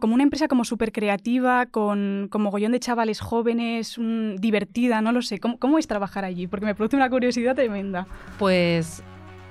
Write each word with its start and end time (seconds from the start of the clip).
como 0.00 0.14
una 0.14 0.22
empresa 0.22 0.48
como 0.48 0.64
súper 0.64 0.92
creativa, 0.92 1.66
con, 1.66 2.28
con, 2.30 2.42
mogollón 2.42 2.72
de 2.72 2.80
chavales 2.80 3.20
jóvenes, 3.20 3.96
divertida, 4.38 5.00
no 5.00 5.12
lo 5.12 5.22
sé. 5.22 5.38
¿Cómo, 5.38 5.58
¿Cómo, 5.58 5.78
es 5.78 5.86
trabajar 5.86 6.24
allí? 6.24 6.46
Porque 6.46 6.66
me 6.66 6.74
produce 6.74 6.96
una 6.96 7.08
curiosidad 7.08 7.54
tremenda. 7.54 8.06
Pues 8.38 9.02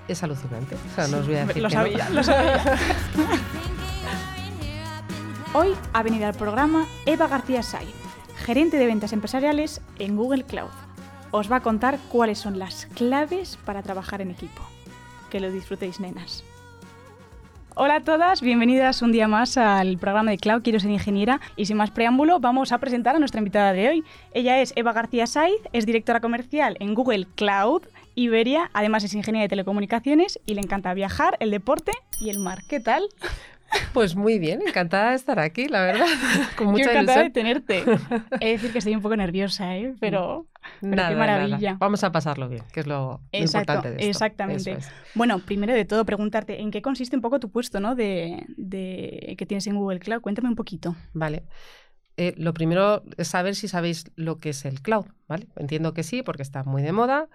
es 0.08 0.24
alucinante. 0.24 0.76
O 0.76 0.96
sea, 0.96 1.08
no 1.08 1.18
os 1.18 1.28
voy 1.28 1.36
a 1.38 1.46
decir 1.46 1.64
Lo 1.64 1.70
sabía, 1.70 2.10
no. 2.10 2.16
lo 2.16 2.24
sabía. 2.24 2.62
Hoy 5.54 5.70
ha 5.94 6.04
venido 6.04 6.28
al 6.28 6.34
programa 6.34 6.86
Eva 7.06 7.28
García 7.28 7.64
Saiz, 7.64 7.96
gerente 8.36 8.78
de 8.78 8.88
ventas 8.88 9.14
empresariales 9.14 9.82
en 10.00 10.18
Google 10.18 10.44
Cloud. 10.44 10.72
Os 11.32 11.50
va 11.50 11.58
a 11.58 11.62
contar 11.62 11.98
cuáles 12.10 12.40
son 12.40 12.60
las 12.60 12.88
claves 12.88 13.58
para 13.66 13.82
trabajar 13.82 14.22
en 14.22 14.32
equipo. 14.32 14.62
Que 15.30 15.40
lo 15.40 15.50
disfrutéis, 15.52 16.00
nenas. 16.00 16.44
Hola 17.78 17.96
a 17.96 18.00
todas, 18.00 18.40
bienvenidas 18.40 19.02
un 19.02 19.12
día 19.12 19.28
más 19.28 19.58
al 19.58 19.98
programa 19.98 20.32
de 20.32 20.38
Cloud 20.38 20.62
Quiero 20.62 20.80
ser 20.80 20.92
ingeniera 20.92 21.42
y 21.58 21.66
sin 21.66 21.76
más 21.76 21.92
preámbulo 21.92 22.40
vamos 22.40 22.72
a 22.72 22.78
presentar 22.78 23.18
a 23.18 23.20
nuestra 23.20 23.40
invitada 23.40 23.74
de 23.74 23.90
hoy. 23.90 24.04
Ella 24.34 24.62
es 24.62 24.72
Eva 24.78 24.94
García 24.94 25.28
Saiz, 25.28 25.60
es 25.74 25.86
directora 25.86 26.22
comercial 26.22 26.78
en 26.80 26.94
Google 26.94 27.28
Cloud 27.36 27.82
Iberia, 28.16 28.72
además 28.72 29.04
es 29.04 29.14
ingeniera 29.14 29.44
de 29.44 29.50
telecomunicaciones 29.50 30.40
y 30.46 30.54
le 30.54 30.62
encanta 30.62 30.94
viajar, 30.94 31.36
el 31.42 31.52
deporte 31.52 31.92
y 32.22 32.30
el 32.30 32.40
mar. 32.40 32.60
¿Qué 32.70 32.80
tal? 32.80 33.10
Pues 33.94 34.16
muy 34.16 34.40
bien, 34.40 34.62
encantada 34.66 35.12
de 35.12 35.16
estar 35.16 35.40
aquí, 35.40 35.68
la 35.68 35.82
verdad. 35.82 36.06
Con 36.58 36.68
mucha 36.68 36.86
Yo 36.86 36.92
encantada 36.92 37.26
ilusión. 37.26 37.26
de 37.26 37.64
tenerte. 37.84 37.84
He 38.42 38.46
de 38.46 38.52
decir 38.54 38.72
que 38.72 38.80
estoy 38.80 38.96
un 38.96 39.02
poco 39.02 39.16
nerviosa, 39.16 39.76
¿eh? 39.78 39.94
pero, 40.00 40.48
pero 40.82 40.96
Nada, 40.96 41.10
qué 41.10 41.16
nada. 41.16 41.28
maravilla. 41.38 41.78
Vamos 41.80 42.04
a 42.04 42.12
pasarlo 42.12 42.50
bien, 42.50 42.64
que 42.74 42.82
es 42.82 42.88
lo, 42.88 43.22
Exacto, 43.32 43.74
importante 43.74 43.90
de 43.90 43.96
esto. 43.96 44.10
exactamente. 44.10 44.72
Es. 44.74 44.92
Bueno, 45.14 45.40
primero 45.40 45.74
de 45.74 45.86
todo, 45.86 46.06
preguntarte 46.06 46.62
en 46.62 46.72
qué 46.72 46.82
consiste 46.82 47.16
un 47.16 47.22
poco 47.22 47.40
tu 47.40 47.50
puesto 47.52 47.80
¿no? 47.80 47.96
de, 47.96 48.46
de- 48.58 49.36
que 49.38 49.46
tienes 49.46 49.66
en 49.68 49.76
Google 49.78 50.00
Cloud. 50.00 50.22
Cuéntame 50.22 50.50
un 50.50 50.56
poquito. 50.56 50.96
Vale. 51.14 51.44
Eh, 52.18 52.34
lo 52.38 52.54
primero 52.54 53.04
es 53.18 53.28
saber 53.28 53.56
si 53.56 53.68
sabéis 53.68 54.06
lo 54.16 54.38
que 54.38 54.50
es 54.52 54.64
el 54.64 54.82
cloud, 54.82 55.06
¿vale? 55.28 55.48
Entiendo 55.58 55.94
que 55.94 56.04
sí, 56.04 56.24
porque 56.24 56.44
está 56.44 56.64
muy 56.64 56.82
de 56.82 56.94
moda. 56.94 57.28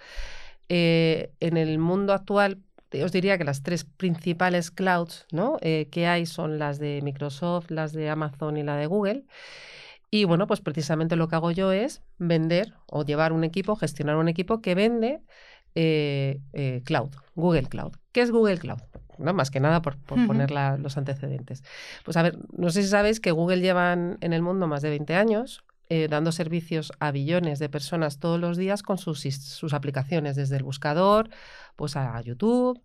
Eh, 0.71 1.33
en 1.41 1.57
el 1.57 1.79
mundo 1.79 2.13
actual, 2.15 2.59
os 3.05 3.13
diría 3.13 3.39
que 3.39 3.45
las 3.45 3.63
tres 3.63 3.85
principales 3.85 4.71
clouds 4.71 5.27
¿no? 5.33 5.57
Eh, 5.61 5.89
que 5.91 6.07
hay 6.07 6.27
son 6.27 6.59
las 6.59 6.79
de 6.79 7.01
Microsoft, 7.03 7.71
las 7.71 7.93
de 7.93 8.11
Amazon 8.11 8.57
y 8.57 8.63
la 8.63 8.77
de 8.77 8.87
Google. 8.87 9.25
Y 10.11 10.25
bueno, 10.25 10.47
pues 10.47 10.61
precisamente 10.61 11.15
lo 11.17 11.29
que 11.29 11.37
hago 11.37 11.53
yo 11.53 11.71
es 11.73 12.03
vender 12.19 12.75
o 12.87 13.05
llevar 13.05 13.33
un 13.33 13.45
equipo, 13.45 13.77
gestionar 13.77 14.17
un 14.17 14.29
equipo 14.29 14.61
que 14.61 14.75
vende 14.75 15.21
eh, 15.77 16.41
eh, 16.53 16.83
cloud, 16.85 17.11
Google 17.37 17.69
Cloud. 17.69 17.93
¿Qué 18.13 18.23
es 18.23 18.33
Google 18.33 18.59
Cloud? 18.59 18.81
¿No? 19.19 19.33
Más 19.35 19.51
que 19.53 19.61
nada 19.61 19.83
por, 19.83 19.97
poner 20.27 20.51
la- 20.51 20.77
los 20.79 20.97
antecedentes. 20.97 21.63
Pues 22.05 22.17
a 22.17 22.23
ver, 22.23 22.39
no 22.57 22.71
sé 22.71 22.83
si 22.83 22.89
sabéis 22.89 23.21
que 23.21 23.31
Google 23.31 23.61
lleva 23.61 23.93
en 23.93 24.19
en 24.21 24.33
el 24.33 24.43
mundo 24.43 24.67
más 24.67 24.83
de 24.83 24.91
20 24.91 25.15
años 25.15 25.63
eh, 25.91 26.07
dando 26.09 26.31
servicios 26.33 26.93
a 27.01 27.11
billones 27.11 27.59
de 27.59 27.69
personas 27.69 28.19
todos 28.21 28.41
los 28.41 28.57
días 28.57 28.83
con 28.83 28.97
sus, 28.97 29.21
sus 29.21 29.75
aplicaciones, 29.75 30.37
desde 30.37 30.57
el 30.57 30.63
buscador, 30.63 31.29
pues 31.75 31.97
a 31.97 32.21
YouTube, 32.23 32.81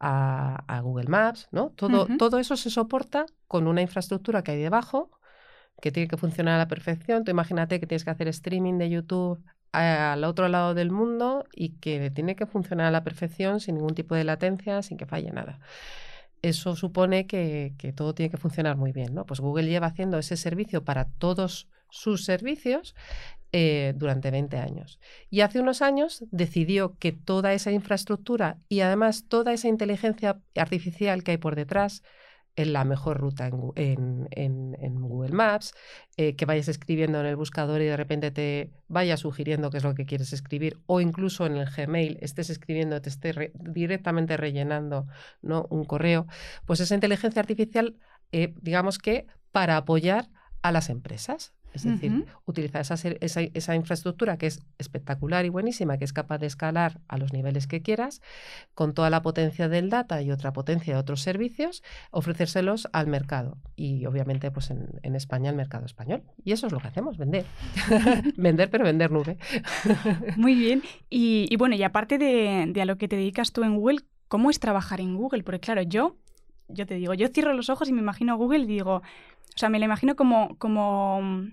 a, 0.00 0.64
a 0.66 0.80
Google 0.80 1.08
Maps, 1.08 1.48
¿no? 1.52 1.70
Todo, 1.70 2.08
todo 2.18 2.38
eso 2.38 2.56
se 2.56 2.70
soporta 2.70 3.26
con 3.46 3.68
una 3.68 3.80
infraestructura 3.80 4.42
que 4.42 4.50
hay 4.50 4.60
debajo 4.60 5.10
que 5.80 5.92
tiene 5.92 6.08
que 6.08 6.16
funcionar 6.16 6.56
a 6.56 6.58
la 6.58 6.68
perfección. 6.68 7.22
Tú 7.24 7.30
imagínate 7.30 7.78
que 7.78 7.86
tienes 7.86 8.04
que 8.04 8.10
hacer 8.10 8.28
streaming 8.28 8.78
de 8.78 8.90
YouTube 8.90 9.40
al 9.70 10.24
otro 10.24 10.48
lado 10.48 10.74
del 10.74 10.90
mundo 10.90 11.44
y 11.54 11.78
que 11.78 12.10
tiene 12.10 12.34
que 12.34 12.46
funcionar 12.46 12.86
a 12.86 12.90
la 12.90 13.04
perfección 13.04 13.60
sin 13.60 13.76
ningún 13.76 13.94
tipo 13.94 14.14
de 14.14 14.24
latencia, 14.24 14.82
sin 14.82 14.96
que 14.96 15.06
falle 15.06 15.30
nada. 15.30 15.60
Eso 16.42 16.76
supone 16.76 17.26
que, 17.26 17.74
todo 17.96 18.14
tiene 18.14 18.30
que 18.30 18.36
funcionar 18.36 18.76
muy 18.76 18.92
bien, 18.92 19.14
¿no? 19.14 19.26
Pues 19.26 19.40
Google 19.40 19.68
lleva 19.68 19.88
haciendo 19.88 20.18
ese 20.18 20.36
servicio 20.36 20.84
para 20.84 21.06
todos 21.06 21.68
sus 21.90 22.24
servicios 22.24 22.94
eh, 23.52 23.94
durante 23.96 24.30
20 24.30 24.58
años. 24.58 25.00
Y 25.30 25.40
hace 25.40 25.60
unos 25.60 25.82
años 25.82 26.24
decidió 26.30 26.96
que 26.98 27.12
toda 27.12 27.54
esa 27.54 27.72
infraestructura 27.72 28.58
y 28.68 28.80
además 28.80 29.24
toda 29.28 29.52
esa 29.52 29.68
inteligencia 29.68 30.40
artificial 30.54 31.24
que 31.24 31.32
hay 31.32 31.38
por 31.38 31.56
detrás, 31.56 32.02
en 32.58 32.72
la 32.72 32.84
mejor 32.84 33.18
ruta 33.18 33.46
en, 33.46 34.28
en- 34.30 34.76
en- 34.80 35.00
Google 35.00 35.32
Maps, 35.32 35.72
eh, 36.16 36.34
que 36.36 36.44
vayas 36.44 36.68
escribiendo 36.68 37.20
en 37.20 37.26
el 37.26 37.36
buscador 37.36 37.80
y 37.80 37.86
de 37.86 37.96
repente 37.96 38.30
te 38.30 38.72
vaya 38.88 39.16
sugiriendo 39.16 39.70
qué 39.70 39.78
es 39.78 39.84
lo 39.84 39.94
que 39.94 40.06
quieres 40.06 40.32
escribir, 40.32 40.80
o 40.86 41.00
incluso 41.00 41.46
en 41.46 41.56
el 41.56 41.70
Gmail 41.70 42.18
estés 42.20 42.50
escribiendo, 42.50 43.00
te 43.00 43.08
esté 43.10 43.32
re- 43.32 43.52
directamente 43.54 44.36
rellenando 44.36 45.06
¿no? 45.42 45.66
un 45.70 45.84
correo, 45.84 46.26
pues 46.66 46.80
esa 46.80 46.94
inteligencia 46.94 47.40
artificial, 47.40 47.96
eh, 48.32 48.54
digamos 48.60 48.98
que 48.98 49.26
para 49.52 49.76
apoyar 49.76 50.28
a 50.62 50.72
las 50.72 50.90
empresas. 50.90 51.54
Es 51.84 52.00
decir, 52.00 52.26
utilizar 52.44 52.80
esa, 52.80 52.94
esa, 52.94 53.40
esa 53.40 53.74
infraestructura 53.74 54.36
que 54.36 54.46
es 54.46 54.62
espectacular 54.78 55.44
y 55.44 55.48
buenísima, 55.48 55.98
que 55.98 56.04
es 56.04 56.12
capaz 56.12 56.38
de 56.38 56.46
escalar 56.46 57.00
a 57.08 57.18
los 57.18 57.32
niveles 57.32 57.66
que 57.66 57.82
quieras, 57.82 58.20
con 58.74 58.94
toda 58.94 59.10
la 59.10 59.22
potencia 59.22 59.68
del 59.68 59.90
data 59.90 60.22
y 60.22 60.30
otra 60.30 60.52
potencia 60.52 60.94
de 60.94 61.00
otros 61.00 61.22
servicios, 61.22 61.82
ofrecérselos 62.10 62.88
al 62.92 63.06
mercado. 63.06 63.58
Y 63.76 64.06
obviamente, 64.06 64.50
pues 64.50 64.70
en, 64.70 64.88
en 65.02 65.14
España, 65.14 65.50
al 65.50 65.56
mercado 65.56 65.86
español. 65.86 66.22
Y 66.44 66.52
eso 66.52 66.66
es 66.66 66.72
lo 66.72 66.80
que 66.80 66.88
hacemos, 66.88 67.16
vender. 67.16 67.44
vender, 68.36 68.70
pero 68.70 68.84
vender 68.84 69.10
nube. 69.10 69.38
Muy 70.36 70.54
bien. 70.58 70.82
Y, 71.10 71.46
y 71.50 71.56
bueno, 71.56 71.74
y 71.74 71.82
aparte 71.82 72.18
de, 72.18 72.66
de 72.68 72.82
a 72.82 72.84
lo 72.84 72.98
que 72.98 73.08
te 73.08 73.16
dedicas 73.16 73.52
tú 73.52 73.64
en 73.64 73.76
Google, 73.76 74.00
¿cómo 74.28 74.50
es 74.50 74.60
trabajar 74.60 75.00
en 75.00 75.16
Google? 75.16 75.42
Porque 75.42 75.60
claro, 75.60 75.82
yo, 75.82 76.16
yo 76.68 76.86
te 76.86 76.94
digo, 76.94 77.14
yo 77.14 77.28
cierro 77.28 77.52
los 77.54 77.70
ojos 77.70 77.88
y 77.88 77.92
me 77.92 78.00
imagino 78.00 78.36
Google 78.36 78.60
y 78.60 78.66
digo, 78.66 78.96
o 78.96 79.58
sea, 79.58 79.68
me 79.68 79.78
lo 79.78 79.84
imagino 79.84 80.14
como, 80.14 80.56
como, 80.58 81.46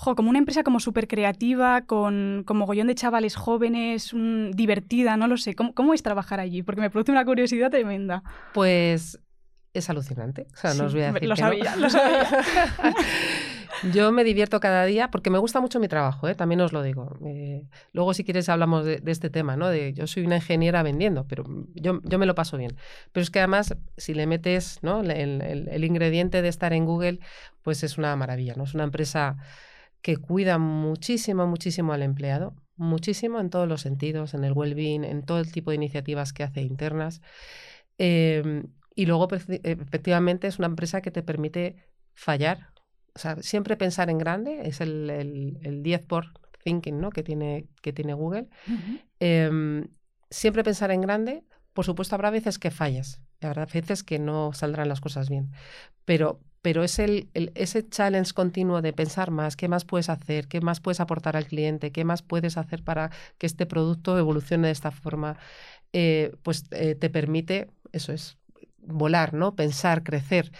jo, 0.00 0.14
como 0.14 0.30
una 0.30 0.38
empresa 0.38 0.62
como 0.62 0.78
súper 0.78 1.08
creativa, 1.08 1.82
con, 1.82 2.44
con 2.46 2.56
mogollón 2.56 2.86
de 2.86 2.94
chavales 2.94 3.34
jóvenes, 3.34 4.12
mm, 4.14 4.52
divertida, 4.52 5.16
no 5.16 5.26
lo 5.26 5.36
sé. 5.36 5.54
¿Cómo, 5.54 5.74
¿Cómo 5.74 5.92
es 5.92 6.02
trabajar 6.04 6.38
allí? 6.38 6.62
Porque 6.62 6.80
me 6.80 6.88
produce 6.88 7.10
una 7.10 7.24
curiosidad 7.24 7.70
tremenda. 7.70 8.22
Pues 8.54 9.18
es 9.74 9.90
alucinante. 9.90 10.46
O 10.54 10.56
sea, 10.56 10.74
no 10.74 10.84
os 10.86 10.92
voy 10.94 11.02
a 11.02 11.12
decir 11.12 11.28
lo 11.28 11.34
que 11.34 11.42
no. 11.42 11.48
sabía, 11.48 11.76
lo 11.76 11.90
sabía. 11.90 12.26
Yo 13.92 14.10
me 14.10 14.24
divierto 14.24 14.58
cada 14.58 14.84
día 14.86 15.08
porque 15.10 15.30
me 15.30 15.38
gusta 15.38 15.60
mucho 15.60 15.78
mi 15.78 15.86
trabajo, 15.88 16.26
¿eh? 16.26 16.34
también 16.34 16.60
os 16.62 16.72
lo 16.72 16.82
digo. 16.82 17.16
Eh, 17.24 17.68
luego, 17.92 18.12
si 18.12 18.24
quieres, 18.24 18.48
hablamos 18.48 18.84
de, 18.84 18.98
de 18.98 19.12
este 19.12 19.30
tema, 19.30 19.56
¿no? 19.56 19.68
De 19.68 19.92
yo 19.92 20.06
soy 20.08 20.24
una 20.26 20.36
ingeniera 20.36 20.82
vendiendo, 20.82 21.26
pero 21.28 21.44
yo, 21.74 22.00
yo 22.02 22.18
me 22.18 22.26
lo 22.26 22.34
paso 22.34 22.56
bien. 22.56 22.76
Pero 23.12 23.22
es 23.22 23.30
que 23.30 23.38
además, 23.38 23.76
si 23.96 24.14
le 24.14 24.26
metes 24.26 24.78
¿no? 24.82 25.00
el, 25.02 25.10
el- 25.12 25.68
el 25.70 25.84
ingrediente 25.84 26.42
de 26.42 26.48
estar 26.48 26.72
en 26.72 26.86
Google, 26.86 27.20
pues 27.62 27.84
es 27.84 27.98
una 27.98 28.16
maravilla, 28.16 28.54
¿no? 28.56 28.64
Es 28.64 28.74
una 28.74 28.84
empresa 28.84 29.36
que 30.02 30.16
cuida 30.16 30.58
muchísimo, 30.58 31.46
muchísimo 31.46 31.92
al 31.92 32.02
empleado, 32.02 32.54
muchísimo 32.76 33.40
en 33.40 33.50
todos 33.50 33.68
los 33.68 33.80
sentidos, 33.80 34.34
en 34.34 34.44
el 34.44 34.52
well-being, 34.52 35.04
en 35.04 35.22
todo 35.22 35.38
el 35.38 35.50
tipo 35.50 35.70
de 35.70 35.76
iniciativas 35.76 36.32
que 36.32 36.44
hace 36.44 36.62
internas. 36.62 37.20
Eh, 37.98 38.64
y 38.94 39.06
luego, 39.06 39.28
efectivamente, 39.30 40.46
es 40.46 40.58
una 40.58 40.66
empresa 40.66 41.00
que 41.00 41.10
te 41.10 41.22
permite 41.22 41.76
fallar. 42.14 42.72
O 43.14 43.18
sea, 43.18 43.36
siempre 43.42 43.76
pensar 43.76 44.10
en 44.10 44.18
grande 44.18 44.62
es 44.64 44.80
el, 44.80 45.10
el, 45.10 45.58
el 45.62 45.82
10 45.82 46.02
por 46.02 46.32
thinking 46.64 47.00
¿no? 47.00 47.10
que, 47.10 47.22
tiene, 47.22 47.68
que 47.82 47.92
tiene 47.92 48.14
Google. 48.14 48.48
Eh, 49.20 49.84
siempre 50.30 50.64
pensar 50.64 50.90
en 50.90 51.00
grande. 51.00 51.44
Por 51.72 51.84
supuesto, 51.84 52.14
habrá 52.14 52.30
veces 52.30 52.58
que 52.58 52.70
fallas, 52.70 53.22
habrá 53.40 53.66
veces 53.66 54.02
que 54.02 54.18
no 54.18 54.52
saldrán 54.52 54.88
las 54.88 55.00
cosas 55.00 55.28
bien. 55.28 55.52
Pero, 56.04 56.40
pero 56.62 56.82
es 56.84 56.98
el, 56.98 57.30
ese 57.34 57.88
challenge 57.88 58.32
continuo 58.32 58.82
de 58.82 58.92
pensar 58.92 59.30
más, 59.30 59.56
qué 59.56 59.68
más 59.68 59.84
puedes 59.84 60.08
hacer, 60.08 60.48
qué 60.48 60.60
más 60.60 60.80
puedes 60.80 61.00
aportar 61.00 61.36
al 61.36 61.46
cliente, 61.46 61.92
qué 61.92 62.04
más 62.04 62.22
puedes 62.22 62.56
hacer 62.56 62.82
para 62.84 63.10
que 63.38 63.46
este 63.46 63.66
producto 63.66 64.18
evolucione 64.18 64.68
de 64.68 64.72
esta 64.72 64.90
forma, 64.90 65.38
eh, 65.92 66.32
pues 66.42 66.64
eh, 66.72 66.94
te 66.94 67.10
permite, 67.10 67.70
eso 67.92 68.12
es, 68.12 68.38
volar, 68.88 69.34
¿no? 69.34 69.54
Pensar, 69.54 70.02
crecer 70.02 70.50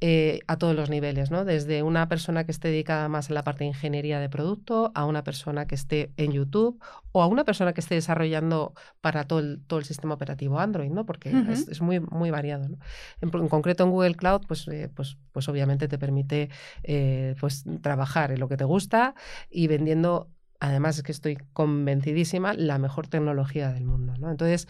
eh, 0.00 0.40
a 0.46 0.56
todos 0.56 0.76
los 0.76 0.90
niveles, 0.90 1.30
¿no? 1.30 1.44
Desde 1.44 1.82
una 1.82 2.08
persona 2.08 2.44
que 2.44 2.52
esté 2.52 2.68
dedicada 2.68 3.08
más 3.08 3.30
en 3.30 3.34
la 3.34 3.42
parte 3.42 3.64
de 3.64 3.68
ingeniería 3.68 4.20
de 4.20 4.28
producto, 4.28 4.92
a 4.94 5.04
una 5.04 5.24
persona 5.24 5.66
que 5.66 5.74
esté 5.74 6.12
en 6.16 6.32
YouTube 6.32 6.80
o 7.12 7.22
a 7.22 7.26
una 7.26 7.44
persona 7.44 7.72
que 7.72 7.80
esté 7.80 7.96
desarrollando 7.96 8.74
para 9.00 9.24
todo 9.24 9.40
el, 9.40 9.60
todo 9.66 9.78
el 9.80 9.84
sistema 9.84 10.14
operativo 10.14 10.60
Android, 10.60 10.90
¿no? 10.90 11.04
Porque 11.04 11.30
es, 11.50 11.66
es 11.68 11.80
muy, 11.80 12.00
muy 12.00 12.30
variado, 12.30 12.68
¿no? 12.68 12.78
En, 13.20 13.30
en 13.34 13.48
concreto 13.48 13.84
en 13.84 13.90
Google 13.90 14.14
Cloud, 14.14 14.42
pues, 14.46 14.68
eh, 14.68 14.88
pues, 14.94 15.16
pues 15.32 15.48
obviamente 15.48 15.88
te 15.88 15.98
permite 15.98 16.50
eh, 16.82 17.34
pues, 17.40 17.64
trabajar 17.82 18.30
en 18.30 18.40
lo 18.40 18.48
que 18.48 18.56
te 18.56 18.64
gusta 18.64 19.14
y 19.50 19.66
vendiendo, 19.66 20.30
además 20.60 20.98
es 20.98 21.02
que 21.02 21.12
estoy 21.12 21.38
convencidísima, 21.52 22.54
la 22.54 22.78
mejor 22.78 23.08
tecnología 23.08 23.72
del 23.72 23.84
mundo, 23.84 24.14
¿no? 24.18 24.30
Entonces, 24.30 24.68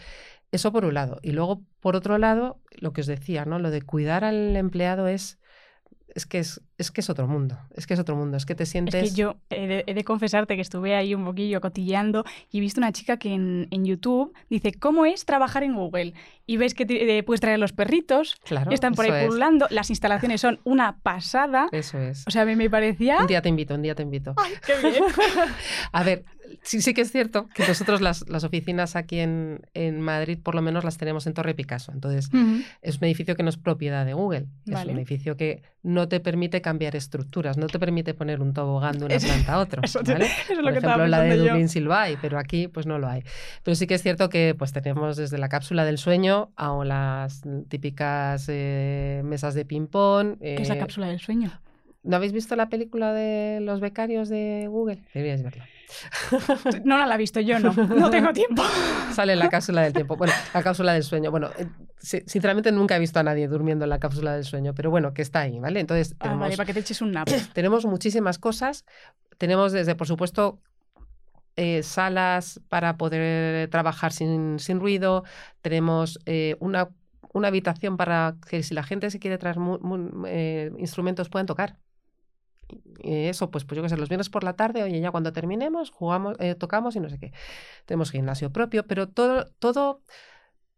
eso 0.51 0.71
por 0.71 0.85
un 0.85 0.93
lado. 0.93 1.19
Y 1.21 1.31
luego, 1.31 1.63
por 1.79 1.95
otro 1.95 2.17
lado, 2.17 2.61
lo 2.71 2.93
que 2.93 3.01
os 3.01 3.07
decía, 3.07 3.45
¿no? 3.45 3.59
Lo 3.59 3.71
de 3.71 3.81
cuidar 3.81 4.23
al 4.23 4.55
empleado 4.55 5.07
es, 5.07 5.39
es 6.07 6.25
que 6.25 6.39
es, 6.39 6.61
es 6.79 6.91
que 6.91 7.01
es 7.01 7.09
otro 7.09 7.27
mundo, 7.27 7.57
es 7.75 7.85
que 7.85 7.93
es 7.93 7.99
otro 7.99 8.15
mundo, 8.15 8.37
es 8.37 8.45
que 8.45 8.55
te 8.55 8.65
sientes... 8.65 9.03
Es 9.03 9.09
que 9.09 9.15
yo 9.15 9.35
he 9.49 9.93
de, 9.93 10.03
confesarte 10.05 10.55
que 10.55 10.61
estuve 10.61 10.95
ahí 10.95 11.13
un 11.13 11.25
poquillo 11.25 11.59
cotilleando 11.59 12.23
y 12.51 12.59
he 12.59 12.61
visto 12.61 12.79
una 12.79 12.93
chica 12.93 13.17
que 13.17 13.33
en, 13.33 13.67
YouTube 13.85 14.33
dice, 14.49 14.73
¿cómo 14.73 15.05
es 15.05 15.25
trabajar 15.25 15.63
en 15.63 15.75
Google? 15.75 16.13
Y 16.45 16.55
ves 16.55 16.73
que 16.73 16.85
te, 16.85 17.21
puedes 17.23 17.41
traer 17.41 17.59
los 17.59 17.73
perritos, 17.73 18.37
claro, 18.45 18.71
están 18.71 18.93
por 18.93 19.05
ahí 19.05 19.27
pululando, 19.27 19.67
las 19.69 19.89
instalaciones 19.89 20.39
son 20.39 20.59
una 20.63 20.99
pasada. 20.99 21.67
Eso 21.71 21.99
es. 21.99 22.23
O 22.27 22.31
sea, 22.31 22.43
a 22.43 22.45
mí 22.45 22.55
me 22.55 22.69
parecía... 22.69 23.19
Un 23.19 23.27
día 23.27 23.41
te 23.41 23.49
invito, 23.49 23.75
un 23.75 23.81
día 23.81 23.93
te 23.93 24.03
invito. 24.03 24.33
¡Ay, 24.37 24.53
qué 24.65 24.89
bien! 24.89 25.03
a 25.91 26.03
ver, 26.03 26.23
sí, 26.61 26.81
sí 26.81 26.93
que 26.93 27.01
es 27.01 27.11
cierto 27.11 27.47
que 27.53 27.67
nosotros 27.67 28.01
las, 28.01 28.27
las 28.29 28.43
oficinas 28.43 28.95
aquí 28.95 29.19
en, 29.19 29.61
en, 29.73 30.01
Madrid 30.01 30.39
por 30.41 30.55
lo 30.55 30.61
menos 30.61 30.83
las 30.83 30.97
tenemos 30.97 31.27
en 31.27 31.33
Torre 31.33 31.53
Picasso, 31.53 31.91
entonces 31.91 32.29
es 32.81 32.97
un 32.97 33.03
edificio 33.03 33.35
que 33.35 33.43
no 33.43 33.49
es 33.49 33.57
propiedad 33.57 34.05
de 34.05 34.13
Google, 34.13 34.47
es 34.65 34.85
un 34.85 34.97
edificio 34.97 35.37
que 35.37 35.63
no 35.83 36.07
te 36.07 36.19
permite 36.19 36.61
cambiar 36.69 36.95
estructuras, 36.95 37.57
no 37.57 37.65
te 37.65 37.79
permite 37.79 38.13
poner 38.13 38.41
un 38.41 38.53
tobogán 38.53 38.99
de 38.99 39.05
una 39.05 39.17
planta 39.17 39.53
a 39.53 39.59
otra. 39.59 39.81
¿vale? 40.05 40.27
Por 40.61 40.69
ejemplo, 40.69 41.07
la 41.07 41.21
de 41.21 41.37
Dublín 41.37 41.67
Silvay, 41.67 42.17
pero 42.21 42.37
aquí 42.37 42.67
pues 42.67 42.85
no 42.85 42.99
lo 42.99 43.07
hay. 43.07 43.23
Pero 43.63 43.73
sí 43.73 43.87
que 43.87 43.95
es 43.95 44.03
cierto 44.03 44.29
que 44.29 44.55
pues 44.57 44.71
tenemos 44.71 45.17
desde 45.17 45.39
la 45.39 45.49
cápsula 45.49 45.83
del 45.83 45.97
sueño 45.97 46.51
a 46.57 46.71
las 46.85 47.41
típicas 47.69 48.45
eh, 48.49 49.23
mesas 49.25 49.55
de 49.55 49.65
ping-pong. 49.65 50.37
¿Qué 50.39 50.61
es 50.61 50.69
la 50.69 50.75
eh, 50.75 50.79
cápsula 50.79 51.07
del 51.07 51.19
sueño? 51.19 51.59
¿No 52.01 52.15
habéis 52.15 52.31
visto 52.31 52.55
la 52.55 52.69
película 52.69 53.13
de 53.13 53.59
los 53.61 53.81
becarios 53.81 54.29
de 54.29 54.67
Google? 54.69 55.03
Deberíais 55.13 55.43
verla. 55.43 55.67
No 56.85 57.05
la 57.05 57.15
he 57.15 57.17
visto 57.17 57.39
yo, 57.41 57.59
no. 57.59 57.73
No 57.73 58.09
tengo 58.09 58.31
tiempo. 58.33 58.63
Sale 59.11 59.35
la 59.35 59.49
cápsula 59.49 59.81
del 59.81 59.93
tiempo. 59.93 60.15
Bueno, 60.15 60.33
la 60.53 60.63
cápsula 60.63 60.93
del 60.93 61.03
sueño. 61.03 61.29
Bueno, 61.31 61.49
eh, 61.57 61.67
sinceramente 61.99 62.71
nunca 62.71 62.95
he 62.95 62.99
visto 62.99 63.19
a 63.19 63.23
nadie 63.23 63.47
durmiendo 63.47 63.83
en 63.83 63.89
la 63.89 63.99
cápsula 63.99 64.33
del 64.33 64.45
sueño, 64.45 64.73
pero 64.73 64.89
bueno, 64.91 65.13
que 65.13 65.21
está 65.21 65.41
ahí, 65.41 65.59
¿vale? 65.59 65.81
Entonces, 65.81 66.15
ah, 66.19 66.35
vale, 66.35 66.55
para 66.55 66.67
que 66.67 66.73
te 66.73 66.79
eches 66.79 67.01
un 67.01 67.11
nap. 67.11 67.27
Tenemos 67.53 67.85
muchísimas 67.85 68.39
cosas. 68.39 68.85
Tenemos 69.37 69.73
desde, 69.73 69.95
por 69.95 70.07
supuesto, 70.07 70.61
eh, 71.57 71.83
salas 71.83 72.61
para 72.69 72.97
poder 72.97 73.69
trabajar 73.69 74.13
sin, 74.13 74.57
ruido. 74.79 75.25
Tenemos 75.61 76.19
eh, 76.25 76.55
una, 76.59 76.89
una, 77.33 77.49
habitación 77.49 77.97
para 77.97 78.35
que 78.47 78.63
si 78.63 78.73
la 78.73 78.83
gente 78.83 79.11
se 79.11 79.19
quiere 79.19 79.37
traer 79.37 79.57
instrumentos 80.77 81.27
puedan 81.27 81.45
tocar 81.45 81.77
eso, 83.03 83.49
pues, 83.51 83.65
pues 83.65 83.77
yo 83.77 83.83
qué 83.83 83.89
sé, 83.89 83.97
los 83.97 84.09
viernes 84.09 84.29
por 84.29 84.43
la 84.43 84.53
tarde, 84.53 84.83
oye, 84.83 84.99
ya 84.99 85.11
cuando 85.11 85.33
terminemos, 85.33 85.91
jugamos, 85.91 86.35
eh, 86.39 86.55
tocamos 86.55 86.95
y 86.95 86.99
no 86.99 87.09
sé 87.09 87.19
qué. 87.19 87.33
Tenemos 87.85 88.11
gimnasio 88.11 88.51
propio, 88.51 88.85
pero 88.85 89.07
todo, 89.07 89.45
todo 89.59 90.01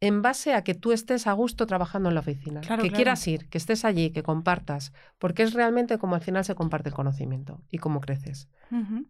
en 0.01 0.23
base 0.23 0.55
a 0.55 0.63
que 0.63 0.73
tú 0.73 0.91
estés 0.91 1.27
a 1.27 1.33
gusto 1.33 1.67
trabajando 1.67 2.09
en 2.09 2.15
la 2.15 2.21
oficina, 2.21 2.61
que 2.61 2.89
quieras 2.89 3.25
ir, 3.27 3.47
que 3.49 3.59
estés 3.59 3.85
allí, 3.85 4.09
que 4.09 4.23
compartas, 4.23 4.93
porque 5.19 5.43
es 5.43 5.53
realmente 5.53 5.99
como 5.99 6.15
al 6.15 6.21
final 6.21 6.43
se 6.43 6.55
comparte 6.55 6.89
el 6.89 6.95
conocimiento 6.95 7.61
y 7.69 7.77
cómo 7.77 8.01
creces. 8.01 8.49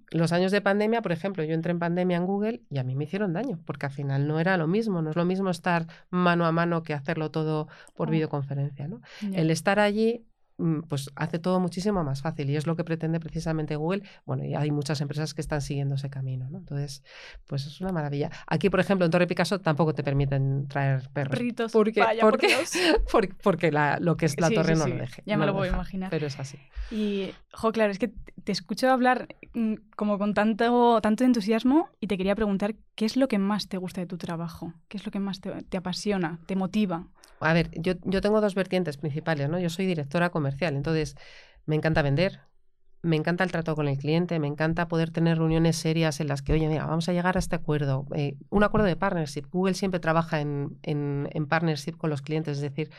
Los 0.10 0.34
años 0.34 0.52
de 0.52 0.60
pandemia, 0.60 1.02
por 1.02 1.14
ejemplo, 1.14 1.44
yo 1.46 1.54
entré 1.54 1.72
en 1.72 1.80
pandemia 1.80 2.18
en 2.18 2.26
Google 2.26 2.62
y 2.70 2.80
a 2.80 2.84
mí 2.84 2.96
me 2.96 3.06
hicieron 3.06 3.32
daño, 3.32 3.60
porque 3.66 3.86
al 3.86 3.92
final 3.94 4.28
no 4.28 4.40
era 4.40 4.58
lo 4.58 4.68
mismo, 4.68 5.02
no 5.02 5.12
es 5.12 5.16
lo 5.16 5.24
mismo 5.24 5.50
estar 5.50 5.88
mano 6.10 6.46
a 6.46 6.52
mano 6.52 6.84
que 6.84 6.94
hacerlo 6.94 7.32
todo 7.32 7.70
por 7.96 8.10
videoconferencia. 8.10 8.90
¿no? 8.90 9.02
El 9.34 9.50
estar 9.50 9.80
allí 9.80 10.26
pues 10.88 11.12
hace 11.16 11.40
todo 11.40 11.60
muchísimo 11.60 12.04
más 12.04 12.22
fácil 12.22 12.50
y 12.50 12.56
es 12.56 12.68
lo 12.68 12.76
que 12.76 12.84
pretende 12.84 13.20
precisamente 13.20 13.76
Google. 13.76 14.04
Bueno, 14.26 14.46
y 14.46 14.56
hay 14.56 14.72
muchas 14.72 15.02
empresas 15.02 15.34
que 15.34 15.42
están 15.42 15.62
siguiendo 15.62 15.96
ese 15.96 16.10
camino, 16.10 16.50
¿no? 16.50 16.60
Entonces, 16.60 17.04
pues 17.48 17.66
es 17.66 17.82
una 17.82 17.92
maravilla. 17.92 18.30
Aquí, 18.48 18.70
por 18.70 18.80
ejemplo, 18.80 19.06
en 19.06 19.12
Torre 19.12 19.28
Picasso 19.28 19.60
tampoco 19.60 19.94
te 19.94 20.04
permiten 20.04 20.68
traer 20.68 21.10
perros. 21.14 21.32
Perritos. 21.32 21.72
Porque, 21.72 22.00
Vaya, 22.00 22.22
porque, 22.22 22.48
porque, 23.44 23.72
la, 23.72 24.00
lo 24.00 24.18
que 24.18 24.26
es 24.26 24.40
la 24.40 24.50
torre 24.50 24.76
no 24.76 24.88
lo 24.88 24.96
deje. 24.96 25.24
Ya 25.26 25.38
me 25.38 25.46
lo 25.46 25.54
voy 25.54 25.70
a 25.70 25.72
imaginar. 25.72 26.10
Pero 26.10 26.28
es 26.28 26.40
así. 26.40 26.58
Y, 26.90 27.32
jo, 27.54 27.72
claro, 27.72 27.92
es 27.92 28.00
que 28.00 28.12
te 28.44 28.52
escucho 28.52 28.90
hablar 28.90 29.28
mm, 29.54 29.76
como 29.96 30.18
con 30.18 30.34
tanto, 30.34 31.00
tanto 31.02 31.24
entusiasmo 31.24 31.90
y 32.00 32.08
te 32.08 32.18
quería 32.18 32.36
preguntar 32.36 32.76
qué 32.96 33.06
es 33.06 33.18
lo 33.18 33.28
que 33.28 33.40
más 33.40 33.68
te 33.68 33.78
gusta 33.78 34.02
de 34.02 34.08
tu 34.08 34.18
trabajo, 34.18 34.74
qué 34.88 34.98
es 34.98 35.06
lo 35.06 35.12
que 35.12 35.20
más 35.20 35.42
te, 35.42 35.64
te 35.64 35.78
apasiona, 35.78 36.40
te 36.46 36.56
motiva. 36.56 37.08
A 37.42 37.54
ver, 37.54 37.70
yo, 37.74 37.94
yo 38.04 38.22
tengo 38.22 38.42
dos 38.42 38.56
vertientes 38.56 38.98
principales, 38.98 39.50
¿no? 39.50 39.60
Yo 39.60 39.70
soy 39.70 39.86
directora 39.86 40.30
comercial, 40.30 40.76
entonces 40.76 41.16
me 41.66 41.76
encanta 41.76 42.02
vender, 42.02 42.42
me 43.04 43.16
encanta 43.16 43.44
el 43.44 43.52
trato 43.52 43.76
con 43.76 43.88
el 43.88 43.98
cliente, 43.98 44.40
me 44.40 44.48
encanta 44.48 44.88
poder 44.88 45.12
tener 45.12 45.38
reuniones 45.40 45.76
serias 45.78 46.20
en 46.20 46.28
las 46.28 46.44
que, 46.44 46.54
oye, 46.54 46.68
mira, 46.68 46.86
vamos 46.86 47.10
a 47.10 47.14
llegar 47.14 47.36
a 47.36 47.40
este 47.40 47.56
acuerdo, 47.56 48.06
eh, 48.16 48.38
un 48.50 48.64
acuerdo 48.64 48.86
de 48.88 48.96
partnership. 48.96 49.46
Google 49.52 49.74
siempre 49.74 50.00
trabaja 50.00 50.40
en, 50.40 50.78
en, 50.84 51.28
en, 51.32 51.48
partnership 51.48 51.98
con 51.98 52.12
los 52.12 52.22
clientes, 52.22 52.58
es 52.58 52.62
decir, 52.62 52.92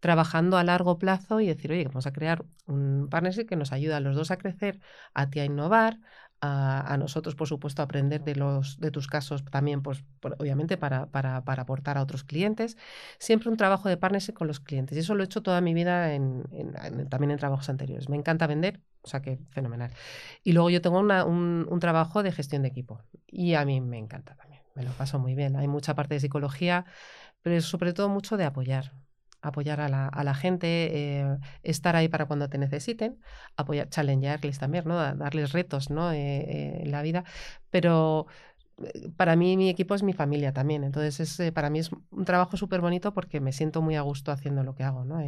trabajando 0.00 0.58
a 0.58 0.64
largo 0.64 0.98
plazo 0.98 1.40
y 1.40 1.46
decir, 1.46 1.72
oye, 1.72 1.84
vamos 1.84 2.06
a 2.06 2.12
crear 2.12 2.44
un 2.66 3.08
partnership 3.10 3.46
que 3.46 3.56
nos 3.56 3.72
ayuda 3.72 3.96
a 3.98 4.00
los 4.00 4.14
dos 4.16 4.30
a 4.30 4.36
crecer, 4.36 4.80
a 5.14 5.30
ti 5.30 5.40
a 5.40 5.46
innovar, 5.46 6.00
a, 6.40 6.96
nosotros, 6.98 7.34
por 7.34 7.48
supuesto, 7.48 7.82
aprender 7.82 8.22
de, 8.22 8.36
los, 8.36 8.78
de 8.78 8.90
tus 8.90 9.06
casos 9.06 9.44
también, 9.44 9.82
pues, 9.82 10.04
obviamente, 10.38 10.76
para, 10.76 11.06
para, 11.06 11.44
para, 11.44 11.62
aportar 11.62 11.98
a 11.98 12.02
otros 12.02 12.24
clientes. 12.24 12.76
Siempre 13.18 13.50
un 13.50 13.56
trabajo 13.56 13.88
de 13.88 13.96
partnership 13.96 14.34
con 14.34 14.46
los 14.46 14.60
clientes. 14.60 14.96
Y 14.96 15.00
eso 15.00 15.14
lo 15.14 15.22
he 15.22 15.26
hecho 15.26 15.42
toda 15.42 15.60
mi 15.60 15.74
vida 15.74 16.14
en, 16.14 16.44
también 17.08 17.30
en 17.30 17.38
trabajos 17.38 17.68
anteriores. 17.68 18.08
Me 18.08 18.16
encanta 18.16 18.46
vender, 18.46 18.80
o 19.02 19.08
sea 19.08 19.22
que 19.22 19.38
fenomenal. 19.50 19.90
Y 20.44 20.52
luego 20.52 20.70
yo 20.70 20.80
tengo 20.80 20.98
un, 20.98 21.66
un 21.68 21.80
trabajo 21.80 22.22
de 22.22 22.32
gestión 22.32 22.62
de 22.62 22.68
equipo. 22.68 23.00
Y 23.26 23.54
a 23.54 23.64
mí 23.64 23.80
me 23.80 23.98
encanta 23.98 24.34
también. 24.36 24.62
Me 24.74 24.82
lo 24.82 24.90
paso 24.92 25.18
muy 25.18 25.34
bien. 25.34 25.56
Hay 25.56 25.68
mucha 25.68 25.94
parte 25.94 26.14
de 26.14 26.20
psicología, 26.20 26.84
pero 27.42 27.60
sobre 27.62 27.92
todo 27.92 28.08
mucho 28.08 28.36
de 28.36 28.44
apoyar 28.44 28.92
apoyar 29.48 29.80
a 29.80 29.88
la, 29.88 30.08
a 30.08 30.24
la 30.24 30.34
gente, 30.34 30.66
eh, 31.20 31.38
estar 31.62 31.96
ahí 31.96 32.08
para 32.08 32.26
cuando 32.26 32.48
te 32.48 32.58
necesiten, 32.58 33.18
apoyar, 33.56 33.88
challengearles 33.88 34.58
también, 34.58 34.84
¿no? 34.86 34.96
darles 35.16 35.52
retos 35.52 35.90
¿no? 35.90 36.12
Eh, 36.12 36.18
eh, 36.18 36.80
en 36.82 36.90
la 36.90 37.02
vida. 37.02 37.24
Pero 37.70 38.26
para 39.16 39.36
mí 39.36 39.56
mi 39.56 39.70
equipo 39.70 39.94
es 39.94 40.02
mi 40.02 40.12
familia 40.12 40.52
también, 40.52 40.84
entonces 40.84 41.40
es, 41.40 41.52
para 41.52 41.70
mí 41.70 41.78
es 41.78 41.90
un 42.10 42.24
trabajo 42.24 42.56
súper 42.56 42.80
bonito 42.82 43.14
porque 43.14 43.40
me 43.40 43.52
siento 43.52 43.80
muy 43.80 43.96
a 43.96 44.02
gusto 44.02 44.32
haciendo 44.32 44.62
lo 44.64 44.74
que 44.74 44.84
hago. 44.84 45.04
¿no? 45.04 45.20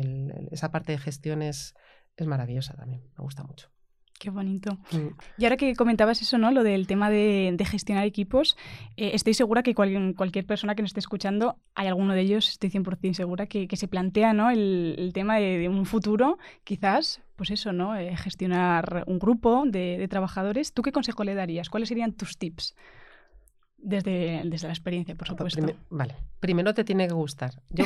esa 0.51 0.71
parte 0.71 0.93
de 0.93 0.99
gestión 0.99 1.43
es, 1.43 1.75
es 2.17 2.27
maravillosa 2.27 2.75
también, 2.75 3.03
me 3.17 3.25
gusta 3.25 3.45
mucho. 3.45 3.71
Qué 4.19 4.31
bonito. 4.31 4.79
Mm. 4.91 5.09
Y 5.39 5.45
ahora 5.45 5.57
que 5.57 5.75
comentabas 5.77 6.21
eso, 6.21 6.39
¿no? 6.39 6.51
Lo 6.51 6.65
del 6.65 6.87
tema 6.87 7.09
de, 7.09 7.57
gestionar 7.65 8.05
equipos, 8.05 8.57
eh, 8.97 9.11
estoy 9.15 9.35
segura 9.35 9.63
que 9.63 9.75
cualquier 9.75 10.45
persona 10.45 10.75
que 10.75 10.83
nos 10.83 10.91
esté 10.91 11.01
escuchando, 11.01 11.57
hay 11.75 11.87
alguno 11.87 12.15
de 12.15 12.23
ellos, 12.23 12.49
estoy 12.49 12.71
100% 12.71 13.15
segura, 13.15 13.47
que, 13.47 13.69
se 13.73 13.89
plantea, 13.89 14.33
¿no? 14.33 14.51
El, 14.51 15.11
tema 15.15 15.37
de, 15.37 15.69
un 15.69 15.87
futuro, 15.87 16.39
quizás, 16.65 17.23
pues 17.37 17.51
eso, 17.51 17.73
¿no? 17.73 17.97
Eh, 17.97 18.17
gestionar 18.17 19.05
un 19.07 19.19
grupo 19.19 19.65
de, 19.67 20.07
trabajadores. 20.11 20.73
¿Tú 20.73 20.83
qué 20.83 20.91
consejo 20.91 21.23
le 21.23 21.35
darías? 21.35 21.71
¿Cuáles 21.71 21.89
serían 21.89 22.13
tus 22.13 22.39
tips? 22.39 22.75
Desde, 23.81 24.43
desde 24.45 24.67
la 24.67 24.73
experiencia, 24.73 25.15
por 25.15 25.29
supuesto. 25.29 25.65
vale, 25.89 26.17
primero 26.41 26.75
te 26.75 26.83
tiene 26.83 27.07
que 27.07 27.15
gustar. 27.15 27.63
Yo 27.71 27.85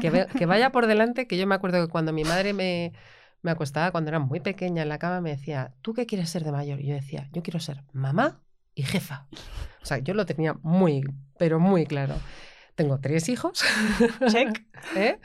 que, 0.00 0.26
que 0.26 0.46
vaya 0.46 0.72
por 0.72 0.86
delante, 0.86 1.26
que 1.26 1.36
yo 1.36 1.46
me 1.46 1.54
acuerdo 1.54 1.84
que 1.84 1.92
cuando 1.92 2.14
mi 2.14 2.24
madre 2.24 2.54
me 2.54 2.94
me 3.44 3.50
acostaba 3.50 3.90
cuando 3.90 4.08
era 4.08 4.18
muy 4.18 4.40
pequeña 4.40 4.82
en 4.82 4.88
la 4.88 4.98
cama, 4.98 5.20
me 5.20 5.28
decía, 5.28 5.74
¿tú 5.82 5.92
qué 5.92 6.06
quieres 6.06 6.30
ser 6.30 6.44
de 6.44 6.50
mayor? 6.50 6.80
Y 6.80 6.86
yo 6.86 6.94
decía, 6.94 7.28
yo 7.30 7.42
quiero 7.42 7.60
ser 7.60 7.84
mamá 7.92 8.40
y 8.74 8.84
jefa. 8.84 9.28
O 9.82 9.86
sea, 9.86 9.98
yo 9.98 10.14
lo 10.14 10.24
tenía 10.24 10.54
muy, 10.62 11.04
pero 11.38 11.60
muy 11.60 11.84
claro. 11.84 12.14
Tengo 12.74 13.00
tres 13.00 13.28
hijos. 13.28 13.62
Check. 14.28 14.64
¿Eh? 14.96 15.20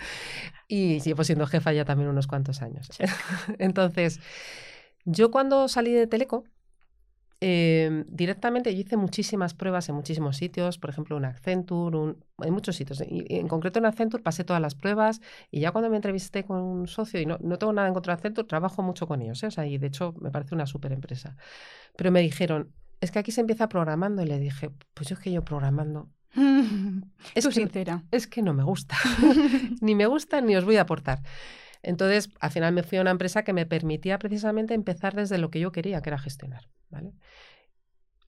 Y 0.67 0.99
llevo 0.99 1.23
siendo 1.23 1.47
jefa 1.47 1.71
ya 1.71 1.85
también 1.85 2.09
unos 2.09 2.27
cuantos 2.27 2.61
años. 2.61 2.89
Entonces, 3.57 4.19
yo 5.05 5.31
cuando 5.31 5.69
salí 5.69 5.93
de 5.93 6.05
Teleco, 6.05 6.43
Em, 7.41 8.03
directamente 8.09 8.75
yo 8.75 8.81
hice 8.81 8.97
muchísimas 8.97 9.53
pruebas 9.53 9.87
en 9.87 9.95
muchísimos 9.95 10.35
sitios, 10.35 10.77
por 10.77 10.89
ejemplo 10.89 11.15
en 11.15 11.23
Accenture, 11.23 11.97
un, 11.97 12.25
en 12.39 12.53
muchos 12.53 12.75
sitios. 12.75 13.01
Y, 13.01 13.25
en 13.29 13.47
concreto 13.47 13.79
en 13.79 13.85
Accenture 13.85 14.21
pasé 14.21 14.43
todas 14.43 14.61
las 14.61 14.75
pruebas 14.75 15.21
y 15.49 15.61
ya 15.61 15.71
cuando 15.71 15.89
me 15.89 15.95
entrevisté 15.95 16.43
con 16.43 16.61
un 16.61 16.87
socio, 16.87 17.21
y 17.21 17.25
no, 17.25 17.37
no 17.41 17.57
tengo 17.57 17.71
nada 17.71 17.87
en 17.87 17.93
contra 17.93 18.13
de 18.13 18.15
Accenture, 18.17 18.47
trabajo 18.47 18.81
mucho 18.81 19.07
con 19.07 19.21
ellos, 19.21 19.41
¿eh? 19.43 19.47
o 19.47 19.51
sea, 19.51 19.65
y 19.65 19.77
de 19.77 19.87
hecho 19.87 20.13
me 20.19 20.31
parece 20.31 20.53
una 20.53 20.65
súper 20.65 20.91
empresa. 20.91 21.37
Pero 21.95 22.11
me 22.11 22.21
dijeron, 22.21 22.73
es 22.99 23.11
que 23.11 23.19
aquí 23.19 23.31
se 23.31 23.41
empieza 23.41 23.69
programando 23.69 24.21
y 24.21 24.25
le 24.25 24.37
dije, 24.37 24.71
pues 24.93 25.07
yo 25.07 25.15
es 25.15 25.21
que 25.21 25.31
yo 25.31 25.43
programando... 25.43 26.09
es 27.35 27.45
sincera. 27.45 28.03
Es 28.11 28.27
que 28.27 28.41
no 28.41 28.53
me 28.53 28.63
gusta. 28.63 28.97
ni 29.81 29.95
me 29.95 30.07
gusta 30.07 30.41
ni 30.41 30.57
os 30.57 30.65
voy 30.65 30.75
a 30.75 30.81
aportar. 30.81 31.21
Entonces, 31.81 32.29
al 32.39 32.51
final 32.51 32.73
me 32.73 32.83
fui 32.83 32.97
a 32.97 33.01
una 33.01 33.11
empresa 33.11 33.43
que 33.43 33.53
me 33.53 33.65
permitía 33.65 34.19
precisamente 34.19 34.73
empezar 34.73 35.15
desde 35.15 35.37
lo 35.37 35.49
que 35.49 35.59
yo 35.59 35.71
quería, 35.71 36.01
que 36.01 36.09
era 36.09 36.19
gestionar. 36.19 36.69
¿vale? 36.89 37.13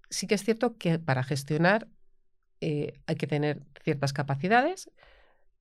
Sí 0.09 0.27
que 0.27 0.35
es 0.35 0.43
cierto 0.43 0.77
que 0.77 0.99
para 0.99 1.23
gestionar 1.23 1.87
eh, 2.61 2.93
hay 3.07 3.15
que 3.15 3.27
tener 3.27 3.63
ciertas 3.83 4.13
capacidades 4.13 4.89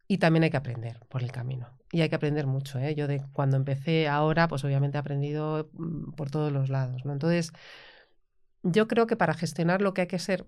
y 0.07 0.19
también 0.19 0.45
hay 0.45 0.51
que 0.51 0.57
aprender 0.57 1.01
por 1.09 1.23
el 1.23 1.33
camino. 1.33 1.69
Y 1.93 2.01
hay 2.01 2.09
que 2.09 2.17
aprender 2.17 2.47
mucho. 2.47 2.79
¿eh? 2.79 2.95
Yo 2.95 3.07
de 3.07 3.25
cuando 3.33 3.57
empecé 3.57 4.09
ahora, 4.09 4.49
pues 4.49 4.65
obviamente 4.65 4.99
he 4.99 5.01
aprendido 5.01 5.71
mm, 5.73 6.13
por 6.13 6.31
todos 6.31 6.53
los 6.53 6.69
lados. 6.69 7.05
¿no? 7.05 7.13
Entonces, 7.13 7.53
yo 8.63 8.89
creo 8.89 9.07
que 9.07 9.17
para 9.17 9.35
gestionar 9.35 9.83
lo 9.83 9.95
que 9.95 10.03
hay 10.03 10.07
que 10.07 10.19
ser, 10.19 10.47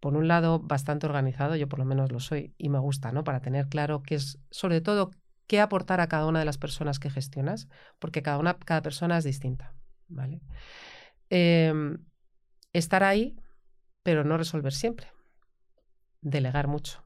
por 0.00 0.16
un 0.16 0.28
lado, 0.28 0.60
bastante 0.60 1.06
organizado, 1.06 1.56
yo 1.56 1.68
por 1.68 1.78
lo 1.78 1.84
menos 1.84 2.12
lo 2.12 2.20
soy 2.20 2.54
y 2.58 2.68
me 2.68 2.78
gusta, 2.78 3.12
¿no? 3.12 3.24
Para 3.24 3.40
tener 3.40 3.68
claro 3.68 4.02
qué 4.02 4.16
es, 4.16 4.38
sobre 4.50 4.80
todo, 4.80 5.10
qué 5.50 5.60
aportar 5.60 6.00
a 6.00 6.06
cada 6.06 6.26
una 6.26 6.38
de 6.38 6.44
las 6.44 6.58
personas 6.58 7.00
que 7.00 7.10
gestionas, 7.10 7.66
porque 7.98 8.22
cada, 8.22 8.38
una, 8.38 8.56
cada 8.56 8.82
persona 8.82 9.18
es 9.18 9.24
distinta. 9.24 9.74
¿vale? 10.06 10.42
Em, 11.28 11.98
estar 12.72 13.02
ahí, 13.02 13.34
pero 14.04 14.22
no 14.22 14.36
resolver 14.36 14.72
siempre. 14.72 15.08
Delegar 16.20 16.68
mucho. 16.68 17.04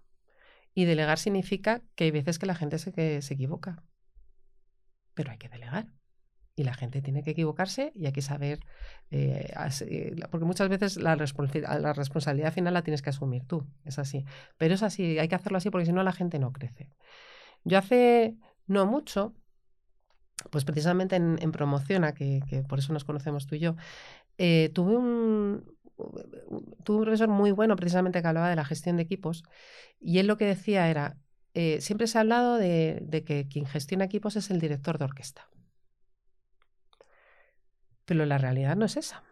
Y 0.74 0.84
delegar 0.84 1.18
significa 1.18 1.80
que 1.94 2.04
hay 2.04 2.10
veces 2.10 2.38
que 2.38 2.44
la 2.44 2.54
gente 2.54 2.78
se, 2.78 3.22
se 3.22 3.32
equivoca, 3.32 3.82
pero 5.14 5.30
hay 5.30 5.38
que 5.38 5.48
delegar. 5.48 5.86
Y 6.54 6.64
la 6.64 6.74
gente 6.74 7.00
tiene 7.00 7.22
que 7.22 7.30
equivocarse 7.30 7.92
y 7.94 8.04
hay 8.04 8.12
que 8.12 8.20
saber, 8.20 8.60
eh, 9.10 9.54
eh, 9.88 10.16
porque 10.30 10.44
muchas 10.44 10.68
veces 10.68 10.98
la, 10.98 11.16
la, 11.16 11.92
responsabilidad 11.94 12.52
final 12.52 12.74
la 12.74 12.82
tienes 12.82 13.00
que 13.00 13.08
asumir 13.08 13.46
tú, 13.46 13.66
es 13.84 13.98
así. 13.98 14.26
Pero 14.58 14.74
es 14.74 14.82
así, 14.82 15.18
hay 15.18 15.28
que 15.28 15.34
hacerlo 15.34 15.56
así 15.56 15.70
porque 15.70 15.86
si 15.86 15.92
no 15.92 16.02
la 16.02 16.12
gente 16.12 16.38
no 16.38 16.52
crece. 16.52 16.90
Yo 17.64 17.78
hace 17.78 18.36
no 18.66 18.86
mucho, 18.86 19.34
pues 20.50 20.64
precisamente 20.64 21.16
en, 21.16 21.38
en 21.40 21.52
Promociona, 21.52 22.14
que, 22.14 22.40
por 22.68 22.78
eso 22.78 22.92
nos 22.92 23.04
conocemos 23.04 23.46
tú 23.46 23.54
y 23.54 23.60
yo, 23.60 23.76
eh, 24.38 24.70
tuve 24.74 24.96
un, 24.96 25.64
un 25.96 26.76
profesor 27.04 27.28
muy 27.28 27.52
bueno 27.52 27.76
precisamente 27.76 28.20
que 28.20 28.28
hablaba 28.28 28.50
de 28.50 28.56
la 28.56 28.64
gestión 28.64 28.96
de 28.96 29.02
equipos 29.02 29.44
y 30.00 30.18
él 30.18 30.26
lo 30.26 30.36
que 30.36 30.46
decía 30.46 30.88
era, 30.90 31.16
siempre 31.78 32.06
se 32.06 32.18
ha 32.18 32.22
hablado 32.22 32.56
de, 32.56 32.98
de 33.02 33.24
que 33.24 33.46
quien 33.48 33.66
gestiona 33.66 34.04
equipos 34.04 34.36
es 34.36 34.50
el 34.50 34.60
director 34.60 34.98
de 34.98 35.04
orquesta. 35.04 35.48
Pero 38.04 38.26
la 38.26 38.38
realidad 38.38 38.76
no 38.76 38.84
es 38.84 38.96
esa. 38.96 39.22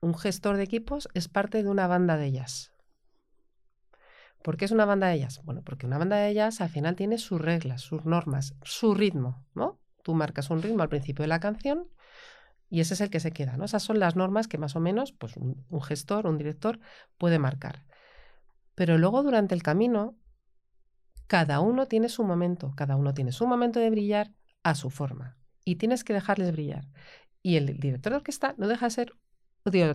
Un 0.00 0.14
gestor 0.14 0.56
de 0.56 0.64
equipos 0.64 1.08
es 1.14 1.28
parte 1.28 1.62
de 1.62 1.68
una 1.68 1.86
banda 1.86 2.16
de 2.16 2.26
ellas. 2.26 2.73
¿Por 4.44 4.58
qué 4.58 4.66
es 4.66 4.72
una 4.72 4.84
banda 4.84 5.06
de 5.06 5.14
ellas? 5.14 5.40
Bueno, 5.44 5.62
porque 5.64 5.86
una 5.86 5.96
banda 5.96 6.16
de 6.16 6.28
ellas 6.28 6.60
al 6.60 6.68
final 6.68 6.96
tiene 6.96 7.16
sus 7.16 7.40
reglas, 7.40 7.80
sus 7.80 8.04
normas, 8.04 8.54
su 8.62 8.94
ritmo, 8.94 9.42
¿no? 9.54 9.80
Tú 10.02 10.12
marcas 10.12 10.50
un 10.50 10.60
ritmo 10.60 10.82
al 10.82 10.90
principio 10.90 11.22
de 11.22 11.28
la 11.28 11.40
canción 11.40 11.88
y 12.68 12.80
ese 12.80 12.92
es 12.92 13.00
el 13.00 13.08
que 13.08 13.20
se 13.20 13.32
queda, 13.32 13.56
¿no? 13.56 13.64
Esas 13.64 13.82
son 13.82 13.98
las 13.98 14.16
normas 14.16 14.46
que 14.46 14.58
más 14.58 14.76
o 14.76 14.80
menos 14.80 15.12
pues, 15.12 15.38
un, 15.38 15.80
gestor, 15.80 16.26
un 16.26 16.36
director 16.36 16.78
puede 17.16 17.38
marcar. 17.38 17.86
Pero 18.74 18.98
luego 18.98 19.22
durante 19.22 19.54
el 19.54 19.62
camino, 19.62 20.14
cada 21.26 21.60
uno 21.60 21.86
tiene 21.86 22.10
su 22.10 22.22
momento, 22.22 22.74
cada 22.76 22.96
uno 22.96 23.14
tiene 23.14 23.32
su 23.32 23.46
momento 23.46 23.80
de 23.80 23.88
brillar 23.88 24.30
a 24.62 24.74
su 24.74 24.90
forma 24.90 25.38
y 25.64 25.76
tienes 25.76 26.04
que 26.04 26.12
dejarles 26.12 26.52
brillar. 26.52 26.84
Y 27.42 27.56
el 27.56 27.78
director 27.78 28.12
de 28.12 28.16
orquesta 28.18 28.54
no 28.58 28.68
deja 28.68 28.88
de 28.88 28.90
ser, 28.90 29.12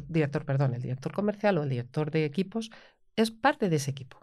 director, 0.07 0.43
perdón, 0.43 0.73
el 0.73 0.81
director 0.81 1.13
comercial 1.13 1.59
o 1.59 1.63
el 1.63 1.69
director 1.69 2.09
de 2.09 2.25
equipos 2.25 2.71
es 3.15 3.29
parte 3.29 3.69
de 3.69 3.75
ese 3.75 3.91
equipo. 3.91 4.17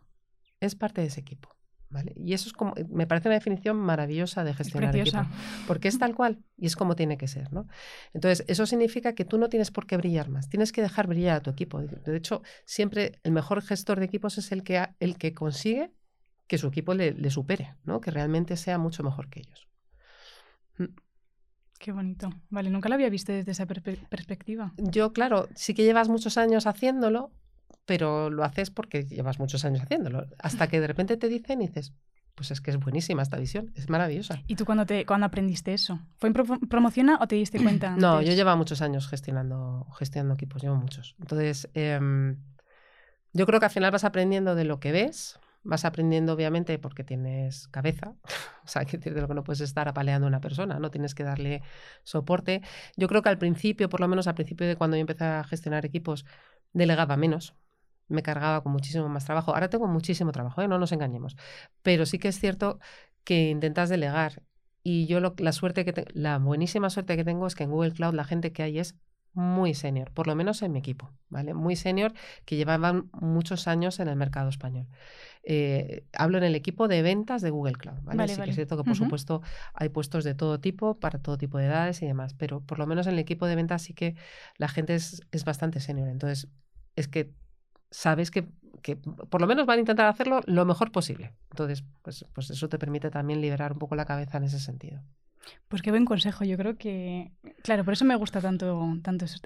Es 0.61 0.75
parte 0.75 1.01
de 1.01 1.09
ese 1.09 1.21
equipo. 1.21 1.51
¿Vale? 1.89 2.15
Y 2.17 2.33
eso 2.33 2.49
es 2.49 2.53
como, 2.53 2.75
me 2.89 3.07
parece 3.07 3.29
una 3.29 3.37
definición 3.37 3.77
maravillosa 3.77 4.43
de 4.43 4.53
gestionar 4.55 4.95
equipo, 4.97 5.25
porque 5.69 5.87
es 5.87 6.01
tal 6.01 6.17
cual 6.17 6.43
y 6.57 6.67
es 6.67 6.75
como 6.75 6.97
tiene 6.97 7.17
que 7.17 7.29
ser, 7.29 7.53
¿no? 7.53 7.69
Entonces, 8.13 8.45
eso 8.49 8.67
significa 8.67 9.15
que 9.15 9.25
tú 9.25 9.39
no 9.39 9.49
tienes 9.49 9.71
por 9.71 9.87
qué 9.87 9.97
brillar 9.97 10.29
más, 10.29 10.49
tienes 10.49 10.73
que 10.73 10.83
dejar 10.83 11.07
brillar 11.07 11.37
a 11.37 11.41
tu 11.43 11.51
equipo. 11.51 11.81
De 11.81 12.17
hecho, 12.17 12.43
siempre 12.65 13.21
el 13.23 13.31
mejor 13.31 13.63
gestor 13.63 14.01
de 14.01 14.07
equipos 14.07 14.37
es 14.37 14.51
el 14.51 14.65
que, 14.65 14.85
el 14.99 15.17
que 15.17 15.33
consigue 15.33 15.93
que 16.49 16.59
su 16.59 16.67
equipo 16.67 16.93
le, 16.93 17.13
le 17.13 17.31
supere, 17.31 17.77
¿no? 17.85 18.01
Que 18.01 18.11
realmente 18.11 18.57
sea 18.57 18.79
mucho 18.79 19.05
mejor 19.05 19.29
que 19.29 19.41
ellos. 19.41 19.69
Mm. 20.79 20.95
Qué 21.79 21.93
bonito. 21.93 22.31
Vale, 22.49 22.71
nunca 22.71 22.89
lo 22.89 22.95
había 22.95 23.11
visto 23.11 23.33
desde 23.33 23.53
esa 23.53 23.67
perspectiva. 23.67 24.73
Yo, 24.79 25.13
claro, 25.13 25.49
sí 25.55 25.75
que 25.75 25.85
llevas 25.85 26.09
muchos 26.09 26.39
años 26.39 26.67
haciéndolo, 26.67 27.31
pero 27.87 28.31
lo 28.31 28.45
haces 28.45 28.71
porque 28.71 29.05
llevas 29.05 29.39
muchos 29.39 29.65
años 29.65 29.83
haciéndolo. 29.83 30.27
Hasta 30.39 30.69
que 30.69 30.81
de 30.81 30.87
repente 30.89 31.17
te 31.17 31.29
dicen 31.29 31.63
y 31.63 31.69
dices, 31.69 31.95
pues 32.35 32.51
es 32.51 32.61
que 32.61 32.71
es 32.71 32.77
buenísima 32.77 33.23
esta 33.23 33.39
visión, 33.39 33.73
es 33.77 33.89
maravillosa. 33.89 34.43
¿Y 34.47 34.57
tú 34.57 34.67
cuándo, 34.67 34.85
te, 34.85 35.07
cuando 35.07 35.27
aprendiste 35.27 35.73
eso? 35.73 36.01
¿Fue 36.19 36.29
en 36.29 36.35
Promociona 36.69 37.19
o 37.21 37.27
te 37.27 37.37
diste 37.37 37.61
cuenta? 37.63 37.97
No, 37.97 38.21
yo 38.21 38.35
llevo 38.35 38.55
muchos 38.57 38.83
años 38.83 39.09
gestionando, 39.09 39.87
gestionando 39.99 40.35
equipos, 40.35 40.63
llevo 40.63 40.77
muchos. 40.77 41.17
Entonces, 41.19 41.69
em, 41.73 42.37
yo 43.33 43.47
creo 43.47 43.59
que 43.59 43.67
al 43.67 43.73
final 43.73 43.91
vas 43.91 44.05
aprendiendo 44.05 44.55
de 44.55 44.65
lo 44.65 44.81
que 44.81 44.93
ves, 44.93 45.39
vas 45.63 45.85
aprendiendo 45.87 46.35
obviamente 46.35 46.79
porque 46.79 47.05
tienes 47.05 47.69
cabeza, 47.69 48.15
o 48.65 48.69
sea, 48.69 48.85
que 48.85 48.99
de 48.99 49.21
lo 49.21 49.29
que 49.29 49.35
no 49.35 49.43
puedes 49.43 49.63
estar 49.63 49.89
apaleando 49.89 50.27
a 50.27 50.29
una 50.29 50.41
persona, 50.41 50.79
no 50.79 50.91
tienes 50.91 51.15
que 51.15 51.23
darle 51.23 51.63
soporte. 52.03 52.61
Yo 52.97 53.09
creo 53.09 53.23
que 53.23 53.31
al 53.31 53.39
principio, 53.39 53.89
por 53.89 54.01
lo 54.01 54.09
menos 54.09 54.27
al 54.27 54.35
principio 54.35 54.67
de 54.67 54.77
cuando 54.77 54.97
yo 54.97 55.01
empecé 55.01 55.25
a 55.25 55.45
gestionar 55.45 55.87
equipos, 55.87 56.27
delegaba 56.75 57.17
menos, 57.17 57.55
me 58.09 58.23
cargaba 58.23 58.63
con 58.63 58.73
muchísimo 58.73 59.09
más 59.09 59.25
trabajo. 59.25 59.55
Ahora 59.55 59.69
tengo 59.69 59.87
muchísimo 59.87 60.33
trabajo, 60.33 60.63
¿eh? 60.63 60.69
no 60.69 60.79
nos 60.79 60.93
engañemos, 60.93 61.37
pero 61.83 62.07
sí 62.07 62.19
que 62.19 62.29
es 62.29 62.39
cierto 62.39 62.79
que 63.25 63.51
intentas 63.51 63.89
delegar 63.89 64.43
y 64.83 65.07
yo 65.07 65.19
la 65.21 65.53
suerte 65.53 65.85
que 65.85 66.05
la 66.15 66.39
buenísima 66.39 66.91
suerte 66.91 67.17
que 67.17 67.25
tengo 67.25 67.47
es 67.47 67.57
que 67.57 67.65
en 67.65 67.71
Google 67.71 67.93
Cloud 67.93 68.15
la 68.15 68.25
gente 68.25 68.53
que 68.53 68.63
hay 68.63 68.79
es 68.79 68.97
muy 69.33 69.75
senior, 69.75 70.13
por 70.13 70.27
lo 70.27 70.35
menos 70.35 70.63
en 70.63 70.73
mi 70.73 70.79
equipo, 70.79 71.11
¿vale? 71.29 71.53
Muy 71.53 71.77
senior 71.77 72.15
que 72.47 72.57
llevaban 72.57 73.11
muchos 73.13 73.69
años 73.69 74.01
en 74.01 74.09
el 74.09 74.17
mercado 74.17 74.49
español. 74.49 74.87
Eh, 75.43 76.07
hablo 76.15 76.39
en 76.39 76.45
el 76.45 76.55
equipo 76.55 76.89
de 76.89 77.03
ventas 77.03 77.43
de 77.43 77.51
Google 77.51 77.75
Cloud, 77.75 77.99
¿vale? 78.03 78.29
sí 78.29 78.41
que 78.41 78.51
es 78.51 78.57
cierto 78.57 78.79
que, 78.79 78.85
por 78.85 78.97
supuesto, 78.97 79.43
hay 79.75 79.91
puestos 79.91 80.25
de 80.25 80.35
todo 80.35 80.59
tipo, 80.59 80.99
para 80.99 81.19
todo 81.19 81.37
tipo 81.37 81.59
de 81.59 81.67
edades 81.67 82.01
y 82.01 82.07
demás, 82.07 82.33
pero 82.33 82.61
por 82.61 82.79
lo 82.79 82.87
menos 82.87 83.07
en 83.07 83.13
el 83.13 83.19
equipo 83.19 83.47
de 83.47 83.57
ventas 83.57 83.83
sí 83.83 83.93
que 83.93 84.17
la 84.57 84.69
gente 84.69 84.95
es, 84.95 85.21
es 85.33 85.45
bastante 85.45 85.81
senior. 85.81 86.09
Entonces, 86.09 86.49
es 86.95 87.07
que 87.07 87.35
sabes 87.91 88.31
que, 88.31 88.47
que, 88.83 88.97
por 88.97 89.41
lo 89.41 89.47
menos 89.47 89.67
van 89.67 89.79
a 89.79 89.81
intentar 89.81 90.07
hacerlo 90.07 90.41
lo 90.47 90.65
mejor 90.65 90.93
posible. 90.93 91.33
Entonces, 91.51 91.85
pues, 92.03 92.25
pues 92.33 92.51
eso 92.51 92.69
te 92.69 92.79
permite 92.79 93.11
también 93.11 93.41
liberar 93.41 93.73
un 93.73 93.79
poco 93.79 93.97
la 93.97 94.05
cabeza 94.05 94.39
en 94.39 94.45
ese 94.45 94.61
sentido. 94.61 95.03
Pues 95.69 95.83
qué 95.83 95.91
buen 95.91 96.05
consejo. 96.05 96.45
Yo 96.45 96.57
creo 96.57 96.77
que, 96.77 97.33
claro, 97.63 97.85
por 97.85 97.95
eso 97.95 98.05
me 98.05 98.17
gusta 98.17 98.41
tanto, 98.41 98.97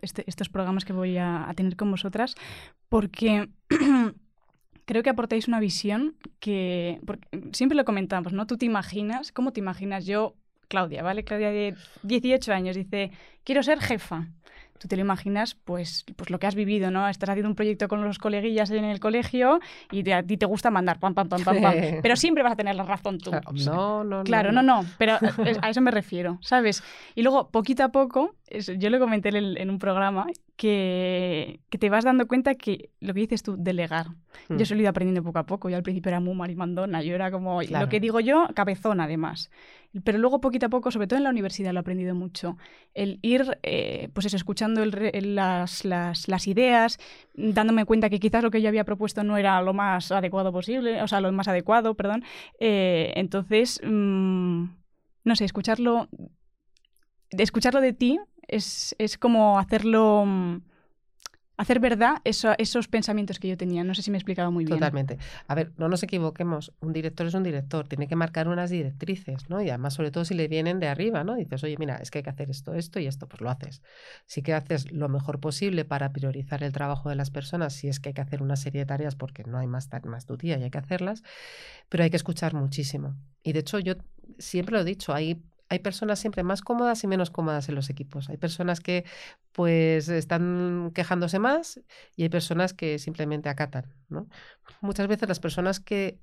este, 0.02 0.24
estos 0.26 0.48
programas 0.48 0.84
que 0.84 0.92
voy 0.92 1.18
a, 1.18 1.50
tener 1.56 1.76
con 1.76 1.90
vosotras, 1.90 2.34
porque 2.88 3.48
creo 4.86 5.02
que 5.02 5.10
aportáis 5.10 5.48
una 5.48 5.60
visión 5.60 6.16
que, 6.38 7.00
siempre 7.52 7.76
lo 7.76 7.84
comentamos, 7.84 8.32
¿no? 8.32 8.46
Tú 8.46 8.56
te 8.56 8.66
imaginas, 8.66 9.32
¿cómo 9.32 9.52
te 9.52 9.60
imaginas? 9.60 10.06
Yo, 10.06 10.36
Claudia, 10.68 11.02
¿vale? 11.02 11.24
Claudia 11.24 11.50
de 11.50 11.74
18 12.02 12.52
años 12.52 12.76
dice, 12.76 13.10
quiero 13.44 13.62
ser 13.62 13.80
jefa 13.80 14.28
tú 14.80 14.88
te 14.88 14.96
lo 14.96 15.02
imaginas, 15.02 15.54
pues, 15.54 16.06
pues 16.16 16.30
lo 16.30 16.38
que 16.38 16.46
has 16.46 16.54
vivido, 16.54 16.90
¿no? 16.90 17.06
Estás 17.06 17.28
haciendo 17.28 17.50
un 17.50 17.54
proyecto 17.54 17.86
con 17.86 18.02
los 18.02 18.18
coleguillas 18.18 18.70
en 18.70 18.84
el 18.84 18.98
colegio 18.98 19.60
y 19.92 20.10
a 20.10 20.22
ti 20.22 20.38
te 20.38 20.46
gusta 20.46 20.70
mandar 20.70 20.98
pam, 20.98 21.14
pam, 21.14 21.28
pam, 21.28 21.44
pam, 21.44 21.60
pam. 21.60 21.74
Pero 22.02 22.16
siempre 22.16 22.42
vas 22.42 22.52
a 22.52 22.56
tener 22.56 22.74
la 22.74 22.84
razón 22.84 23.18
tú. 23.18 23.30
no, 23.66 24.04
no, 24.04 24.24
Claro, 24.24 24.52
no, 24.52 24.62
no, 24.62 24.86
pero 24.96 25.18
a 25.60 25.70
eso 25.70 25.82
me 25.82 25.90
refiero, 25.90 26.38
¿sabes? 26.40 26.82
Y 27.14 27.22
luego, 27.22 27.50
poquito 27.50 27.84
a 27.84 27.90
poco, 27.90 28.34
yo 28.50 28.90
lo 28.90 28.98
comenté 28.98 29.28
en, 29.30 29.70
un 29.70 29.78
programa, 29.78 30.26
que, 30.56 31.60
que, 31.70 31.78
te 31.78 31.88
vas 31.88 32.04
dando 32.04 32.26
cuenta 32.26 32.54
que 32.54 32.90
lo 33.00 33.14
que 33.14 33.20
dices 33.20 33.42
tú, 33.42 33.56
delegar. 33.58 34.08
Yo 34.48 34.56
Yo 34.56 34.74
mm. 34.74 34.78
he 34.78 34.82
ido 34.82 34.90
aprendiendo 34.90 35.22
poco 35.22 35.38
a 35.38 35.46
poco. 35.46 35.70
Yo 35.70 35.76
al 35.76 35.82
principio 35.82 36.10
era 36.10 36.20
muy 36.20 36.34
marimandona, 36.34 37.02
yo 37.02 37.14
era 37.14 37.30
como, 37.30 37.62
lo 37.62 37.88
que 37.88 38.00
digo 38.00 38.20
yo, 38.20 38.48
cabezón 38.54 39.00
además. 39.00 39.50
Pero 40.04 40.18
luego, 40.18 40.40
poquito 40.40 40.66
a 40.66 40.68
poco, 40.68 40.90
sobre 40.90 41.06
todo 41.06 41.18
en 41.18 41.24
la 41.24 41.30
universidad, 41.30 41.72
lo 41.72 41.78
he 41.78 41.82
aprendido 41.82 42.14
mucho. 42.14 42.56
El 42.94 43.18
ir, 43.22 43.58
eh, 43.62 44.08
pues 44.12 44.26
eso, 44.26 44.36
escuchando 44.36 44.84
las, 44.84 45.84
las, 45.84 46.28
las, 46.28 46.46
ideas, 46.46 46.98
dándome 47.34 47.84
cuenta 47.84 48.10
que 48.10 48.20
quizás 48.20 48.42
lo 48.42 48.50
que 48.50 48.62
yo 48.62 48.68
había 48.68 48.84
propuesto 48.84 49.24
no 49.24 49.36
era 49.36 49.60
lo 49.62 49.74
más 49.74 50.12
adecuado 50.12 50.52
posible, 50.52 51.02
o 51.02 51.08
sea, 51.08 51.20
lo 51.20 51.32
más 51.32 51.48
adecuado, 51.48 51.94
perdón. 51.94 52.24
Eh, 52.60 53.12
entonces, 53.16 53.80
mm, 53.84 54.64
no 55.24 55.36
sé, 55.36 55.44
escucharlo, 55.44 56.08
escucharlo 57.30 57.80
de 57.80 57.92
ti 57.92 58.18
es, 58.48 58.94
es 58.98 59.18
como 59.18 59.58
hacerlo 59.58 60.24
mm, 60.26 60.60
hacer 61.60 61.78
verdad 61.78 62.22
esos 62.24 62.88
pensamientos 62.88 63.38
que 63.38 63.48
yo 63.48 63.56
tenía. 63.56 63.84
No 63.84 63.94
sé 63.94 64.00
si 64.00 64.10
me 64.10 64.16
he 64.16 64.20
explicado 64.20 64.50
muy 64.50 64.64
bien. 64.64 64.78
Totalmente. 64.78 65.18
A 65.46 65.54
ver, 65.54 65.72
no 65.76 65.88
nos 65.88 66.02
equivoquemos. 66.02 66.72
Un 66.80 66.94
director 66.94 67.26
es 67.26 67.34
un 67.34 67.42
director, 67.42 67.86
tiene 67.86 68.08
que 68.08 68.16
marcar 68.16 68.48
unas 68.48 68.70
directrices, 68.70 69.50
¿no? 69.50 69.60
Y 69.60 69.68
además, 69.68 69.92
sobre 69.92 70.10
todo 70.10 70.24
si 70.24 70.32
le 70.32 70.48
vienen 70.48 70.80
de 70.80 70.88
arriba, 70.88 71.22
¿no? 71.22 71.34
Dices, 71.34 71.62
oye, 71.62 71.76
mira, 71.78 71.96
es 71.96 72.10
que 72.10 72.18
hay 72.18 72.22
que 72.22 72.30
hacer 72.30 72.50
esto, 72.50 72.72
esto 72.72 72.98
y 72.98 73.06
esto, 73.06 73.28
pues 73.28 73.42
lo 73.42 73.50
haces. 73.50 73.82
Sí 74.24 74.40
que 74.40 74.54
haces 74.54 74.90
lo 74.90 75.10
mejor 75.10 75.38
posible 75.38 75.84
para 75.84 76.12
priorizar 76.12 76.62
el 76.62 76.72
trabajo 76.72 77.10
de 77.10 77.16
las 77.16 77.30
personas, 77.30 77.74
si 77.74 77.88
es 77.88 78.00
que 78.00 78.08
hay 78.08 78.14
que 78.14 78.22
hacer 78.22 78.42
una 78.42 78.56
serie 78.56 78.80
de 78.80 78.86
tareas 78.86 79.14
porque 79.14 79.44
no 79.44 79.58
hay 79.58 79.66
más, 79.66 79.90
más 80.04 80.24
tu 80.24 80.38
y 80.40 80.52
hay 80.52 80.70
que 80.70 80.78
hacerlas, 80.78 81.22
pero 81.90 82.04
hay 82.04 82.10
que 82.10 82.16
escuchar 82.16 82.54
muchísimo. 82.54 83.16
Y 83.42 83.52
de 83.52 83.60
hecho, 83.60 83.78
yo 83.78 83.96
siempre 84.38 84.76
lo 84.76 84.80
he 84.80 84.84
dicho, 84.84 85.12
hay 85.12 85.42
hay 85.70 85.78
personas 85.78 86.18
siempre 86.18 86.42
más 86.42 86.62
cómodas 86.62 87.02
y 87.04 87.06
menos 87.06 87.30
cómodas 87.30 87.68
en 87.68 87.76
los 87.76 87.90
equipos. 87.90 88.28
Hay 88.28 88.36
personas 88.36 88.80
que 88.80 89.04
pues 89.52 90.08
están 90.08 90.90
quejándose 90.94 91.38
más 91.38 91.80
y 92.16 92.24
hay 92.24 92.28
personas 92.28 92.74
que 92.74 92.98
simplemente 92.98 93.48
acatan. 93.48 93.94
¿no? 94.08 94.28
Muchas 94.80 95.06
veces 95.06 95.28
las 95.28 95.38
personas 95.38 95.78
que 95.78 96.18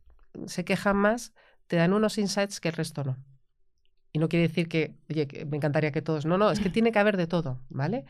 se 0.46 0.66
quejan 0.66 0.98
más 0.98 1.34
te 1.68 1.78
dan 1.78 1.94
unos 1.94 2.18
insights 2.18 2.60
que 2.60 2.68
el 2.68 2.76
resto 2.76 3.06
no. 3.06 3.18
Y 4.12 4.20
no 4.20 4.28
quiere 4.28 4.48
decir 4.48 4.68
que, 4.68 4.96
oye, 5.10 5.28
que 5.28 5.46
me 5.46 5.58
encantaría 5.58 5.92
que 5.92 6.02
todos. 6.02 6.26
No, 6.26 6.38
no, 6.38 6.52
es 6.52 6.60
que 6.60 6.70
tiene 6.70 6.92
que 6.92 7.00
haber 7.00 7.16
de 7.18 7.28
todo, 7.28 7.62
¿vale? 7.70 8.06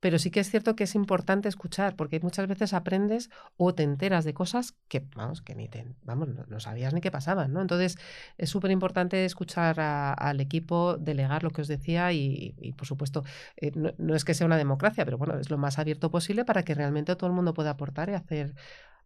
Pero 0.00 0.18
sí 0.18 0.30
que 0.30 0.40
es 0.40 0.50
cierto 0.50 0.76
que 0.76 0.84
es 0.84 0.94
importante 0.94 1.48
escuchar, 1.48 1.96
porque 1.96 2.20
muchas 2.20 2.46
veces 2.46 2.72
aprendes 2.74 3.30
o 3.56 3.74
te 3.74 3.82
enteras 3.82 4.24
de 4.24 4.34
cosas 4.34 4.74
que, 4.88 5.00
vamos, 5.14 5.42
que 5.42 5.54
ni 5.54 5.68
te, 5.68 5.86
vamos, 6.02 6.28
no, 6.48 6.60
sabías 6.60 6.92
ni 6.94 7.00
qué 7.00 7.10
pasaban, 7.10 7.52
¿no? 7.52 7.62
Entonces, 7.62 7.98
es 8.38 8.50
súper 8.50 8.70
importante 8.70 9.24
escuchar 9.24 9.80
al 9.80 10.40
equipo, 10.40 10.96
delegar 10.98 11.42
lo 11.42 11.50
que 11.50 11.62
os 11.62 11.68
decía 11.68 12.12
y, 12.12 12.74
por 12.76 12.86
supuesto, 12.86 13.24
eh, 13.56 13.72
no, 13.74 14.14
es 14.14 14.24
que 14.24 14.34
sea 14.34 14.46
una 14.46 14.56
democracia, 14.56 15.04
pero 15.04 15.18
bueno, 15.18 15.38
es 15.38 15.50
lo 15.50 15.58
más 15.58 15.78
abierto 15.78 16.10
posible 16.10 16.44
para 16.44 16.62
que 16.64 16.74
realmente 16.74 17.16
todo 17.16 17.28
el 17.28 17.36
mundo 17.36 17.54
pueda 17.54 17.70
aportar 17.70 18.10
y 18.10 18.14
hacer, 18.14 18.54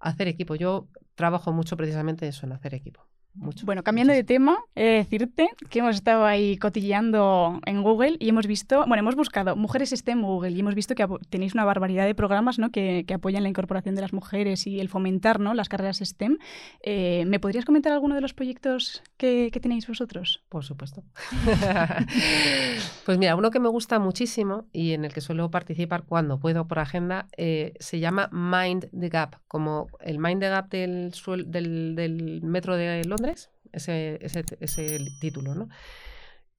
hacer 0.01 0.29
equipo. 0.29 0.55
Yo 0.55 0.89
trabajo 1.15 1.53
mucho 1.53 1.77
precisamente 1.77 2.29
eso, 2.29 2.47
en 2.47 2.53
hacer 2.53 2.75
equipo 2.75 3.09
bueno, 3.35 3.85
cambiando 3.85 4.13
de 4.13 4.25
tema, 4.25 4.59
he 4.75 4.83
de 4.83 4.91
decirte 4.97 5.51
que 5.69 5.79
hemos 5.79 5.95
estado 5.95 6.25
ahí 6.25 6.57
cotilleando 6.57 7.61
en 7.65 7.83
Google 7.83 8.17
y 8.19 8.29
hemos 8.29 8.47
visto, 8.47 8.79
bueno, 8.87 8.97
hemos 8.97 9.15
buscado 9.15 9.55
mujeres 9.55 9.91
STEM 9.91 10.23
Google 10.23 10.51
y 10.51 10.61
hemos 10.61 10.75
visto 10.75 10.97
que 10.97 11.07
tenéis 11.29 11.55
una 11.55 11.65
barbaridad 11.65 12.07
de 12.07 12.15
programas 12.15 12.59
¿no? 12.59 12.71
que, 12.71 13.07
apoyan 13.15 13.43
la 13.43 13.49
incorporación 13.49 13.95
de 13.95 14.01
las 14.01 14.13
mujeres 14.13 14.67
y 14.67 14.81
el 14.81 14.89
fomentar 14.89 15.39
¿no? 15.39 15.55
las 15.55 15.69
carreras 15.69 15.99
STEM. 15.99 16.39
Eh, 16.83 17.25
¿Me 17.27 17.39
podrías 17.39 17.65
comentar 17.65 17.93
alguno 17.93 18.17
de 18.17 18.21
los 18.21 18.35
proyectos 18.35 19.03
que, 19.17 19.51
tenéis 19.63 19.87
vosotros? 19.87 20.43
Por 20.49 20.65
supuesto. 20.65 21.05
pues 23.07 23.19
mira, 23.19 23.37
uno 23.37 23.51
que 23.51 23.61
me 23.61 23.69
gusta 23.69 23.99
muchísimo 23.99 24.67
y 24.73 24.93
en 24.93 25.05
el 25.05 25.13
que 25.13 25.21
suelo 25.21 25.51
participar 25.51 26.03
cuando 26.03 26.41
puedo 26.41 26.67
por 26.67 26.79
agenda 26.79 27.27
eh, 27.37 27.75
se 27.79 28.01
llama 28.01 28.29
Mind 28.33 28.89
the 28.99 29.09
Gap, 29.09 29.37
como 29.47 29.87
el 30.01 30.19
Mind 30.19 30.41
the 30.41 30.49
Gap 30.49 30.69
del, 30.71 31.13
del, 31.47 31.95
del 31.95 32.43
metro 32.43 32.77
de 32.77 33.05
Londres 33.05 33.20
ese, 33.29 34.19
ese, 34.23 34.99
título, 35.21 35.55
¿no? 35.55 35.69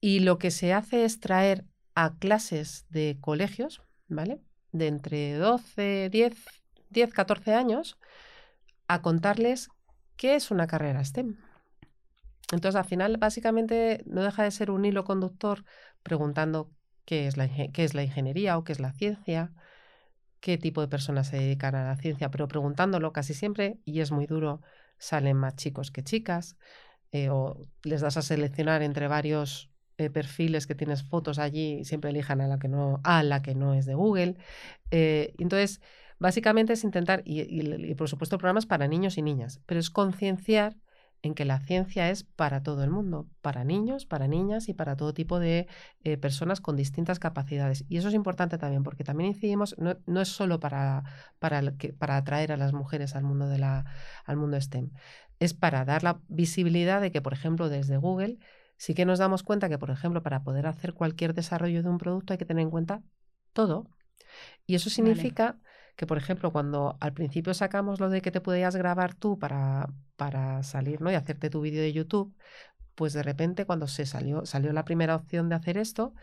Y 0.00 0.20
lo 0.20 0.38
que 0.38 0.50
se 0.50 0.72
hace 0.72 1.04
es 1.04 1.20
traer 1.20 1.64
a 1.94 2.14
clases 2.18 2.86
de 2.90 3.18
colegios, 3.20 3.82
¿vale? 4.08 4.40
De 4.72 4.86
entre 4.88 5.34
12, 5.34 6.08
10, 6.10 6.34
10, 6.90 7.12
14 7.12 7.54
años, 7.54 7.98
a 8.88 9.02
contarles 9.02 9.68
qué 10.16 10.34
es 10.34 10.50
una 10.50 10.66
carrera 10.66 11.04
STEM. 11.04 11.36
Entonces, 12.52 12.78
al 12.78 12.84
final, 12.84 13.16
básicamente, 13.16 14.02
no 14.06 14.22
deja 14.22 14.42
de 14.42 14.50
ser 14.50 14.70
un 14.70 14.84
hilo 14.84 15.04
conductor 15.04 15.64
preguntando 16.02 16.70
qué 17.04 17.26
es 17.26 17.36
la, 17.36 17.48
qué 17.48 17.84
es 17.84 17.94
la 17.94 18.02
ingeniería 18.02 18.58
o 18.58 18.64
qué 18.64 18.72
es 18.72 18.80
la 18.80 18.92
ciencia, 18.92 19.52
qué 20.40 20.58
tipo 20.58 20.80
de 20.80 20.88
personas 20.88 21.28
se 21.28 21.36
dedican 21.38 21.74
a 21.74 21.84
la 21.84 21.96
ciencia, 21.96 22.30
pero 22.30 22.48
preguntándolo 22.48 23.12
casi 23.12 23.32
siempre, 23.32 23.78
y 23.84 24.00
es 24.00 24.10
muy 24.10 24.26
duro, 24.26 24.60
salen 25.02 25.36
más 25.36 25.56
chicos 25.56 25.90
que 25.90 26.04
chicas, 26.04 26.56
eh, 27.10 27.28
o 27.28 27.66
les 27.82 28.00
das 28.00 28.16
a 28.16 28.22
seleccionar 28.22 28.82
entre 28.82 29.08
varios 29.08 29.68
eh, 29.98 30.10
perfiles 30.10 30.66
que 30.66 30.76
tienes 30.76 31.02
fotos 31.02 31.38
allí 31.38 31.80
y 31.80 31.84
siempre 31.84 32.10
elijan 32.10 32.40
a 32.40 32.46
la 32.46 32.58
que 32.58 32.68
no, 32.68 33.00
a 33.02 33.22
la 33.24 33.42
que 33.42 33.54
no 33.56 33.74
es 33.74 33.84
de 33.84 33.94
Google. 33.94 34.36
Eh, 34.92 35.34
entonces, 35.38 35.80
básicamente 36.20 36.74
es 36.74 36.84
intentar, 36.84 37.22
y, 37.24 37.40
y, 37.40 37.94
por 37.96 38.08
supuesto 38.08 38.38
programas 38.38 38.66
para 38.66 38.86
niños 38.86 39.18
y 39.18 39.22
niñas, 39.22 39.60
pero 39.66 39.80
es 39.80 39.90
concienciar 39.90 40.76
en 41.22 41.34
que 41.34 41.44
la 41.44 41.60
ciencia 41.60 42.10
es 42.10 42.24
para 42.24 42.62
todo 42.62 42.82
el 42.82 42.90
mundo, 42.90 43.28
para 43.40 43.62
niños, 43.64 44.06
para 44.06 44.26
niñas 44.26 44.68
y 44.68 44.74
para 44.74 44.96
todo 44.96 45.14
tipo 45.14 45.38
de 45.38 45.68
eh, 46.02 46.16
personas 46.16 46.60
con 46.60 46.76
distintas 46.76 47.20
capacidades. 47.20 47.84
Y 47.88 47.96
eso 47.96 48.08
es 48.08 48.14
importante 48.14 48.58
también, 48.58 48.82
porque 48.82 49.04
también 49.04 49.28
incidimos, 49.28 49.76
no, 49.78 50.20
es 50.20 50.28
solo 50.28 50.58
para, 50.58 51.04
para, 51.38 51.62
para 51.98 52.16
atraer 52.16 52.50
a 52.52 52.56
las 52.56 52.72
mujeres 52.72 53.14
al 53.14 53.22
mundo, 53.22 53.46
de 53.46 53.58
la, 53.58 53.84
al 54.24 54.36
mundo 54.36 54.60
STEM, 54.60 54.90
es 55.38 55.54
para 55.54 55.84
dar 55.84 56.02
la 56.02 56.20
visibilidad 56.28 57.00
de 57.00 57.12
que, 57.12 57.22
por 57.22 57.32
ejemplo, 57.32 57.68
desde 57.68 57.96
Google, 57.96 58.38
sí 58.76 58.94
que 58.94 59.04
nos 59.04 59.20
damos 59.20 59.44
cuenta 59.44 59.68
que, 59.68 59.78
por 59.78 59.90
ejemplo, 59.90 60.22
para 60.22 60.42
poder 60.42 60.66
hacer 60.66 60.92
cualquier 60.92 61.34
desarrollo 61.34 61.84
de 61.84 61.88
un 61.88 61.98
producto 61.98 62.32
hay 62.32 62.38
que 62.38 62.44
tener 62.44 62.62
en 62.62 62.70
cuenta 62.70 63.02
todo. 63.52 63.88
Y 64.66 64.74
eso 64.74 64.90
significa 64.90 65.58
que, 65.96 66.06
por 66.06 66.18
ejemplo, 66.18 66.52
cuando 66.52 66.96
al 67.00 67.12
principio 67.12 67.54
sacamos 67.54 68.00
lo 68.00 68.08
de 68.08 68.22
que 68.22 68.30
te 68.30 68.40
podías 68.40 68.76
grabar 68.76 69.14
tú 69.14 69.38
para, 69.38 69.90
para 70.16 70.62
salir 70.62 71.00
¿no? 71.00 71.10
y 71.10 71.14
hacerte 71.14 71.50
tu 71.50 71.60
vídeo 71.60 71.82
de 71.82 71.92
YouTube, 71.92 72.34
pues 72.94 73.12
de 73.12 73.22
repente 73.22 73.66
cuando 73.66 73.86
se 73.86 74.06
salió, 74.06 74.46
salió 74.46 74.72
la 74.72 74.84
primera 74.84 75.16
opción 75.16 75.48
de 75.48 75.54
hacer 75.56 75.78
esto, 75.78 76.14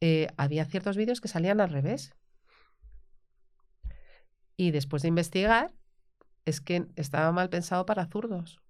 eh, 0.00 0.28
había 0.36 0.64
ciertos 0.64 0.96
vídeos 0.96 1.20
que 1.20 1.28
salían 1.28 1.60
al 1.60 1.70
revés. 1.70 2.14
Y 4.56 4.70
después 4.72 5.02
de 5.02 5.08
investigar, 5.08 5.72
es 6.44 6.60
que 6.60 6.86
estaba 6.96 7.32
mal 7.32 7.48
pensado 7.48 7.86
para 7.86 8.06
zurdos. 8.06 8.60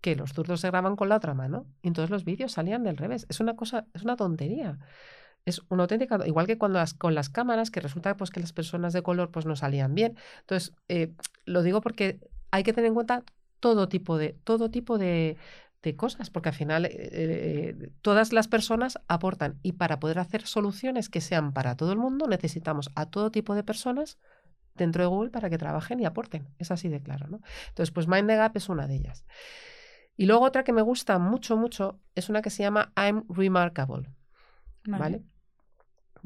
Que 0.00 0.16
los 0.16 0.32
zurdos 0.32 0.60
se 0.60 0.68
graban 0.68 0.96
con 0.96 1.08
la 1.08 1.16
otra 1.16 1.34
mano. 1.34 1.66
Y 1.82 1.88
entonces 1.88 2.10
los 2.10 2.24
vídeos 2.24 2.52
salían 2.52 2.82
del 2.84 2.96
revés. 2.96 3.26
Es 3.28 3.40
una 3.40 3.56
cosa, 3.56 3.86
es 3.94 4.02
una 4.02 4.16
tontería 4.16 4.78
es 5.46 5.62
una 5.68 5.84
auténtica, 5.84 6.18
igual 6.26 6.46
que 6.46 6.58
cuando 6.58 6.78
las, 6.78 6.92
con 6.92 7.14
las 7.14 7.30
cámaras, 7.30 7.70
que 7.70 7.80
resulta 7.80 8.16
pues, 8.16 8.30
que 8.30 8.40
las 8.40 8.52
personas 8.52 8.92
de 8.92 9.02
color 9.02 9.30
pues, 9.30 9.46
no 9.46 9.56
salían 9.56 9.94
bien. 9.94 10.16
Entonces, 10.40 10.74
eh, 10.88 11.14
lo 11.44 11.62
digo 11.62 11.80
porque 11.80 12.20
hay 12.50 12.64
que 12.64 12.72
tener 12.72 12.88
en 12.88 12.94
cuenta 12.94 13.22
todo 13.60 13.88
tipo 13.88 14.18
de, 14.18 14.36
todo 14.44 14.70
tipo 14.70 14.98
de, 14.98 15.38
cosas, 15.96 16.30
porque 16.30 16.48
al 16.48 16.54
final 16.56 16.84
eh, 16.84 16.90
eh, 16.92 17.90
todas 18.02 18.32
las 18.32 18.48
personas 18.48 18.98
aportan 19.06 19.60
y 19.62 19.74
para 19.74 20.00
poder 20.00 20.18
hacer 20.18 20.44
soluciones 20.44 21.08
que 21.08 21.20
sean 21.20 21.52
para 21.52 21.76
todo 21.76 21.92
el 21.92 21.98
mundo 21.98 22.26
necesitamos 22.26 22.90
a 22.96 23.06
todo 23.06 23.30
tipo 23.30 23.54
de 23.54 23.62
personas 23.62 24.18
dentro 24.74 25.04
de 25.04 25.06
Google 25.06 25.30
para 25.30 25.48
que 25.48 25.58
trabajen 25.58 26.00
y 26.00 26.04
aporten. 26.04 26.48
Es 26.58 26.72
así 26.72 26.88
de 26.88 27.00
claro, 27.00 27.28
¿no? 27.28 27.40
Entonces, 27.68 27.92
pues 27.92 28.08
Mind 28.08 28.26
the 28.26 28.34
Gap 28.34 28.56
es 28.56 28.68
una 28.68 28.88
de 28.88 28.96
ellas. 28.96 29.26
Y 30.16 30.26
luego 30.26 30.44
otra 30.44 30.64
que 30.64 30.72
me 30.72 30.82
gusta 30.82 31.20
mucho, 31.20 31.56
mucho, 31.56 32.00
es 32.16 32.28
una 32.28 32.42
que 32.42 32.50
se 32.50 32.64
llama 32.64 32.92
I'm 32.96 33.24
Remarkable. 33.28 34.10
¿vale? 34.86 35.22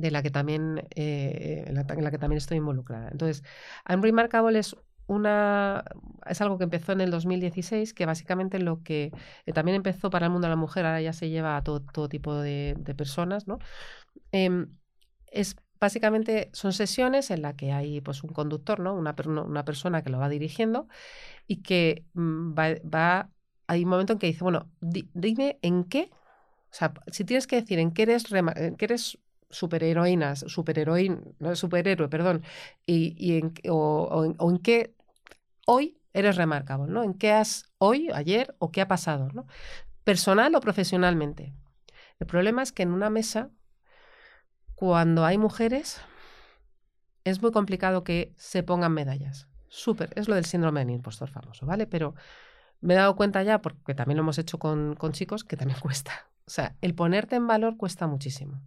De 0.00 0.10
la 0.10 0.22
que 0.22 0.30
también, 0.30 0.86
eh, 0.94 1.64
en, 1.66 1.74
la, 1.74 2.10
que 2.10 2.18
también 2.18 2.38
estoy 2.38 2.58
involucrada. 2.58 3.08
Entonces, 3.10 3.44
I'm 3.88 4.02
Remarkable 4.02 4.58
es 4.58 4.76
una 5.06 5.84
es 6.26 6.40
algo 6.40 6.56
que 6.58 6.64
empezó 6.64 6.92
en 6.92 7.00
el 7.00 7.10
2016, 7.10 7.94
que 7.94 8.06
básicamente 8.06 8.58
lo 8.60 8.82
que 8.82 9.12
eh, 9.46 9.52
también 9.52 9.76
empezó 9.76 10.10
para 10.10 10.26
el 10.26 10.32
mundo 10.32 10.46
de 10.46 10.50
la 10.50 10.56
mujer, 10.56 10.86
ahora 10.86 11.00
ya 11.00 11.12
se 11.12 11.28
lleva 11.28 11.56
a 11.56 11.62
todo, 11.64 11.80
todo 11.80 12.08
tipo 12.08 12.36
de, 12.36 12.76
personas, 12.96 13.48
¿no? 13.48 13.58
Em, 14.32 14.76
es 15.32 15.56
básicamente 15.80 16.50
son 16.52 16.72
sesiones 16.72 17.30
en 17.30 17.42
las 17.42 17.54
que 17.54 17.72
hay 17.72 18.00
pues 18.02 18.22
un 18.22 18.30
conductor, 18.32 18.80
¿no? 18.80 18.94
Una, 18.94 19.14
una 19.26 19.64
persona 19.64 20.02
que 20.02 20.10
lo 20.10 20.18
va 20.18 20.28
dirigiendo 20.28 20.88
y 21.46 21.62
que 21.62 22.04
mm, 22.14 22.54
va, 22.58 22.74
va, 22.88 23.30
hay 23.66 23.84
un 23.84 23.90
momento 23.90 24.12
en 24.12 24.18
que 24.18 24.26
dice, 24.28 24.44
bueno, 24.44 24.70
dime 24.80 25.58
en 25.62 25.84
qué, 25.84 26.10
o 26.70 26.74
sea, 26.74 26.92
si 27.08 27.24
tienes 27.24 27.46
que 27.46 27.56
decir 27.56 27.78
en 27.78 27.92
qué 27.92 28.02
eres, 28.02 28.30
en 28.32 28.76
qué 28.76 28.84
eres 28.84 29.18
superheroínas, 29.50 30.44
superheroín, 30.46 31.34
no 31.38 31.54
superhéroe, 31.56 32.08
perdón, 32.08 32.42
y, 32.86 33.38
en, 33.38 33.52
o, 33.68 34.24
en, 34.24 34.58
qué 34.58 34.94
hoy 35.66 35.98
eres 36.12 36.36
remarcable, 36.36 36.92
¿no? 36.92 37.02
En 37.02 37.14
qué 37.14 37.32
has 37.32 37.72
hoy, 37.78 38.08
ayer 38.14 38.54
o 38.58 38.70
qué 38.70 38.80
ha 38.80 38.88
pasado, 38.88 39.28
¿no? 39.32 39.46
Personal 40.04 40.54
o 40.54 40.60
profesionalmente. 40.60 41.52
El 42.18 42.26
problema 42.26 42.62
es 42.62 42.72
que 42.72 42.82
en 42.82 42.92
una 42.92 43.10
mesa, 43.10 43.50
cuando 44.74 45.24
hay 45.24 45.38
mujeres, 45.38 46.00
es 47.24 47.42
muy 47.42 47.50
complicado 47.50 48.04
que 48.04 48.32
se 48.36 48.62
pongan 48.62 48.92
medallas. 48.92 49.48
Súper, 49.68 50.10
es 50.16 50.28
lo 50.28 50.34
del 50.34 50.44
síndrome 50.44 50.80
del 50.80 50.90
impostor 50.90 51.30
famoso, 51.30 51.66
¿vale? 51.66 51.86
Pero 51.86 52.14
me 52.80 52.94
he 52.94 52.96
dado 52.96 53.14
cuenta 53.14 53.42
ya, 53.42 53.60
porque 53.60 53.94
también 53.94 54.16
lo 54.16 54.22
hemos 54.22 54.38
hecho 54.38 54.58
con, 54.58 54.96
con 54.96 55.12
chicos, 55.12 55.44
que 55.44 55.56
también 55.56 55.78
cuesta. 55.82 56.28
O 56.46 56.50
sea, 56.50 56.76
el 56.80 56.94
ponerte 56.94 57.36
en 57.36 57.46
valor 57.46 57.76
cuesta 57.76 58.06
muchísimo. 58.06 58.60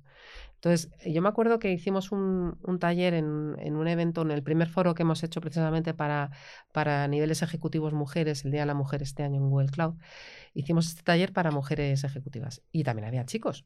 Entonces, 0.63 0.89
yo 1.05 1.21
me 1.21 1.27
acuerdo 1.27 1.59
que 1.59 1.73
hicimos 1.73 2.13
un, 2.13 2.57
taller 2.79 3.15
en, 3.15 3.25
un 3.27 3.87
evento, 3.89 4.21
en 4.21 4.31
el 4.31 4.43
primer 4.43 4.69
foro 4.69 4.93
que 4.93 5.01
hemos 5.01 5.21
hecho 5.21 5.41
precisamente 5.41 5.93
para, 5.93 6.31
para 6.71 7.05
niveles 7.09 7.41
ejecutivos 7.41 7.91
mujeres, 7.91 8.45
el 8.45 8.51
Día 8.51 8.61
de 8.61 8.67
la 8.67 8.73
Mujer 8.73 9.03
este 9.03 9.23
año 9.23 9.41
en 9.41 9.49
Google 9.49 9.67
Cloud. 9.67 9.95
Hicimos 10.53 10.87
este 10.87 11.03
taller 11.03 11.33
para 11.33 11.51
mujeres 11.51 12.05
ejecutivas 12.05 12.61
y 12.71 12.85
también 12.85 13.09
había 13.09 13.25
chicos. 13.25 13.65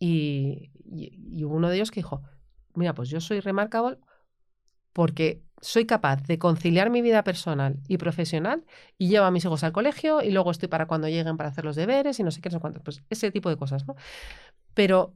Y, 0.00 0.70
y, 0.86 1.44
uno 1.44 1.68
de 1.68 1.76
ellos 1.76 1.90
que 1.90 2.00
dijo, 2.00 2.22
mira, 2.72 2.94
pues 2.94 3.10
yo 3.10 3.20
soy 3.20 3.40
remarkable 3.40 3.98
porque 4.94 5.42
soy 5.60 5.84
capaz 5.84 6.22
de 6.22 6.38
conciliar 6.38 6.88
mi 6.88 7.02
vida 7.02 7.24
personal 7.24 7.78
y 7.88 7.98
profesional 7.98 8.64
y 8.96 9.08
llevo 9.08 9.26
a 9.26 9.30
mis 9.30 9.44
hijos 9.44 9.64
al 9.64 9.72
colegio 9.72 10.22
y 10.22 10.30
luego 10.30 10.50
estoy 10.50 10.70
para 10.70 10.86
cuando 10.86 11.08
lleguen 11.08 11.36
para 11.36 11.50
hacer 11.50 11.66
los 11.66 11.76
deberes 11.76 12.18
y 12.20 12.22
no 12.22 12.30
sé 12.30 12.40
qué, 12.40 12.48
no 12.48 12.54
sé 12.54 12.60
cuánto. 12.60 12.82
Pues 12.82 13.02
ese 13.10 13.30
tipo 13.30 13.50
de 13.50 13.58
cosas, 13.58 13.86
¿no? 13.86 13.96
Pero 14.72 15.14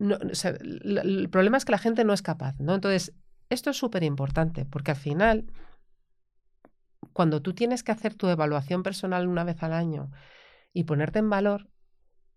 el 0.00 1.28
problema 1.30 1.58
es 1.58 1.64
que 1.64 1.72
la 1.72 1.78
gente 1.78 2.04
no 2.04 2.12
es 2.12 2.22
capaz, 2.22 2.58
¿no? 2.58 2.74
Entonces, 2.74 3.14
esto 3.50 3.70
es 3.70 3.76
súper 3.76 4.02
importante 4.02 4.64
porque 4.64 4.92
al 4.92 4.96
final, 4.96 5.52
cuando 7.12 7.42
tú 7.42 7.52
tienes 7.52 7.82
que 7.82 7.92
hacer 7.92 8.14
tu 8.14 8.28
evaluación 8.28 8.82
personal 8.82 9.28
una 9.28 9.44
vez 9.44 9.62
al 9.62 9.72
año 9.72 10.10
y 10.72 10.84
ponerte 10.84 11.18
en 11.18 11.28
valor, 11.28 11.68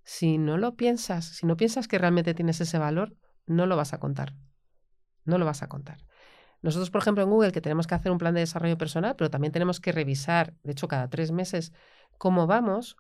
si 0.04 0.38
no 0.38 0.58
lo 0.58 0.76
piensas, 0.76 1.26
si 1.26 1.45
no 1.45 1.56
piensas 1.56 1.88
que 1.88 1.97
realmente 1.97 2.34
tienes 2.34 2.60
ese 2.60 2.78
valor, 2.78 3.15
no 3.45 3.65
lo 3.65 3.78
vas 3.78 3.93
a 3.93 3.99
contar. 3.99 4.34
No 5.23 5.38
lo 5.38 5.45
vas 5.45 5.63
a 5.63 5.69
contar. 5.69 6.06
Nosotros, 6.62 6.91
por 6.91 7.02
ejemplo, 7.02 7.23
en 7.23 7.30
Google, 7.30 7.52
que 7.52 7.62
tenemos 7.62 7.88
que 7.88 7.95
hacer 7.95 8.12
un 8.12 8.17
plan 8.17 8.34
de 8.34 8.41
desarrollo 8.41 8.78
personal, 8.78 9.15
pero 9.15 9.30
también 9.30 9.54
tenemos 9.54 9.80
que 9.80 9.91
revisar, 9.91 10.54
de 10.63 10.73
hecho, 10.73 10.88
cada 10.88 11.10
tres 11.10 11.32
meses, 11.32 11.73
cómo 12.17 12.47
vamos, 12.47 12.97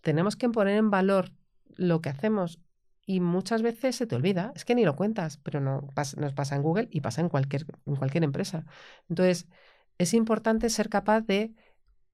tenemos 0.00 0.36
que 0.36 0.48
poner 0.48 0.76
en 0.76 0.90
valor 0.90 1.30
lo 1.76 2.00
que 2.00 2.10
hacemos 2.10 2.58
y 3.12 3.20
muchas 3.20 3.60
veces 3.60 3.94
se 3.94 4.06
te 4.06 4.14
olvida, 4.16 4.52
es 4.56 4.64
que 4.64 4.74
ni 4.74 4.86
lo 4.86 4.96
cuentas, 4.96 5.36
pero 5.42 5.60
no 5.60 5.86
nos 6.16 6.32
pasa 6.32 6.56
en 6.56 6.62
Google 6.62 6.88
y 6.90 7.02
pasa 7.02 7.20
en 7.20 7.28
cualquier, 7.28 7.66
en 7.84 7.96
cualquier 7.96 8.24
empresa. 8.24 8.64
Entonces, 9.10 9.48
es 9.98 10.14
importante 10.14 10.70
ser 10.70 10.88
capaz 10.88 11.20
de 11.20 11.54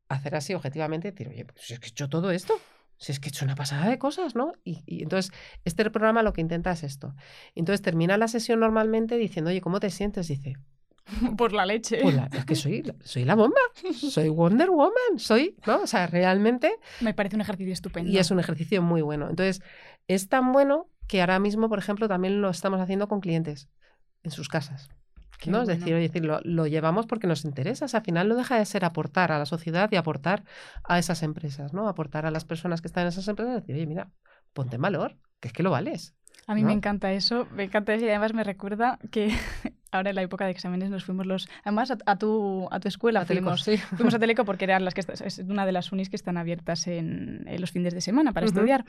hacer 0.09 0.35
así 0.35 0.55
objetivamente, 0.55 1.13
decir, 1.13 1.29
oye, 1.29 1.45
pues 1.45 1.71
es 1.71 1.79
que 1.79 1.87
he 1.87 1.91
hecho 1.91 2.09
todo 2.09 2.33
esto, 2.33 2.55
si 2.97 3.13
es 3.13 3.21
que 3.21 3.29
he 3.29 3.31
hecho 3.31 3.45
una 3.45 3.55
pasada 3.55 3.89
de 3.89 3.97
cosas, 4.01 4.35
¿no? 4.35 4.55
Y, 4.65 5.05
entonces, 5.05 5.31
este 5.65 5.89
programa 5.89 6.25
lo 6.25 6.33
que 6.33 6.41
intenta 6.41 6.73
es 6.73 6.83
esto. 6.83 7.15
Entonces, 7.55 7.81
termina 7.81 8.19
la 8.19 8.27
sesión 8.27 8.59
normalmente 8.59 9.17
diciendo, 9.19 9.51
oye, 9.51 9.61
¿cómo 9.61 9.79
te 9.79 9.91
sientes? 9.91 10.27
Dice, 10.27 10.57
por 11.37 11.53
la 11.53 11.67
leche. 11.67 12.01
Es 12.33 12.45
que 12.45 12.55
soy, 12.55 12.93
soy 13.03 13.25
la 13.25 13.35
bomba, 13.35 13.61
soy 13.93 14.29
Wonder 14.29 14.71
Woman, 14.71 15.19
soy, 15.19 15.57
¿no? 15.67 15.83
O 15.83 15.87
sea, 15.87 16.07
realmente... 16.07 16.73
Me 17.01 17.15
parece 17.15 17.37
un 17.37 17.43
ejercicio 17.43 17.73
estupendo. 17.73 18.11
Y 18.11 18.19
es 18.19 18.31
un 18.31 18.41
ejercicio 18.41 18.83
muy 18.83 19.03
bueno. 19.03 19.29
Entonces, 19.29 19.63
es 20.07 20.29
tan 20.29 20.53
bueno 20.53 20.89
que 21.07 21.21
ahora 21.21 21.39
mismo, 21.39 21.69
por 21.69 21.79
ejemplo, 21.79 22.09
también 22.09 22.41
lo 22.41 22.51
estamos 22.51 22.81
haciendo 22.81 23.09
con 23.09 23.21
clientes 23.21 23.69
en 24.23 24.31
sus 24.31 24.49
casas. 24.49 24.91
¿no? 25.47 25.63
Es 25.63 25.69
decir, 25.69 25.95
decir 25.95 26.25
lo, 26.25 26.67
llevamos 26.67 27.07
porque 27.07 27.27
nos 27.27 27.45
interesa. 27.45 27.87
al 27.93 28.03
final 28.03 28.29
no 28.29 28.35
deja 28.35 28.59
de 28.59 28.65
ser 28.67 28.85
aportar 28.85 29.31
a 29.31 29.39
la 29.39 29.47
sociedad 29.47 29.89
y 29.93 29.97
aportar 29.97 30.45
a 30.85 30.99
esas 30.99 31.23
empresas, 31.23 31.73
¿no? 31.73 31.89
Aportar 31.89 32.27
a 32.27 32.31
las 32.31 32.45
personas 32.45 32.81
que 32.81 32.89
están 32.89 33.03
en 33.03 33.09
esas 33.09 33.29
empresas 33.29 33.55
y 33.55 33.61
decir, 33.61 33.75
oye, 33.77 33.87
mira, 33.87 34.11
ponte 34.53 34.77
en 34.77 34.83
valor, 34.83 35.17
que 35.41 35.49
es 35.49 35.55
que 35.55 35.63
lo 35.63 35.71
vales. 35.71 36.15
A 36.47 36.55
mí 36.55 36.65
me 36.65 36.73
encanta 36.73 37.13
eso, 37.13 37.47
me 37.55 37.65
encanta 37.65 37.95
eso 37.95 38.07
y 38.07 38.09
además 38.09 38.33
me 38.33 38.43
recuerda 38.43 38.99
que 39.11 39.31
ahora 39.91 40.11
en 40.11 40.17
la 40.17 40.23
época 40.23 40.45
de 40.45 40.51
exámenes 40.51 40.91
nos 40.91 41.05
fuimos 41.05 41.27
los... 41.27 41.49
Además 41.65 41.93
a, 42.05 42.17
tu, 42.17 42.69
a 42.71 42.81
tu 42.81 42.89
escuela 42.89 43.25
fuimos, 43.25 43.63
sí. 43.63 43.77
fuimos 43.97 44.15
a 44.15 44.19
Teleco 44.19 44.45
porque 44.47 44.65
eran 44.65 44.85
las 44.85 44.95
que 44.95 45.01
es 45.01 45.39
una 45.39 45.67
de 45.67 45.73
las 45.73 45.93
unis 45.93 46.11
que 46.11 46.17
están 46.17 46.37
abiertas 46.37 46.87
en, 46.87 47.47
los 47.59 47.71
fines 47.71 47.95
de 47.95 48.01
semana 48.01 48.33
para 48.33 48.47
estudiar. 48.47 48.85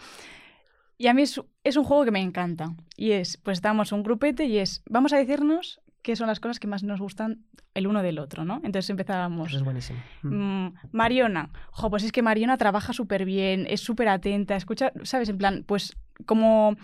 Y 0.97 1.07
a 1.07 1.13
mí 1.13 1.21
es, 1.21 1.41
es, 1.63 1.77
un 1.77 1.85
juego 1.85 2.03
que 2.03 2.11
me 2.11 2.21
encanta. 2.21 2.73
Y 2.97 3.11
es, 3.11 3.37
pues 3.37 3.57
estamos 3.57 3.91
un 3.91 4.03
grupete 4.03 4.45
y 4.45 4.57
es, 4.57 4.83
vamos 4.89 5.13
a 5.13 5.17
decirnos 5.17 5.79
qué 6.01 6.15
son 6.15 6.27
las 6.27 6.39
cosas 6.39 6.59
que 6.59 6.67
más 6.67 6.83
nos 6.83 6.99
gustan 6.99 7.45
el 7.73 7.87
uno 7.87 8.01
del 8.01 8.19
otro, 8.19 8.43
¿no? 8.43 8.55
Entonces 8.63 8.89
empezábamos. 8.89 9.49
Eso 9.49 9.57
es 9.57 9.63
buenísimo. 9.63 9.99
Mm. 10.23 10.65
Mm, 10.65 10.73
Mariona, 10.91 11.49
jo, 11.71 11.89
pues 11.89 12.03
es 12.03 12.11
que 12.11 12.21
Mariona 12.21 12.57
trabaja 12.57 12.91
súper 12.91 13.25
bien, 13.25 13.65
es 13.69 13.81
súper 13.81 14.09
atenta, 14.09 14.55
escucha, 14.55 14.91
¿sabes? 15.03 15.29
En 15.29 15.37
plan, 15.37 15.63
pues 15.65 15.95
como 16.25 16.75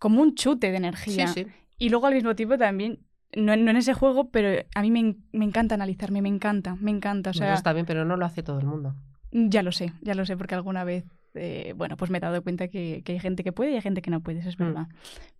como 0.00 0.22
un 0.22 0.34
chute 0.34 0.72
de 0.72 0.78
energía. 0.78 1.28
Sí, 1.28 1.44
sí. 1.44 1.50
Y 1.78 1.90
luego 1.90 2.06
al 2.06 2.14
mismo 2.14 2.34
tiempo 2.34 2.58
también, 2.58 2.98
no, 3.36 3.52
en 3.52 3.76
ese 3.76 3.94
juego, 3.94 4.30
pero 4.30 4.64
a 4.74 4.82
mí 4.82 4.90
me, 4.90 5.16
me, 5.32 5.44
encanta 5.44 5.74
analizarme, 5.74 6.22
me 6.22 6.28
encanta, 6.28 6.76
me 6.76 6.90
encanta. 6.90 7.30
O 7.30 7.34
sea, 7.34 7.54
está 7.54 7.72
bien, 7.72 7.86
pero 7.86 8.04
no 8.04 8.16
lo 8.16 8.26
hace 8.26 8.42
todo 8.42 8.58
el 8.58 8.66
mundo. 8.66 8.94
Ya 9.32 9.62
lo 9.62 9.72
sé, 9.72 9.92
ya 10.00 10.14
lo 10.14 10.26
sé, 10.26 10.36
porque 10.36 10.54
alguna 10.54 10.84
vez 10.84 11.04
eh, 11.34 11.74
bueno, 11.76 11.96
pues 11.96 12.10
me 12.10 12.18
he 12.18 12.20
dado 12.20 12.42
cuenta 12.42 12.68
que, 12.68 13.02
hay 13.06 13.18
gente 13.18 13.44
que 13.44 13.52
puede 13.52 13.72
y 13.72 13.74
hay 13.74 13.80
gente 13.80 14.02
que 14.02 14.10
no 14.10 14.20
puede, 14.20 14.40
eso 14.40 14.48
es 14.48 14.58
mm. 14.58 14.64
verdad. 14.64 14.86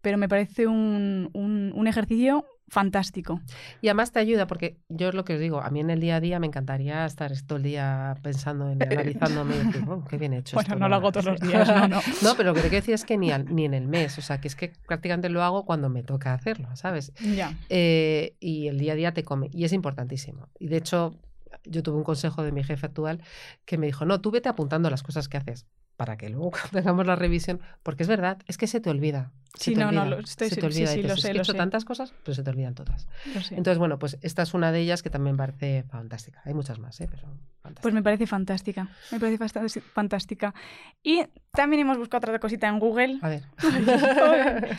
Pero 0.01 0.19
me 0.19 0.29
parece 0.29 0.67
un, 0.67 1.31
un, 1.33 1.87
ejercicio 1.87 2.47
fantástico. 2.69 3.41
Y 3.81 3.89
además 3.89 4.13
te 4.13 4.21
ayuda, 4.21 4.47
porque 4.47 4.77
yo 4.89 5.09
es 5.09 5.15
lo 5.15 5.25
que 5.25 5.35
os 5.35 5.41
digo, 5.41 5.61
a 5.61 5.71
mí 5.71 5.81
en 5.81 5.91
el 5.91 6.01
día 6.01 6.17
a 6.17 6.21
día 6.21 6.39
me 6.39 6.47
encantaría 6.47 7.05
estar 7.05 7.33
todo 7.43 7.57
el 7.57 7.65
día 7.65 8.15
pensando 8.23 8.71
en 8.71 8.81
analizándome 8.81 9.57
y 9.57 9.59
decir, 9.59 9.85
oh, 9.89 10.05
qué 10.05 10.17
bien 10.17 10.33
hecho. 10.33 10.57
Bueno, 10.61 10.77
no 10.77 10.89
lo 10.89 10.97
hago 10.97 11.11
todos 11.11 11.27
los 11.27 11.41
días, 11.49 11.69
no, 11.69 11.89
no. 11.89 12.01
no, 12.23 12.35
pero 12.37 12.51
lo 12.51 12.55
que 12.55 12.61
te 12.61 12.69
quiero 12.69 12.83
decir 12.83 12.95
es 12.95 13.05
que 13.05 13.19
ni, 13.19 13.31
ni 13.49 13.65
en 13.65 13.75
el 13.75 13.89
mes, 13.89 14.17
o 14.19 14.23
sea, 14.23 14.41
que 14.41 14.47
es 14.47 14.55
que 14.55 14.73
prácticamente 14.87 15.29
lo 15.29 15.43
hago 15.43 15.65
cuando 15.65 15.89
me 15.89 16.03
toca 16.03 16.33
hacerlo, 16.35 16.69
¿sabes? 16.77 17.13
Ya. 17.35 17.57
Eh, 17.69 18.37
y 18.39 18.69
el 18.69 18.79
día 18.79 18.93
a 18.93 18.97
día 18.97 19.13
te 19.13 19.25
come, 19.25 19.49
y 19.53 19.65
es 19.65 19.73
importantísimo. 19.73 20.49
Y 20.59 20.69
de 20.69 20.77
hecho, 20.77 21.17
yo 21.65 21.83
tuve 21.83 21.97
un 21.97 22.05
consejo 22.05 22.45
de 22.45 22.53
mi 22.53 22.63
jefe 22.63 22.87
actual 22.87 23.21
que 23.65 23.79
me 23.79 23.87
dijo, 23.87 24.05
no, 24.05 24.21
tú 24.21 24.31
vete 24.31 24.49
apuntando 24.49 24.91
las 24.91 25.03
cosas 25.03 25.29
que 25.29 25.37
haces 25.37 25.67
para 26.01 26.17
que 26.17 26.31
luego 26.31 26.51
cuando 26.51 26.71
tengamos 26.71 27.07
la 27.07 27.15
revisión, 27.15 27.61
porque 27.83 28.05
es 28.05 28.09
verdad, 28.09 28.39
es 28.47 28.57
que 28.57 28.67
se 28.67 28.81
te 28.81 28.89
olvida. 28.89 29.33
sí, 29.53 29.75
no, 29.75 29.93
no, 29.93 30.19
estoy, 30.21 30.49
se 30.49 30.57
te 30.57 30.65
olvida. 30.65 30.87
Sí, 30.87 31.03
sí, 31.03 31.07
lo 31.07 31.15
sé, 31.19 31.31
he 31.31 31.37
hecho 31.37 31.53
tantas 31.53 31.85
cosas, 31.85 32.15
pero 32.25 32.35
se 32.35 32.43
te 32.43 32.49
olvidan 32.49 32.75
todas. 32.75 33.07
Entonces, 33.51 33.77
bueno, 33.77 33.99
pues 33.99 34.17
esta 34.23 34.41
es 34.41 34.55
una 34.55 34.73
de 34.73 34.81
ellas 34.81 35.03
que 35.03 35.11
también 35.11 35.37
parece 35.37 35.85
fantástica. 35.91 36.41
Hay 36.47 36.55
muchas 36.55 36.79
más, 36.79 36.99
¿eh? 37.03 37.09
pero 37.11 37.29
fantástica. 37.61 37.83
Pues 37.83 37.93
me 37.93 38.03
parece 38.03 38.27
fantástica, 38.27 38.89
me 39.13 39.21
parece 39.21 39.83
fantástica. 39.83 40.55
Y 41.03 41.23
también 41.51 41.83
hemos 41.83 41.99
buscado 41.99 42.31
otra 42.31 42.39
cosita 42.39 42.67
en 42.67 42.79
Google. 42.79 43.19
A 43.21 43.29
ver. 43.29 43.43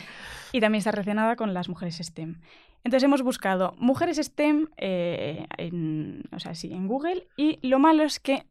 y 0.50 0.60
también 0.60 0.78
está 0.80 0.90
relacionada 0.90 1.36
con 1.36 1.54
las 1.54 1.68
mujeres 1.68 1.98
STEM. 1.98 2.40
Entonces 2.84 3.04
hemos 3.04 3.22
buscado 3.22 3.74
mujeres 3.78 4.16
STEM 4.16 4.68
eh, 4.76 5.46
en, 5.56 6.24
o 6.32 6.40
sea, 6.40 6.56
sí, 6.56 6.72
en 6.72 6.88
Google 6.88 7.28
y 7.36 7.64
lo 7.66 7.78
malo 7.78 8.02
es 8.02 8.18
que 8.18 8.44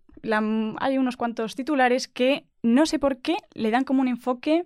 hay 0.79 0.97
unos 0.97 1.17
cuantos 1.17 1.55
titulares 1.55 2.07
que 2.07 2.45
no 2.63 2.85
sé 2.85 2.99
por 2.99 3.17
qué 3.17 3.37
le 3.53 3.71
dan 3.71 3.83
como 3.83 4.01
un 4.01 4.07
enfoque 4.07 4.65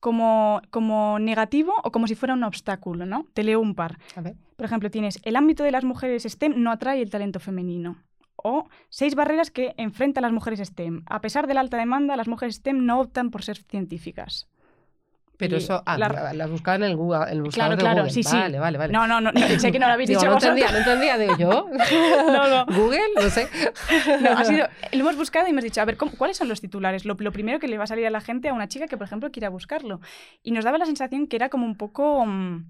como, 0.00 0.60
como 0.70 1.20
negativo 1.20 1.72
o 1.84 1.92
como 1.92 2.08
si 2.08 2.16
fuera 2.16 2.34
un 2.34 2.42
obstáculo, 2.42 3.06
¿no? 3.06 3.26
Te 3.34 3.44
leo 3.44 3.60
un 3.60 3.74
par. 3.76 3.98
Por 4.56 4.66
ejemplo, 4.66 4.90
tienes 4.90 5.20
el 5.22 5.36
ámbito 5.36 5.62
de 5.62 5.70
las 5.70 5.84
mujeres 5.84 6.24
STEM 6.24 6.54
no 6.56 6.72
atrae 6.72 7.00
el 7.00 7.10
talento 7.10 7.38
femenino. 7.38 8.02
O 8.36 8.68
seis 8.88 9.14
barreras 9.14 9.52
que 9.52 9.74
enfrentan 9.76 10.22
las 10.22 10.32
mujeres 10.32 10.58
STEM. 10.58 11.04
A 11.06 11.20
pesar 11.20 11.46
de 11.46 11.54
la 11.54 11.60
alta 11.60 11.76
demanda, 11.76 12.16
las 12.16 12.26
mujeres 12.26 12.56
STEM 12.56 12.84
no 12.84 13.00
optan 13.00 13.30
por 13.30 13.44
ser 13.44 13.58
científicas. 13.58 14.48
Pero 15.38 15.56
eso, 15.56 15.82
ah, 15.86 15.98
la... 15.98 16.32
las 16.34 16.50
buscaba 16.50 16.76
en 16.76 16.84
el 16.84 16.96
Google, 16.96 17.24
en 17.24 17.38
el 17.38 17.42
buscador 17.42 17.76
claro, 17.76 17.80
claro, 17.80 18.00
Google. 18.02 18.12
Sí, 18.12 18.22
sí. 18.22 18.36
Vale, 18.36 18.58
vale, 18.58 18.78
vale. 18.78 18.92
No, 18.92 19.06
no, 19.06 19.20
no, 19.20 19.32
sé 19.58 19.72
que 19.72 19.78
no 19.78 19.86
lo 19.86 19.94
habéis 19.94 20.08
dicho 20.10 20.26
no 20.26 20.34
entendía, 20.34 20.70
no 20.70 20.78
entendía, 20.78 21.18
digo 21.18 21.36
yo. 21.36 21.68
no, 22.26 22.48
no. 22.48 22.66
Google, 22.66 23.00
no 23.16 23.28
sé. 23.30 23.48
No, 24.20 24.30
ha 24.30 24.44
sido, 24.44 24.66
lo 24.92 25.00
hemos 25.00 25.16
buscado 25.16 25.46
y 25.46 25.50
hemos 25.50 25.64
dicho, 25.64 25.80
a 25.80 25.84
ver, 25.84 25.96
¿cuáles 25.96 26.36
son 26.36 26.48
los 26.48 26.60
titulares? 26.60 27.04
Lo, 27.04 27.16
lo, 27.18 27.32
primero 27.32 27.58
que 27.58 27.68
le 27.68 27.78
va 27.78 27.84
a 27.84 27.88
salir 27.88 28.06
a 28.06 28.10
la 28.10 28.20
gente 28.20 28.48
a 28.48 28.54
una 28.54 28.68
chica 28.68 28.86
que, 28.86 28.96
por 28.96 29.06
ejemplo, 29.06 29.30
quiera 29.30 29.48
buscarlo. 29.48 30.00
Y 30.42 30.52
nos 30.52 30.64
daba 30.64 30.78
la 30.78 30.86
sensación 30.86 31.26
que 31.26 31.36
era 31.36 31.48
como 31.48 31.66
un 31.66 31.76
poco... 31.76 32.24
Mm, 32.26 32.66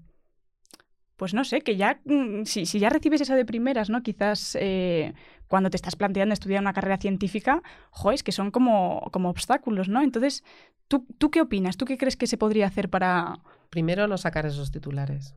pues 1.15 1.33
no 1.33 1.43
sé, 1.43 1.61
que 1.61 1.75
ya, 1.75 1.99
mm, 2.05 2.43
si, 2.45 2.65
si 2.65 2.79
ya 2.79 2.89
recibes 2.89 3.21
eso 3.21 3.35
de 3.35 3.45
primeras, 3.45 3.89
¿no? 3.89 4.03
Quizás 4.03 4.57
eh, 4.59 5.13
cuando 5.47 5.69
te 5.69 5.77
estás 5.77 5.95
planteando 5.95 6.33
estudiar 6.33 6.61
una 6.61 6.73
carrera 6.73 6.97
científica, 6.97 7.61
joder, 7.91 8.23
que 8.23 8.31
son 8.31 8.51
como, 8.51 9.09
como 9.11 9.29
obstáculos, 9.29 9.89
¿no? 9.89 10.01
Entonces, 10.01 10.43
¿tú, 10.87 11.05
¿tú 11.17 11.29
qué 11.31 11.41
opinas? 11.41 11.77
¿Tú 11.77 11.85
qué 11.85 11.97
crees 11.97 12.17
que 12.17 12.27
se 12.27 12.37
podría 12.37 12.67
hacer 12.67 12.89
para...? 12.89 13.39
Primero, 13.69 14.07
no 14.07 14.17
sacar 14.17 14.45
esos 14.45 14.71
titulares. 14.71 15.35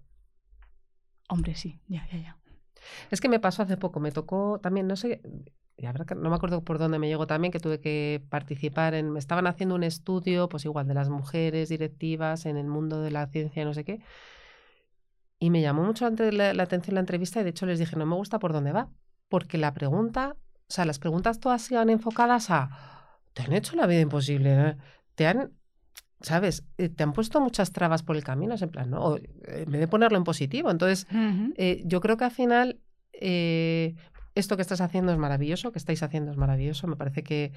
Hombre, 1.29 1.55
sí, 1.55 1.81
ya, 1.89 2.07
ya, 2.12 2.19
ya. 2.19 2.39
Es 3.11 3.21
que 3.21 3.29
me 3.29 3.41
pasó 3.41 3.62
hace 3.62 3.77
poco, 3.77 4.01
me 4.01 4.12
tocó 4.12 4.61
también, 4.62 4.87
no 4.87 4.97
sé, 4.97 5.21
no 6.17 6.31
me 6.31 6.37
acuerdo 6.37 6.62
por 6.65 6.79
dónde 6.79 6.99
me 6.99 7.09
llegó 7.09 7.27
también, 7.27 7.53
que 7.53 7.61
tuve 7.61 7.81
que 7.81 8.23
participar 8.31 8.95
en, 8.95 9.11
me 9.11 9.19
estaban 9.19 9.47
haciendo 9.47 9.75
un 9.75 9.83
estudio, 9.83 10.49
pues 10.49 10.65
igual, 10.65 10.87
de 10.87 10.95
las 10.95 11.09
mujeres 11.09 11.69
directivas 11.69 12.47
en 12.47 12.57
el 12.57 12.67
mundo 12.67 13.01
de 13.01 13.11
la 13.11 13.27
ciencia 13.27 13.65
no 13.65 13.75
sé 13.75 13.85
qué. 13.85 14.01
Y 15.38 15.51
me 15.51 15.61
llamó 15.61 15.85
mucho 15.85 16.09
la, 16.09 16.55
la 16.55 16.62
atención 16.62 16.94
la 16.94 17.01
entrevista 17.01 17.40
y 17.40 17.44
de 17.44 17.51
hecho 17.51 17.66
les 17.66 17.79
dije, 17.79 17.96
no 17.96 18.07
me 18.07 18.14
gusta 18.14 18.38
por 18.38 18.53
dónde 18.53 18.72
va 18.72 18.90
porque 19.29 19.59
la 19.59 19.75
pregunta, 19.75 20.37
o 20.68 20.72
sea, 20.72 20.85
las 20.85 20.99
preguntas 20.99 21.40
todas 21.40 21.70
iban 21.70 21.90
enfocadas 21.90 22.51
a, 22.51 22.70
te 23.33 23.42
han 23.42 23.53
hecho 23.53 23.77
la 23.77 23.87
vida 23.87 24.01
imposible, 24.01 24.55
¿eh? 24.55 24.77
te 25.14 25.27
han, 25.27 25.53
¿sabes? 26.20 26.64
Eh, 26.79 26.88
te 26.88 27.03
han 27.03 27.12
puesto 27.12 27.40
muchas 27.40 27.72
trabas 27.72 28.03
por 28.03 28.16
el 28.16 28.25
camino, 28.25 28.55
en 28.59 28.70
plan, 28.70 28.90
¿no? 28.90 29.16
Eh, 29.16 29.29
en 29.46 29.70
vez 29.70 29.81
de 29.81 29.88
ponerlo 29.88 30.16
en 30.16 30.25
positivo. 30.25 30.70
Entonces, 30.70 31.07
yo 31.85 32.01
creo 32.01 32.16
que 32.16 32.25
al 32.25 32.31
final 32.31 32.81
esto 33.12 34.57
que 34.57 34.62
estás 34.62 34.81
haciendo 34.81 35.12
es 35.12 35.18
maravilloso, 35.18 35.72
que 35.72 35.79
estáis 35.79 36.03
haciendo 36.03 36.31
es 36.31 36.37
maravilloso. 36.37 36.87
Me 36.87 36.96
parece 36.96 37.22
que, 37.22 37.53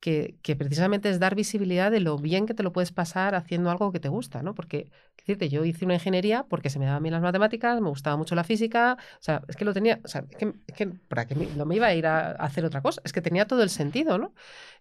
que, 0.00 0.56
precisamente 0.58 1.10
es 1.10 1.18
dar 1.18 1.34
visibilidad 1.34 1.90
de 1.90 2.00
lo 2.00 2.18
bien 2.18 2.46
que 2.46 2.54
te 2.54 2.62
lo 2.62 2.72
puedes 2.72 2.92
pasar 2.92 3.34
haciendo 3.34 3.70
algo 3.70 3.92
que 3.92 4.00
te 4.00 4.08
gusta, 4.08 4.42
¿no? 4.42 4.54
Porque, 4.54 4.90
decirte, 5.16 5.48
yo 5.48 5.64
hice 5.64 5.84
una 5.84 5.94
ingeniería 5.94 6.44
porque 6.44 6.70
se 6.70 6.78
me 6.78 6.86
daban 6.86 7.02
bien 7.02 7.12
las 7.12 7.22
matemáticas, 7.22 7.80
me 7.80 7.88
gustaba 7.88 8.16
mucho 8.16 8.34
la 8.34 8.44
física, 8.44 8.96
o 9.00 9.22
sea, 9.22 9.42
es 9.48 9.56
que 9.56 9.64
lo 9.64 9.72
tenía, 9.74 10.00
o 10.04 10.08
sea, 10.08 10.24
es 10.30 10.36
que, 10.36 10.52
es 10.66 10.74
que 10.74 10.86
para 11.08 11.26
que 11.26 11.34
no 11.34 11.64
me 11.66 11.76
iba 11.76 11.86
a 11.88 11.94
ir 11.94 12.06
a, 12.06 12.32
hacer 12.32 12.64
otra 12.64 12.82
cosa, 12.82 13.00
es 13.04 13.12
que 13.12 13.22
tenía 13.22 13.46
todo 13.46 13.62
el 13.62 13.70
sentido, 13.70 14.18
¿no? 14.18 14.34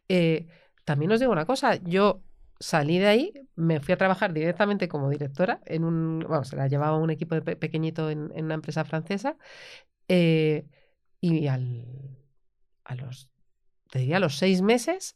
Eh, 0.10 0.48
también 0.84 1.12
os 1.12 1.20
digo 1.20 1.32
una 1.32 1.46
cosa, 1.46 1.76
yo 1.78 2.22
salí 2.60 3.00
de 3.00 3.08
ahí, 3.08 3.34
me 3.56 3.80
fui 3.80 3.94
a 3.94 3.98
trabajar 3.98 4.34
directamente 4.34 4.88
como 4.88 5.10
directora 5.10 5.62
en 5.66 5.84
un, 5.84 6.26
vamos, 6.30 6.54
la 6.54 6.68
llevaba 6.68 6.98
un 6.98 7.10
equipo 7.10 7.36
de 7.36 7.56
pequeñito 7.56 8.10
en, 8.10 8.32
una 8.44 8.56
empresa 8.56 8.86
francesa 8.86 9.38
eh, 10.08 10.66
y 11.22 11.48
al, 11.48 11.86
a 12.84 12.96
los 12.96 13.30
te 13.96 14.00
diría, 14.00 14.18
a 14.18 14.20
los 14.20 14.38
seis 14.38 14.62
meses, 14.62 15.16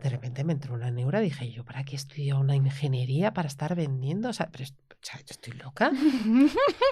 de 0.00 0.08
repente 0.08 0.42
me 0.42 0.52
entró 0.52 0.74
una 0.74 0.90
neura, 0.90 1.20
dije 1.20 1.52
yo, 1.52 1.64
¿para 1.64 1.84
qué 1.84 1.94
estudio 1.94 2.40
una 2.40 2.56
ingeniería 2.56 3.32
para 3.32 3.46
estar 3.46 3.76
vendiendo? 3.76 4.30
O 4.30 4.32
sea, 4.32 4.50
pero, 4.50 4.64
yo 4.64 4.72
estoy 5.30 5.52
loca. 5.52 5.92
Yo 5.92 6.48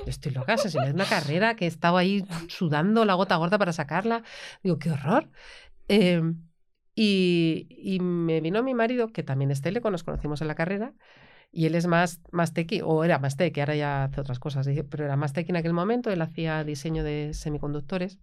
estoy 0.07 0.31
loca. 0.31 0.55
O 0.55 0.59
sea, 0.59 0.71
si 0.71 0.79
es 0.79 0.95
una 0.95 1.05
carrera 1.05 1.57
que 1.57 1.65
he 1.65 1.69
estado 1.69 1.97
ahí 1.97 2.25
sudando 2.47 3.05
la 3.05 3.15
gota 3.15 3.35
gorda 3.35 3.59
para 3.59 3.73
sacarla. 3.73 4.23
Digo, 4.63 4.79
qué 4.79 4.93
horror. 4.93 5.29
Em, 5.89 6.45
y, 6.95 7.67
y, 7.69 7.99
me 7.99 8.41
vino 8.41 8.63
mi 8.63 8.75
marido, 8.75 9.13
que 9.13 9.25
también 9.25 9.51
es 9.51 9.61
teleco, 9.61 9.91
nos 9.91 10.05
conocimos 10.05 10.41
en 10.41 10.47
la 10.47 10.55
carrera, 10.55 10.95
y 11.51 11.67
él 11.67 11.75
es 11.75 11.89
más, 11.89 12.21
más 12.31 12.53
tequi, 12.53 12.81
o 12.85 13.03
era 13.03 13.19
más 13.19 13.37
tequi, 13.37 13.59
ahora 13.59 13.75
ya 13.75 14.05
hace 14.05 14.21
otras 14.21 14.39
cosas, 14.39 14.69
pero 14.89 15.05
era 15.05 15.17
más 15.17 15.33
tequi 15.33 15.51
en 15.51 15.57
aquel 15.57 15.73
momento, 15.73 16.11
él 16.11 16.23
hacía 16.23 16.63
diseño 16.63 17.03
de 17.03 17.35
semiconductores, 17.35 18.21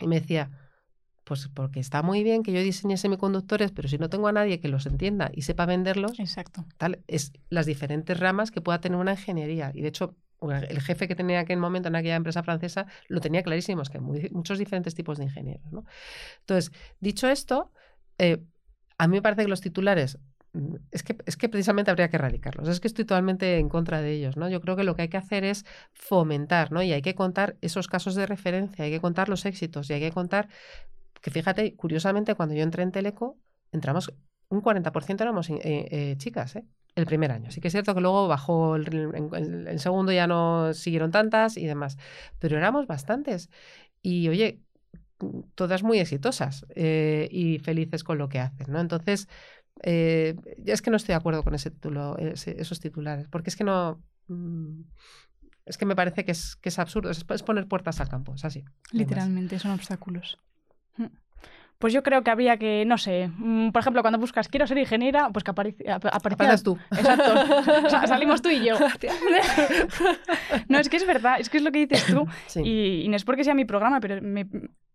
y 0.00 0.08
me 0.08 0.20
decía, 0.20 0.50
Pues 1.28 1.46
porque 1.52 1.78
está 1.78 2.00
muy 2.00 2.24
bien 2.24 2.42
que 2.42 2.54
yo 2.54 2.62
diseñe 2.62 2.96
semiconductores, 2.96 3.70
pero 3.70 3.86
si 3.86 3.98
no 3.98 4.08
tengo 4.08 4.28
a 4.28 4.32
nadie 4.32 4.60
que 4.60 4.68
los 4.68 4.86
entienda 4.86 5.30
y 5.34 5.42
sepa 5.42 5.66
venderlos, 5.66 6.18
Exacto. 6.18 6.64
tal, 6.78 7.00
es 7.06 7.34
las 7.50 7.66
diferentes 7.66 8.18
ramas 8.18 8.50
que 8.50 8.62
pueda 8.62 8.80
tener 8.80 8.98
una 8.98 9.10
ingeniería. 9.10 9.70
Y 9.74 9.82
de 9.82 9.88
hecho, 9.88 10.16
el 10.40 10.80
jefe 10.80 11.06
que 11.06 11.14
tenía 11.14 11.36
en 11.36 11.44
aquel 11.44 11.58
momento 11.58 11.88
en 11.88 11.96
aquella 11.96 12.16
empresa 12.16 12.42
francesa 12.42 12.86
lo 13.08 13.20
tenía 13.20 13.42
clarísimo, 13.42 13.82
es 13.82 13.90
que 13.90 13.98
hay 13.98 14.30
muchos 14.30 14.58
diferentes 14.58 14.94
tipos 14.94 15.18
de 15.18 15.24
ingenieros. 15.24 15.70
¿no? 15.70 15.84
Entonces, 16.40 16.72
dicho 16.98 17.28
esto, 17.28 17.72
eh, 18.16 18.42
a 18.96 19.06
mí 19.06 19.16
me 19.16 19.20
parece 19.20 19.42
que 19.42 19.48
los 19.48 19.60
titulares 19.60 20.18
mm, 20.54 20.76
es 20.92 21.02
que, 21.02 21.14
es 21.26 21.36
que 21.36 21.50
precisamente 21.50 21.90
habría 21.90 22.08
que 22.08 22.16
erradicarlos. 22.16 22.68
Es 22.68 22.80
que 22.80 22.88
estoy 22.88 23.04
totalmente 23.04 23.58
en 23.58 23.68
contra 23.68 24.00
de 24.00 24.12
ellos, 24.12 24.38
¿no? 24.38 24.48
Yo 24.48 24.62
creo 24.62 24.76
que 24.76 24.84
lo 24.84 24.94
que 24.96 25.02
hay 25.02 25.08
que 25.08 25.18
hacer 25.18 25.44
es 25.44 25.66
fomentar, 25.92 26.72
¿no? 26.72 26.82
Y 26.82 26.94
hay 26.94 27.02
que 27.02 27.14
contar 27.14 27.58
esos 27.60 27.86
casos 27.86 28.14
de 28.14 28.24
referencia, 28.24 28.86
hay 28.86 28.90
que 28.90 29.00
contar 29.02 29.28
los 29.28 29.44
éxitos 29.44 29.90
y 29.90 29.92
hay 29.92 30.00
que 30.00 30.10
contar 30.10 30.48
que 31.20 31.30
fíjate, 31.30 31.74
curiosamente, 31.76 32.34
cuando 32.34 32.54
yo 32.54 32.62
entré 32.62 32.82
en 32.82 32.92
Teleco, 32.92 33.38
entramos 33.72 34.12
un 34.50 34.62
40% 34.62 35.20
éramos 35.20 35.50
eh, 35.50 35.60
eh, 35.62 36.14
chicas, 36.16 36.56
¿eh? 36.56 36.64
el 36.94 37.06
primer 37.06 37.30
año. 37.30 37.50
Sí 37.50 37.60
que 37.60 37.68
es 37.68 37.72
cierto 37.72 37.94
que 37.94 38.00
luego 38.00 38.28
bajó, 38.28 38.76
el, 38.76 39.66
el, 39.68 39.78
segundo 39.78 40.10
ya 40.10 40.26
no 40.26 40.72
siguieron 40.74 41.10
tantas 41.10 41.56
y 41.56 41.66
demás, 41.66 41.96
pero 42.38 42.56
éramos 42.56 42.86
bastantes. 42.86 43.50
Y 44.02 44.28
oye, 44.28 44.60
todas 45.54 45.82
muy 45.82 45.98
exitosas 45.98 46.66
eh, 46.74 47.28
y 47.30 47.58
felices 47.58 48.04
con 48.04 48.18
lo 48.18 48.28
que 48.28 48.40
hacen, 48.40 48.72
¿no? 48.72 48.80
Entonces, 48.80 49.28
es 49.80 50.82
que 50.82 50.90
no 50.90 50.96
estoy 50.96 51.12
de 51.12 51.18
acuerdo 51.18 51.44
con 51.44 51.54
ese 51.54 51.70
título, 51.70 52.16
esos 52.18 52.80
titulares, 52.80 53.28
porque 53.28 53.50
es 53.50 53.56
que 53.56 53.64
no... 53.64 54.02
Mm, 54.26 54.82
es 55.66 55.76
que 55.76 55.84
me 55.84 55.94
parece 55.94 56.24
que 56.24 56.32
es, 56.32 56.56
que 56.56 56.70
es 56.70 56.78
absurdo, 56.78 57.10
es, 57.10 57.24
poner 57.42 57.68
puertas 57.68 58.00
al 58.00 58.08
campo, 58.08 58.34
es 58.34 58.44
así. 58.44 58.64
Literalmente, 58.90 59.58
son 59.58 59.72
obstáculos. 59.72 60.38
Pues 61.78 61.92
yo 61.92 62.02
creo 62.02 62.24
que 62.24 62.30
había 62.30 62.56
que, 62.56 62.84
no 62.84 62.98
sé, 62.98 63.30
mm, 63.36 63.70
por 63.70 63.80
ejemplo, 63.80 64.02
cuando 64.02 64.18
buscas 64.18 64.48
quiero 64.48 64.66
ser 64.66 64.78
ingeniera, 64.78 65.30
pues 65.30 65.44
que 65.44 65.52
aparece, 65.52 65.84
aparecías 65.88 66.64
tú. 66.64 66.76
Exacto. 66.90 68.06
salimos 68.08 68.42
tú 68.42 68.48
y 68.48 68.64
yo. 68.64 68.74
no, 70.68 70.78
es 70.78 70.88
que 70.88 70.96
es 70.96 71.06
verdad, 71.06 71.38
es 71.38 71.48
que 71.48 71.58
es 71.58 71.62
lo 71.62 71.70
que 71.70 71.86
dices 71.86 72.06
tú. 72.06 72.26
Y, 72.64 73.06
no 73.08 73.16
es 73.16 73.24
porque 73.24 73.44
sea 73.44 73.54
mi 73.54 73.64
programa, 73.64 74.00
pero 74.00 74.20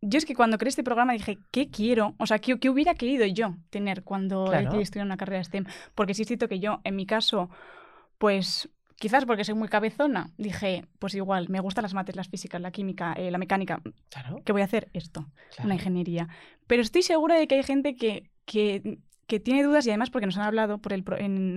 yo 0.02 0.18
es 0.18 0.26
que 0.26 0.36
cuando 0.36 0.58
creé 0.58 0.70
este 0.70 0.84
programa 0.84 1.14
dije, 1.14 1.38
¿qué 1.52 1.70
quiero? 1.70 2.16
O 2.18 2.26
sea, 2.26 2.40
¿qué, 2.40 2.60
qué 2.60 2.70
hubiera 2.70 2.96
querido 2.96 3.26
yo 3.28 3.56
tener 3.70 4.04
cuando 4.04 4.50
decidí 4.50 4.82
estudiar 4.82 5.06
una 5.06 5.18
carrera 5.18 5.44
STEM? 5.44 5.66
Porque 5.96 6.14
sí 6.14 6.26
siento 6.26 6.50
que 6.50 6.60
yo, 6.60 6.82
en 6.84 6.98
mi 6.98 7.06
caso, 7.06 7.50
pues 8.18 8.70
quizás 9.04 9.26
porque 9.26 9.44
soy 9.44 9.54
muy 9.56 9.68
cabezona, 9.68 10.30
dije, 10.38 10.86
pues 10.98 11.14
igual, 11.14 11.50
me 11.50 11.60
gustan 11.60 11.82
las 11.82 11.94
mates, 11.94 12.16
las 12.16 12.30
físicas, 12.30 12.62
la 12.62 12.72
química, 12.72 13.12
eh, 13.12 13.32
la 13.32 13.38
mecánica. 13.38 13.82
Claro. 14.08 14.42
¿Qué 14.46 14.54
voy 14.54 14.62
a 14.62 14.64
hacer? 14.64 14.90
Esto, 14.94 15.28
una 15.62 15.74
ingeniería. 15.74 16.30
Pero 16.68 16.82
estoy 16.82 17.02
segura 17.02 17.36
de 17.36 17.46
que 17.46 17.56
hay 17.56 17.64
gente 17.64 17.98
que, 17.98 18.32
que, 18.46 18.98
tiene 19.42 19.64
dudas 19.64 19.86
y 19.86 19.90
además 19.90 20.10
porque 20.10 20.26
nos 20.26 20.38
han 20.38 20.44
hablado 20.44 20.78
por 20.78 20.94
el, 20.94 21.04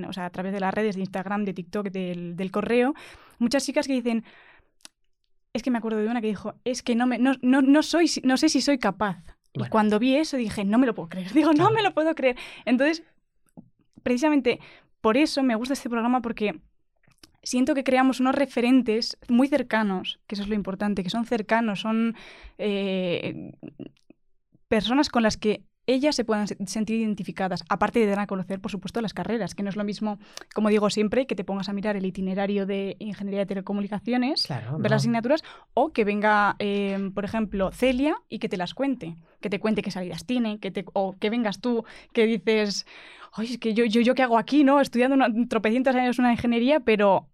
o 0.08 0.12
sea, 0.12 0.24
a 0.24 0.30
través 0.30 0.52
de 0.52 0.58
las 0.58 0.74
redes 0.74 0.96
de 0.96 1.02
Instagram, 1.02 1.44
de 1.44 1.54
TikTok, 1.54 1.90
del, 1.90 2.50
correo, 2.50 2.94
muchas 3.38 3.64
chicas 3.64 3.86
que 3.86 3.92
dicen, 3.92 4.24
es 5.52 5.62
que 5.62 5.70
me 5.70 5.78
acuerdo 5.78 5.98
de 5.98 6.08
una 6.08 6.20
que 6.20 6.26
dijo, 6.26 6.54
es 6.64 6.82
que 6.82 6.96
no, 6.96 7.06
me, 7.06 7.16
no, 7.20 7.36
no, 7.42 7.82
soy, 7.84 8.10
no 8.24 8.38
sé 8.38 8.48
si 8.48 8.60
soy 8.60 8.78
capaz. 8.78 9.22
Y 9.52 9.68
cuando 9.68 10.00
vi 10.00 10.16
eso 10.16 10.36
dije, 10.36 10.64
no 10.64 10.78
me 10.78 10.86
lo 10.86 10.96
puedo 10.96 11.08
creer. 11.10 11.32
Digo, 11.32 11.52
no 11.52 11.70
me 11.70 11.84
lo 11.84 11.94
puedo 11.94 12.12
creer. 12.16 12.36
Entonces, 12.64 13.04
precisamente 14.02 14.58
por 15.00 15.16
eso 15.16 15.44
me 15.44 15.54
gusta 15.54 15.74
este 15.74 15.88
programa 15.88 16.20
porque 16.22 16.60
siento 17.46 17.74
que 17.74 17.84
creamos 17.84 18.18
unos 18.18 18.34
referentes 18.34 19.16
muy 19.28 19.46
cercanos, 19.46 20.18
que 20.26 20.34
eso 20.34 20.42
es 20.42 20.48
lo 20.48 20.56
importante, 20.56 21.04
que 21.04 21.10
son 21.10 21.26
cercanos, 21.26 21.80
son 21.80 22.16
eh, 22.58 23.52
personas 24.66 25.08
con 25.08 25.22
las 25.22 25.36
que 25.36 25.62
ellas 25.86 26.16
se 26.16 26.24
puedan 26.24 26.48
sentir 26.48 26.96
identificadas, 26.96 27.62
aparte 27.68 28.00
de 28.00 28.06
dar 28.06 28.18
a 28.18 28.26
conocer, 28.26 28.60
por 28.60 28.72
supuesto, 28.72 29.00
las 29.00 29.14
carreras, 29.14 29.54
que 29.54 29.62
no 29.62 29.68
es 29.68 29.76
lo 29.76 29.84
mismo, 29.84 30.18
como 30.52 30.70
digo 30.70 30.90
siempre, 30.90 31.28
que 31.28 31.36
te 31.36 31.44
pongas 31.44 31.68
a 31.68 31.72
mirar 31.72 31.94
el 31.94 32.04
itinerario 32.04 32.66
de 32.66 32.96
Ingeniería 32.98 33.40
de 33.40 33.46
Telecomunicaciones, 33.46 34.48
ver 34.48 34.90
las 34.90 35.02
asignaturas, 35.02 35.44
o 35.72 35.92
que 35.92 36.04
venga, 36.04 36.56
em, 36.58 37.12
por 37.12 37.24
ejemplo, 37.24 37.70
Celia 37.70 38.16
y 38.28 38.40
que 38.40 38.48
te 38.48 38.56
las 38.56 38.74
cuente, 38.74 39.14
que 39.40 39.48
te 39.48 39.60
cuente 39.60 39.82
qué 39.82 39.92
salidas 39.92 40.26
tiene, 40.26 40.58
que 40.58 40.72
te, 40.72 40.84
o 40.94 41.14
que 41.16 41.30
vengas 41.30 41.60
tú, 41.60 41.84
que 42.12 42.26
dices, 42.26 42.86
oye, 43.36 43.52
es 43.52 43.58
que 43.58 43.72
yo, 43.72 43.84
yo, 43.84 44.00
yo 44.00 44.16
qué 44.16 44.24
hago 44.24 44.38
aquí, 44.38 44.64
¿no? 44.64 44.80
Estudiando 44.80 45.14
una, 45.14 45.28
tropecientos 45.46 45.94
años 45.94 46.18
una 46.18 46.32
ingeniería, 46.32 46.80
pero 46.80 47.28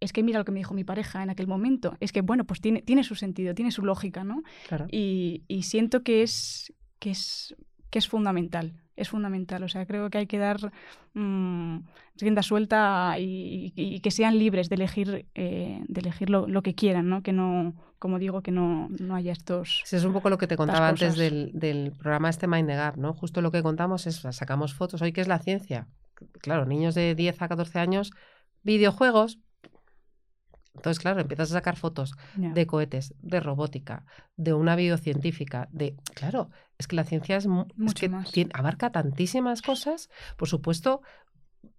es 0.00 0.12
que 0.12 0.22
mira 0.22 0.38
lo 0.38 0.44
que 0.44 0.52
me 0.52 0.60
dijo 0.60 0.74
mi 0.74 0.84
pareja 0.84 1.22
en 1.22 1.30
aquel 1.30 1.46
momento. 1.46 1.96
Es 2.00 2.12
que, 2.12 2.20
bueno, 2.20 2.44
pues 2.44 2.60
tiene, 2.60 2.82
tiene 2.82 3.04
su 3.04 3.14
sentido, 3.14 3.54
tiene 3.54 3.70
su 3.70 3.84
lógica, 3.84 4.24
¿no? 4.24 4.42
Y, 4.90 5.42
siento 5.62 6.02
que 6.02 6.22
es, 6.22 6.72
que, 6.98 7.10
es, 7.10 7.54
que 7.90 7.98
es 7.98 8.08
fundamental. 8.08 8.74
Es 8.96 9.08
fundamental. 9.08 9.62
O 9.62 9.68
sea, 9.68 9.86
creo 9.86 10.10
que 10.10 10.18
hay 10.18 10.26
que 10.26 10.38
dar 10.38 10.72
mmm, 11.14 11.78
rienda 12.16 12.42
suelta 12.42 13.16
y, 13.18 14.00
que 14.00 14.10
sean 14.10 14.38
libres 14.38 14.68
de 14.68 14.76
elegir, 14.76 15.26
eh, 15.34 15.82
de 15.86 16.00
elegir 16.00 16.30
lo, 16.30 16.62
que 16.62 16.74
quieran, 16.74 17.08
¿no? 17.08 17.22
Que 17.22 17.32
no, 17.32 17.74
como 17.98 18.18
digo, 18.18 18.42
que 18.42 18.52
no, 18.52 18.88
no 18.98 19.14
haya 19.14 19.32
estos. 19.32 19.82
es 19.90 20.04
un 20.04 20.12
poco 20.12 20.30
lo 20.30 20.38
que 20.38 20.46
te 20.46 20.56
contaba 20.56 20.88
antes 20.88 21.16
del, 21.16 21.50
del, 21.54 21.92
programa 21.92 22.30
este 22.30 22.46
Mind 22.46 22.68
the 22.68 22.76
Gap, 22.76 22.96
¿no? 22.96 23.14
Justo 23.14 23.40
lo 23.40 23.50
que 23.50 23.62
contamos 23.62 24.06
es, 24.06 24.16
sacamos 24.30 24.74
fotos. 24.74 25.02
Hoy, 25.02 25.12
¿qué 25.12 25.20
es 25.20 25.28
la 25.28 25.38
ciencia? 25.38 25.88
Claro, 26.40 26.66
niños 26.66 26.94
de 26.94 27.14
10 27.14 27.42
a 27.42 27.48
14 27.48 27.78
años, 27.78 28.10
videojuegos, 28.62 29.38
entonces, 30.78 31.00
claro, 31.00 31.20
empiezas 31.20 31.50
a 31.50 31.54
sacar 31.54 31.76
fotos 31.76 32.14
de 32.36 32.66
cohetes, 32.66 33.14
de 33.20 33.40
robótica, 33.40 34.04
de 34.36 34.54
una 34.54 34.76
biocientífica, 34.76 35.68
de... 35.72 35.96
Claro, 36.14 36.50
es 36.78 36.86
que 36.86 36.96
la 36.96 37.04
ciencia 37.04 37.36
es, 37.36 37.46
Mucho 37.46 38.08
más. 38.08 38.32
abarca 38.54 38.90
tantísimas 38.90 39.60
cosas. 39.62 40.08
Por 40.36 40.48
supuesto, 40.48 41.02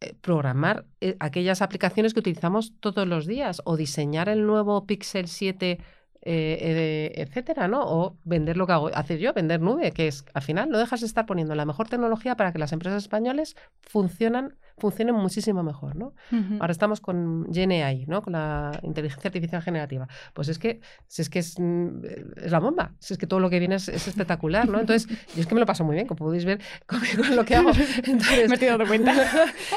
eh, 0.01 0.13
programar 0.21 0.85
eh, 0.99 1.15
aquellas 1.19 1.62
aplicaciones 1.62 2.13
que 2.13 2.19
utilizamos 2.19 2.73
todos 2.79 3.07
los 3.07 3.25
días 3.25 3.62
o 3.65 3.77
diseñar 3.77 4.29
el 4.29 4.45
nuevo 4.45 4.85
Pixel 4.85 5.27
7 5.27 5.79
eh, 6.21 7.13
etcétera, 7.15 7.69
¿no? 7.69 7.81
O 7.81 8.17
vender 8.25 8.57
lo 8.57 8.67
que 8.67 8.73
hago, 8.73 8.88
hacer 8.93 9.19
yo, 9.19 9.31
vender 9.33 9.62
nube, 9.62 9.91
que 9.91 10.07
es, 10.07 10.25
al 10.33 10.41
final, 10.41 10.69
no 10.69 10.77
dejas 10.77 10.99
de 10.99 11.07
estar 11.07 11.25
poniendo 11.25 11.55
la 11.55 11.65
mejor 11.65 11.88
tecnología 11.88 12.35
para 12.35 12.51
que 12.51 12.59
las 12.59 12.73
empresas 12.73 13.03
españoles 13.03 13.55
funcionan 13.81 14.57
funcionen 14.80 15.15
muchísimo 15.15 15.63
mejor, 15.63 15.96
¿no? 15.96 16.13
Ahora 16.60 16.72
estamos 16.72 17.02
con 17.02 17.48
GenAI, 17.52 18.06
¿no? 18.08 18.22
Con 18.22 18.34
la 18.34 18.80
inteligencia 18.84 19.28
artificial 19.28 19.62
generativa. 19.62 20.08
Pues 20.34 20.48
es 20.48 20.58
que, 20.58 20.82
si 21.08 21.22
es 21.22 21.30
que 21.30 21.39
es, 21.39 21.60
mm, 21.60 22.06
es, 22.38 22.52
la 22.52 22.60
bomba, 22.60 22.94
si 23.00 23.13
es 23.13 23.18
que 23.18 23.28
todo 23.28 23.39
lo 23.39 23.50
que 23.50 23.60
viene 23.60 23.76
es, 23.76 23.88
espectacular, 23.89 24.68
¿no? 24.68 24.80
Entonces, 24.80 25.08
yo 25.36 25.42
es 25.42 25.48
que 25.48 25.54
me 25.54 25.60
lo 25.60 25.65
paso 25.65 25.84
muy 25.84 25.96
bien, 25.96 26.08
como 26.08 26.18
podéis 26.18 26.46
ver 26.46 26.60
con, 26.86 27.02
lo 27.36 27.46
que 27.46 27.56
hago. 27.56 27.72
Entonces, 28.04 28.50
me 28.50 28.56
he 28.56 28.65
dado 28.65 28.88
cuenta. 28.88 29.13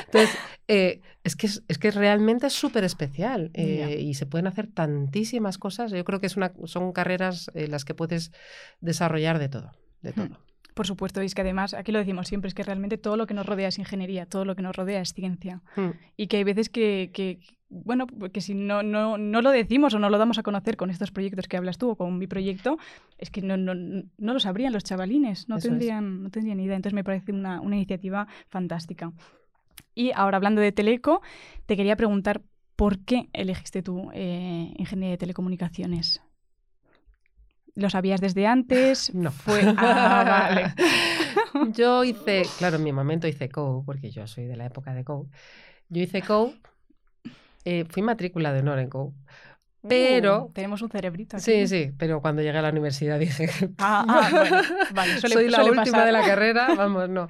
Entonces, 0.07 0.37
eh, 0.69 1.01
es, 1.25 1.37
que 1.37 1.47
es, 1.47 1.79
que 1.79 1.91
realmente 1.91 2.47
es 2.47 2.53
súper 2.53 2.85
especial 2.85 3.51
eh, 3.55 3.99
y 4.01 4.15
se 4.15 4.27
pueden 4.27 4.47
hacer 4.47 4.69
tantísimas 4.69 5.59
cosas. 5.59 5.91
Yo 5.93 6.05
creo 6.05 6.21
que 6.21 6.27
es 6.27 6.37
una, 6.37 6.53
son 6.65 6.93
carreras 6.93 7.51
en 7.55 7.71
las 7.71 7.85
que 7.85 7.95
puedes 7.95 8.33
desarrollar 8.81 9.39
de 9.39 9.49
todo, 9.49 9.73
de 10.03 10.13
todo. 10.13 10.52
Por 10.75 10.87
supuesto, 10.87 11.23
y 11.23 11.27
es 11.27 11.35
que 11.35 11.43
además, 11.43 11.75
aquí 11.75 11.93
lo 11.93 11.99
decimos 11.99 12.29
siempre, 12.29 12.49
es 12.49 12.55
que 12.55 12.63
realmente 12.63 12.99
todo 12.99 13.17
lo 13.17 13.27
que 13.27 13.35
nos 13.35 13.47
rodea 13.47 13.69
es 13.69 13.79
ingeniería, 13.79 14.27
todo 14.27 14.45
lo 14.45 14.57
que 14.57 14.63
nos 14.63 14.75
rodea 14.75 15.01
es 15.01 15.13
ciencia. 15.13 15.61
Hmm. 15.77 15.91
Y 16.17 16.29
que 16.29 16.39
hay 16.39 16.45
veces 16.45 16.69
que, 16.69 17.11
que, 17.13 17.41
bueno, 17.69 18.07
que 18.07 18.41
si 18.41 18.55
no, 18.55 18.83
no, 18.83 19.19
no, 19.19 19.43
lo 19.43 19.51
decimos 19.51 19.95
o 19.95 19.99
no 19.99 20.09
lo 20.09 20.19
damos 20.19 20.39
a 20.39 20.43
conocer 20.43 20.77
con 20.77 20.91
estos 20.91 21.11
proyectos 21.11 21.49
que 21.49 21.57
hablas 21.57 21.79
tú 21.79 21.91
o 21.91 21.97
con 21.97 22.19
mi 22.19 22.27
proyecto, 22.27 22.79
es 23.19 23.31
que 23.31 23.43
no, 23.43 23.57
no, 23.57 23.75
no 23.75 24.33
lo 24.33 24.41
sabrían 24.41 24.73
los 24.73 24.85
chavalines, 24.85 25.49
no 25.49 25.59
tendrían, 25.59 26.23
no 26.23 26.31
tendrían 26.31 26.61
idea. 26.61 26.77
Entonces 26.77 26.95
me 26.95 27.05
parece 27.05 27.33
una, 27.33 27.61
una 27.61 27.77
iniciativa 27.77 28.27
fantástica. 28.49 29.13
Y 29.95 30.13
ahora 30.15 30.37
hablando 30.37 30.61
de 30.61 30.73
Teleco, 30.73 31.21
te 31.67 31.77
quería 31.77 31.97
preguntar, 31.97 32.43
¿por 32.77 32.99
qué 33.01 33.29
elegiste 33.33 33.83
tú 33.83 34.11
eh, 34.15 34.73
ingeniería 34.77 35.13
de 35.13 35.19
telecomunicaciones? 35.19 36.23
¿Lo 37.75 37.89
sabías 37.91 38.21
desde 38.21 38.47
antes? 38.47 39.13
No. 39.15 39.31
Fue... 39.31 39.63
Ah, 39.77 40.25
vale. 40.27 40.75
yo 41.73 42.05
hice, 42.05 42.43
claro, 42.59 42.77
en 42.77 42.85
mi 42.85 42.93
momento 42.93 43.27
hice 43.27 43.49
COU, 43.49 43.85
porque 43.85 44.11
yo 44.11 44.27
soy 44.27 44.45
de 44.45 44.57
la 44.57 44.67
época 44.67 44.95
de 44.95 45.05
COU. 45.05 45.31
Yo 45.89 46.03
hice 46.03 46.23
COU, 46.23 46.55
eh, 47.65 47.85
fui 47.89 48.03
matrícula 48.03 48.53
de 48.53 48.61
honor 48.61 48.79
en 48.79 48.89
COU. 48.89 49.15
Pero. 49.89 50.45
Uh, 50.45 50.53
tenemos 50.53 50.81
un 50.83 50.91
cerebrito 50.91 51.37
aquí. 51.37 51.45
Sí, 51.45 51.67
sí, 51.67 51.93
pero 51.99 52.21
cuando 52.21 52.43
llegué 52.43 52.59
a 52.59 52.63
la 52.63 52.71
universidad 52.71 53.19
dije. 53.19 53.49
Ah, 53.79 54.05
ah 54.09 54.29
bueno, 54.31 54.63
vale, 54.95 55.21
Soy 55.21 55.49
la 55.49 55.65
última 55.65 56.05
de 56.05 56.13
la 56.13 56.23
carrera, 56.27 56.69
vamos, 56.77 57.09
no. 57.09 57.29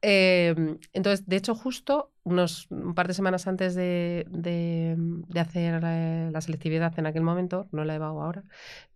Em, 0.00 0.78
entonces, 0.92 1.26
de 1.26 1.36
hecho, 1.36 1.54
justo 1.54 2.12
unos 2.22 2.68
un 2.70 2.94
par 2.94 3.08
de 3.08 3.14
semanas 3.14 3.46
antes 3.46 3.74
de, 3.74 4.26
de, 4.28 5.40
hacer 5.40 5.82
la, 5.82 6.40
selectividad 6.40 6.96
en 6.98 7.06
aquel 7.06 7.22
momento, 7.22 7.68
no 7.72 7.84
la 7.84 7.94
he 7.94 7.96
llevado 7.96 8.20
ahora, 8.22 8.44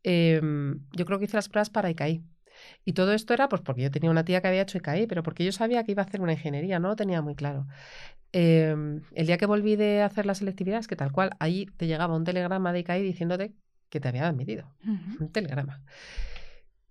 em, 0.03 0.81
yo 0.93 1.05
creo 1.05 1.19
que 1.19 1.25
hice 1.25 1.37
las 1.37 1.49
pruebas 1.49 1.71
para 1.71 1.91
ICAI. 1.91 2.23
Y 2.85 2.93
todo 2.93 3.13
esto 3.13 3.35
era 3.35 3.49
pues 3.49 3.63
porque 3.63 3.83
yo 3.83 3.91
tenía 3.91 4.11
una 4.11 4.25
tía 4.25 4.41
que 4.41 4.49
había 4.49 4.63
hecho 4.63 4.79
ICAI, 4.79 5.07
pero 5.07 5.23
porque 5.23 5.45
yo 5.45 5.53
sabía 5.53 5.85
que 5.85 5.93
iba 5.93 6.03
a 6.03 6.07
hacer 6.07 6.21
una 6.21 6.33
ingeniería, 6.33 6.79
no 6.79 6.89
lo 6.89 6.97
tenía 6.97 7.23
muy 7.23 7.35
claro. 7.35 7.67
Em, 8.33 9.03
el 9.13 9.27
día 9.27 9.39
que 9.39 9.47
volví 9.47 9.77
de 9.77 10.03
hacer 10.03 10.27
la 10.27 10.35
selectividad, 10.35 10.81
es 10.81 10.89
que 10.89 10.97
tal 10.97 11.13
cual, 11.13 11.31
ahí 11.39 11.67
te 11.77 11.87
llegaba 11.87 12.17
un 12.17 12.25
telegrama 12.25 12.73
de 12.73 12.81
ICAI 12.81 13.03
diciéndote 13.03 13.55
que 13.89 14.01
te 14.01 14.09
había 14.09 14.27
admitido. 14.27 14.69
Un 15.21 15.31
telegrama. 15.31 15.83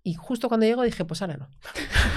Y 0.06 0.16
justo 0.16 0.50
cuando 0.50 0.66
llego 0.66 0.84
dije, 0.84 1.06
pues 1.06 1.22
ahora 1.22 1.38
no. 1.38 1.48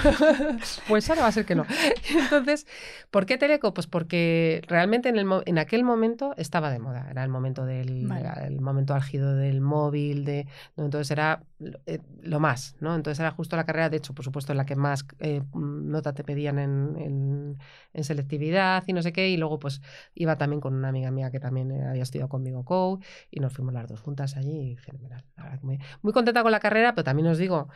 pues 0.89 1.09
ahora 1.09 1.21
va 1.21 1.29
a 1.29 1.31
ser 1.31 1.45
que 1.45 1.55
no. 1.55 1.65
Entonces, 2.21 2.67
¿por 3.11 3.25
qué 3.25 3.37
Teleco? 3.37 3.73
Pues 3.73 3.87
porque 3.87 4.61
realmente 4.67 5.07
en, 5.07 5.17
el, 5.17 5.25
en 5.45 5.57
aquel 5.57 5.85
momento 5.85 6.33
estaba 6.35 6.69
de 6.69 6.79
moda. 6.79 7.07
Era 7.09 7.23
el 7.23 7.29
momento 7.29 7.65
del 7.65 8.11
el 8.45 8.59
momento 8.59 8.93
álgido 8.93 9.35
del 9.35 9.61
móvil, 9.61 10.25
de, 10.25 10.47
entonces 10.75 11.11
era 11.11 11.43
eh, 11.85 11.99
lo 12.21 12.41
más, 12.41 12.75
¿no? 12.81 12.93
Entonces 12.93 13.21
era 13.21 13.31
justo 13.31 13.55
la 13.55 13.63
carrera, 13.65 13.89
de 13.89 13.97
hecho, 13.97 14.13
por 14.13 14.25
supuesto, 14.25 14.51
en 14.51 14.57
la 14.57 14.65
que 14.65 14.75
más 14.75 15.05
eh, 15.19 15.41
nota 15.53 16.13
te 16.13 16.25
pedían 16.25 16.59
en, 16.59 17.57
en, 17.93 18.03
selectividad 18.03 18.83
y 18.85 18.93
no 18.93 19.01
sé 19.01 19.13
qué. 19.13 19.29
Y 19.29 19.37
luego, 19.37 19.59
pues 19.59 19.81
iba 20.13 20.37
también 20.37 20.59
con 20.59 20.75
una 20.75 20.89
amiga 20.89 21.09
mía 21.09 21.31
que 21.31 21.39
también 21.39 21.71
había 21.83 22.03
estudiado 22.03 22.29
conmigo 22.29 22.65
Co 22.65 22.99
y 23.31 23.39
nos 23.39 23.53
fuimos 23.53 23.73
las 23.73 23.87
dos 23.87 24.01
juntas 24.01 24.35
allí 24.35 24.71
y 24.71 24.75
fenomenal. 24.75 25.23
muy, 25.61 25.79
muy 26.01 26.13
contenta 26.13 26.43
con 26.43 26.51
la 26.51 26.59
carrera, 26.59 26.93
pero 26.93 27.05
también 27.05 27.27
os 27.27 27.37
digo, 27.37 27.69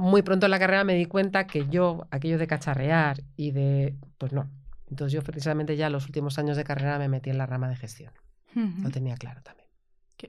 muy 0.00 0.22
pronto 0.22 0.46
en 0.46 0.50
la 0.50 0.58
carrera 0.58 0.82
me 0.82 0.94
di 0.94 1.04
cuenta 1.04 1.46
que 1.46 1.68
yo, 1.68 2.06
aquello 2.10 2.38
de 2.38 2.46
cacharrear 2.46 3.22
y 3.36 3.50
de, 3.50 3.94
pues 4.18 4.32
no. 4.32 4.48
Entonces 4.88 5.12
yo 5.12 5.22
precisamente 5.22 5.76
ya 5.76 5.90
los 5.90 6.06
últimos 6.06 6.38
años 6.38 6.56
de 6.56 6.64
carrera 6.64 6.98
me 6.98 7.08
metí 7.08 7.30
en 7.30 7.38
la 7.38 7.46
rama 7.46 7.68
de 7.68 7.76
gestión. 7.76 8.12
Lo 8.54 8.90
tenía 8.90 9.14
claro 9.14 9.42
también. 9.42 9.68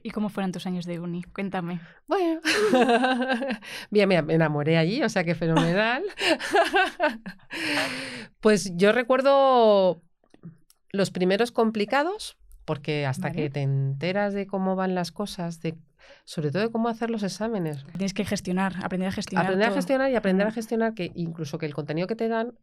¿Y 0.02 0.10
cómo 0.10 0.28
fueron 0.28 0.52
tus 0.52 0.66
años 0.66 0.86
de 0.86 1.00
uni? 1.00 1.22
Cuéntame. 1.22 1.80
Bueno, 2.06 2.40
bien, 3.90 4.08
me 4.08 4.16
enamoré 4.16 4.78
allí, 4.78 5.02
o 5.02 5.08
sea 5.08 5.24
que 5.24 5.34
fenomenal. 5.34 6.02
pues 8.40 8.72
yo 8.76 8.92
recuerdo 8.92 10.02
los 10.92 11.10
primeros 11.10 11.50
complicados, 11.50 12.38
porque 12.64 13.06
hasta 13.06 13.32
que 13.32 13.50
te 13.50 13.62
enteras 13.62 14.34
de 14.34 14.46
cómo 14.46 14.76
van 14.76 14.94
las 14.94 15.10
cosas, 15.10 15.60
de 15.60 15.74
sobre 16.24 16.50
todo 16.50 16.62
de 16.62 16.70
cómo 16.70 16.88
hacer 16.88 17.10
los 17.10 17.22
exámenes. 17.22 17.84
Tienes 17.92 18.14
que 18.14 18.24
gestionar, 18.24 18.74
aprender 18.82 19.08
a 19.08 19.12
gestionar. 19.12 19.46
Aprender 19.46 19.68
a 19.68 19.72
gestionar 19.72 20.10
y 20.10 20.16
aprender 20.16 20.46
a 20.46 20.52
gestionar 20.52 20.94
que 20.94 21.10
incluso 21.14 21.58
que 21.58 21.66
el 21.66 21.74
contenido 21.74 22.06
que 22.06 22.16
te 22.16 22.28
dan, 22.28 22.58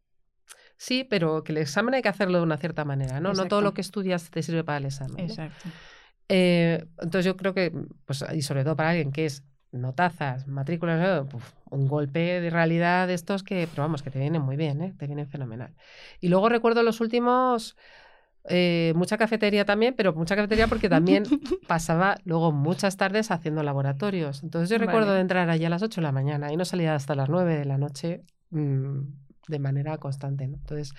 sí, 0.78 1.04
pero 1.04 1.44
que 1.44 1.52
el 1.52 1.60
examen 1.60 1.94
hay 1.94 2.02
que 2.02 2.10
hacerlo 2.10 2.38
de 2.40 2.44
una 2.44 2.58
cierta 2.58 2.86
manera, 2.86 3.20
¿no? 3.20 3.34
No 3.34 3.48
todo 3.48 3.62
lo 3.62 3.74
que 3.74 3.82
estudias 3.82 4.30
te 4.30 4.42
sirve 4.44 4.64
para 4.64 4.78
el 4.78 4.86
examen. 4.86 5.20
Exacto. 5.20 5.70
Eh, 6.30 6.86
entonces 7.00 7.26
yo 7.26 7.36
creo 7.36 7.54
que, 7.54 7.74
pues, 8.06 8.24
y 8.34 8.42
sobre 8.44 8.64
todo 8.64 8.76
para 8.76 8.90
alguien 8.90 9.12
que 9.12 9.26
es 9.26 9.44
notazas, 9.72 10.48
matrículas, 10.48 11.26
un 11.70 11.88
golpe 11.88 12.42
de 12.42 12.50
realidad 12.50 13.08
de 13.08 13.14
estos 13.14 13.44
que, 13.44 13.68
pero 13.70 13.84
vamos, 13.84 14.02
que 14.02 14.10
te 14.10 14.20
vienen 14.20 14.42
muy 14.42 14.56
bien, 14.56 14.82
¿eh? 14.82 14.94
te 14.98 15.06
vienen 15.06 15.28
fenomenal. 15.28 15.76
Y 16.20 16.30
luego 16.30 16.50
recuerdo 16.50 16.82
los 16.84 17.02
últimos 17.02 17.76
eh, 18.46 18.94
mucha 18.96 19.18
cafetería 19.18 19.66
también, 19.66 19.94
pero 19.96 20.14
mucha 20.14 20.36
cafetería 20.36 20.68
porque 20.68 20.90
también 20.90 21.24
pasaba 21.68 22.18
luego 22.24 22.52
muchas 22.52 22.98
tardes 22.98 23.32
haciendo 23.32 23.64
laboratorios. 23.64 24.44
Entonces 24.44 24.70
yo 24.70 24.78
recuerdo 24.78 25.14
de 25.14 25.22
entrar 25.22 25.50
allí 25.50 25.66
a 25.66 25.70
las 25.70 25.82
8 25.82 26.02
de 26.02 26.06
la 26.06 26.12
mañana 26.12 26.52
y 26.52 26.58
no 26.58 26.66
salía 26.66 26.96
hasta 26.96 27.16
las 27.16 27.30
9 27.30 27.58
de 27.58 27.66
la 27.66 27.78
noche. 27.78 28.24
Mm, 28.52 29.02
de 29.50 29.60
manera 29.60 29.98
constante. 29.98 30.48
¿no? 30.48 30.58
Entonces, 30.58 30.94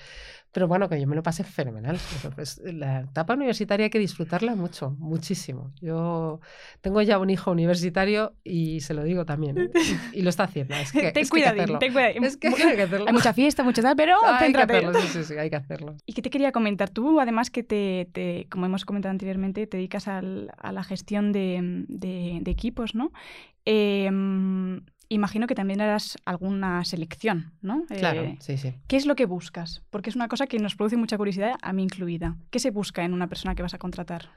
pero 0.52 0.66
bueno, 0.66 0.88
que 0.88 1.00
yo 1.00 1.06
me 1.06 1.14
lo 1.14 1.22
pasé 1.22 1.44
fenomenal. 1.44 1.98
Pues, 2.34 2.60
la 2.64 3.00
etapa 3.00 3.34
universitaria 3.34 3.84
hay 3.84 3.90
que 3.90 3.98
disfrutarla 3.98 4.56
mucho, 4.56 4.90
muchísimo. 4.98 5.72
Yo 5.80 6.40
tengo 6.80 7.00
ya 7.02 7.18
un 7.18 7.30
hijo 7.30 7.52
universitario 7.52 8.34
y 8.42 8.80
se 8.80 8.94
lo 8.94 9.04
digo 9.04 9.24
también. 9.24 9.58
¿eh? 9.58 9.70
Y, 10.12 10.22
lo 10.22 10.30
está 10.30 10.44
haciendo. 10.44 10.74
Es 10.74 10.92
que, 10.92 11.12
ten 11.12 11.22
es 11.22 11.30
que 11.30 11.42
ten 11.78 12.24
Es 12.24 12.36
que 12.36 12.48
hay 12.48 12.76
que 12.76 12.82
hacerlo. 12.82 13.06
Hay 13.06 13.12
mucha 13.12 13.32
fiesta, 13.32 13.62
mucho 13.62 13.80
tal, 13.82 13.94
pero 13.94 14.16
hay 14.24 14.52
que 14.52 14.60
hacerlo, 14.60 15.00
sí, 15.00 15.08
sí, 15.08 15.24
sí, 15.24 15.34
hay 15.34 15.50
que 15.50 15.56
hacerlo. 15.56 15.96
¿Y 16.04 16.12
qué 16.12 16.22
te 16.22 16.30
quería 16.30 16.52
comentar? 16.52 16.90
Tú, 16.90 17.20
además 17.20 17.50
que 17.50 17.62
te, 17.62 18.08
te 18.12 18.46
como 18.50 18.66
hemos 18.66 18.84
comentado 18.84 19.10
anteriormente, 19.10 19.66
te 19.66 19.76
dedicas 19.76 20.08
al, 20.08 20.52
a 20.58 20.72
la 20.72 20.82
gestión 20.82 21.32
de, 21.32 21.84
de, 21.88 22.38
de 22.42 22.50
equipos, 22.50 22.94
¿no? 22.94 23.12
Eh, 23.64 24.10
imagino 25.10 25.46
que 25.46 25.54
también 25.54 25.82
harás 25.82 26.16
alguna 26.24 26.82
selección, 26.84 27.52
¿no? 27.60 27.84
Claro, 27.86 28.22
eh, 28.22 28.38
sí, 28.40 28.56
sí. 28.56 28.74
¿Qué 28.86 28.96
es 28.96 29.04
lo 29.04 29.16
que 29.16 29.26
buscas? 29.26 29.82
Porque 29.90 30.08
es 30.08 30.16
una 30.16 30.28
cosa 30.28 30.46
que 30.46 30.58
nos 30.58 30.76
produce 30.76 30.96
mucha 30.96 31.18
curiosidad, 31.18 31.56
a 31.60 31.72
mí 31.74 31.82
incluida. 31.82 32.36
¿Qué 32.50 32.58
se 32.58 32.70
busca 32.70 33.04
en 33.04 33.12
una 33.12 33.26
persona 33.26 33.54
que 33.54 33.62
vas 33.62 33.74
a 33.74 33.78
contratar? 33.78 34.30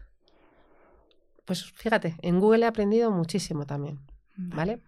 Pues 1.46 1.72
fíjate, 1.72 2.16
en 2.22 2.40
Google 2.40 2.66
he 2.66 2.68
aprendido 2.68 3.12
muchísimo 3.12 3.66
también, 3.66 4.00
¿vale? 4.36 4.82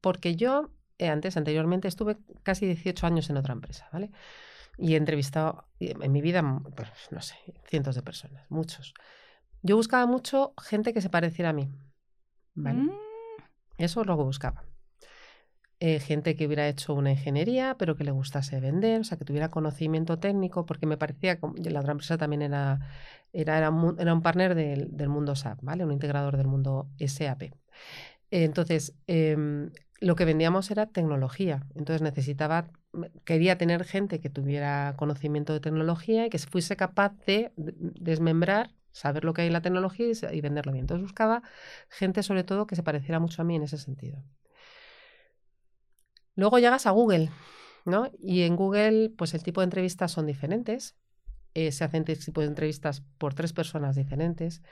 Porque 0.00 0.34
yo 0.34 0.70
eh, 1.02 1.08
antes, 1.08 1.36
anteriormente, 1.36 1.88
estuve 1.88 2.16
casi 2.44 2.66
18 2.66 3.06
años 3.06 3.28
en 3.28 3.36
otra 3.36 3.52
empresa, 3.52 3.88
¿vale? 3.92 4.12
Y 4.78 4.94
he 4.94 4.96
entrevistado 4.96 5.66
en 5.80 6.12
mi 6.12 6.22
vida, 6.22 6.42
pues, 6.76 6.88
no 7.10 7.20
sé, 7.20 7.34
cientos 7.66 7.96
de 7.96 8.02
personas, 8.02 8.46
muchos. 8.50 8.94
Yo 9.62 9.76
buscaba 9.76 10.06
mucho 10.06 10.54
gente 10.62 10.92
que 10.92 11.00
se 11.00 11.10
pareciera 11.10 11.50
a 11.50 11.52
mí, 11.52 11.70
¿vale? 12.54 12.82
Mm. 12.82 12.90
Eso 13.78 14.02
es 14.02 14.06
lo 14.06 14.16
que 14.16 14.22
buscaba. 14.22 14.64
Eh, 15.84 15.98
gente 15.98 16.36
que 16.36 16.46
hubiera 16.46 16.68
hecho 16.68 16.94
una 16.94 17.10
ingeniería, 17.10 17.74
pero 17.76 17.96
que 17.96 18.04
le 18.04 18.12
gustase 18.12 18.60
vender, 18.60 19.00
o 19.00 19.04
sea, 19.04 19.18
que 19.18 19.24
tuviera 19.24 19.50
conocimiento 19.50 20.16
técnico, 20.20 20.64
porque 20.64 20.86
me 20.86 20.96
parecía 20.96 21.40
que 21.40 21.70
la 21.70 21.80
otra 21.80 21.90
empresa 21.90 22.16
también 22.16 22.42
era, 22.42 22.78
era, 23.32 23.58
era, 23.58 23.70
un, 23.70 24.22
partner 24.22 24.54
del, 24.54 25.08
mundo 25.08 25.34
SAP, 25.34 25.58
¿vale? 25.60 25.84
Un 25.84 25.90
integrador 25.90 26.36
del 26.36 26.46
mundo 26.46 26.88
SAP. 27.00 27.54
Entonces, 28.30 28.94
em, 29.08 29.72
lo 30.00 30.14
que 30.14 30.24
vendíamos 30.24 30.70
era 30.70 30.86
tecnología. 30.86 31.66
Entonces 31.74 32.00
necesitaba, 32.00 32.70
quería 33.24 33.58
tener 33.58 33.82
gente 33.84 34.20
que 34.20 34.30
tuviera 34.30 34.94
conocimiento 34.96 35.52
de 35.52 35.60
tecnología 35.60 36.26
y 36.26 36.30
que 36.30 36.38
fuese 36.38 36.76
capaz 36.76 37.12
de 37.26 37.52
desmembrar, 37.56 38.70
saber 38.92 39.24
lo 39.24 39.32
que 39.34 39.42
hay 39.42 39.48
en 39.48 39.54
la 39.54 39.62
tecnología 39.62 40.06
y, 40.06 40.36
y 40.36 40.40
venderlo 40.42 40.70
bien. 40.72 40.84
Entonces 40.84 41.02
buscaba 41.02 41.42
gente 41.88 42.22
sobre 42.22 42.44
todo 42.44 42.68
que 42.68 42.76
se 42.76 42.84
pareciera 42.84 43.18
mucho 43.18 43.42
a 43.42 43.44
mí 43.44 43.56
en 43.56 43.64
ese 43.64 43.78
sentido. 43.78 44.22
Luego 46.34 46.58
llegas 46.58 46.86
a 46.86 46.90
Google, 46.90 47.30
¿no? 47.84 48.10
Y 48.18 48.42
en 48.42 48.56
Google, 48.56 49.10
pues 49.16 49.34
el 49.34 49.42
tipo 49.42 49.60
de 49.60 49.66
entrevistas 49.66 50.12
son 50.12 50.26
diferentes. 50.26 50.96
Eh, 51.54 51.72
se 51.72 51.84
hacen 51.84 52.04
tipo 52.04 52.40
de 52.40 52.46
entrevistas 52.46 53.02
por 53.18 53.34
tres 53.34 53.52
personas 53.52 53.96
diferentes. 53.96 54.62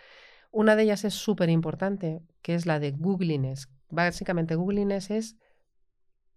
Una 0.51 0.77
de 0.77 0.85
ellas 0.85 1.05
es 1.05 1.15
súper 1.15 1.51
importante, 1.51 2.23
que 2.43 2.55
es 2.55 2.67
la 2.67 2.81
de 2.81 2.93
Googliness. 2.93 3.69
Básicamente, 3.91 4.55
Googliness 4.55 5.11
es 5.11 5.37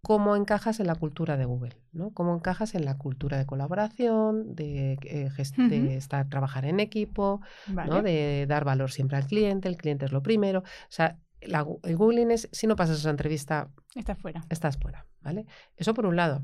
cómo 0.04 0.36
encajas 0.36 0.82
en 0.82 0.88
la 0.88 0.96
cultura 0.96 1.38
de 1.38 1.46
Google, 1.46 1.78
¿no? 1.94 2.12
Cómo 2.12 2.36
encajas 2.36 2.76
en 2.76 2.84
la 2.84 2.98
cultura 2.98 3.38
de 3.38 3.46
colaboración, 3.46 4.54
de, 4.54 4.98
eh, 5.04 5.96
estar, 5.96 6.28
trabajar 6.28 6.66
en 6.66 6.82
equipo, 6.82 7.40
¿no? 7.68 8.02
De 8.02 8.46
dar 8.48 8.66
valor 8.66 8.92
siempre 8.92 9.18
al 9.18 9.26
cliente, 9.26 9.70
el 9.70 9.78
cliente 9.78 10.06
es 10.06 10.12
lo 10.12 10.22
primero. 10.22 10.60
O 10.60 10.90
sea, 10.90 11.18
el 11.40 11.98
Googling 11.98 12.32
es, 12.32 12.50
si 12.52 12.68
no 12.68 12.76
pasas 12.76 13.00
esa 13.00 13.10
entrevista, 13.10 13.70
estás 13.96 14.18
fuera. 14.18 14.46
Estás 14.50 14.78
fuera, 14.78 15.06
¿vale? 15.24 15.46
Eso 15.78 15.94
por 15.94 16.06
un 16.06 16.16
lado. 16.16 16.44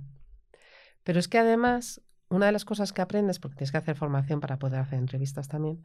Pero 1.03 1.19
es 1.19 1.27
que 1.27 1.37
además, 1.37 2.01
una 2.29 2.47
de 2.47 2.51
las 2.51 2.65
cosas 2.65 2.93
que 2.93 3.01
aprendes, 3.01 3.39
porque 3.39 3.57
tienes 3.57 3.71
que 3.71 3.77
hacer 3.77 3.95
formación 3.95 4.39
para 4.39 4.59
poder 4.59 4.79
hacer 4.79 4.99
entrevistas 4.99 5.47
también, 5.47 5.83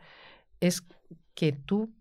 es 0.61 0.83
que 1.35 1.53
tú, 1.53 1.93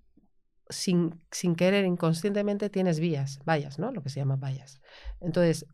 sin, 0.69 1.21
sin 1.31 1.55
querer, 1.55 1.85
inconscientemente, 1.85 2.69
tienes 2.69 2.99
vías, 2.99 3.39
vallas, 3.45 3.79
¿no? 3.79 3.91
Lo 3.91 4.01
que 4.01 4.09
se 4.09 4.19
llama 4.19 4.35
vallas. 4.35 4.81
Entonces, 5.19 5.65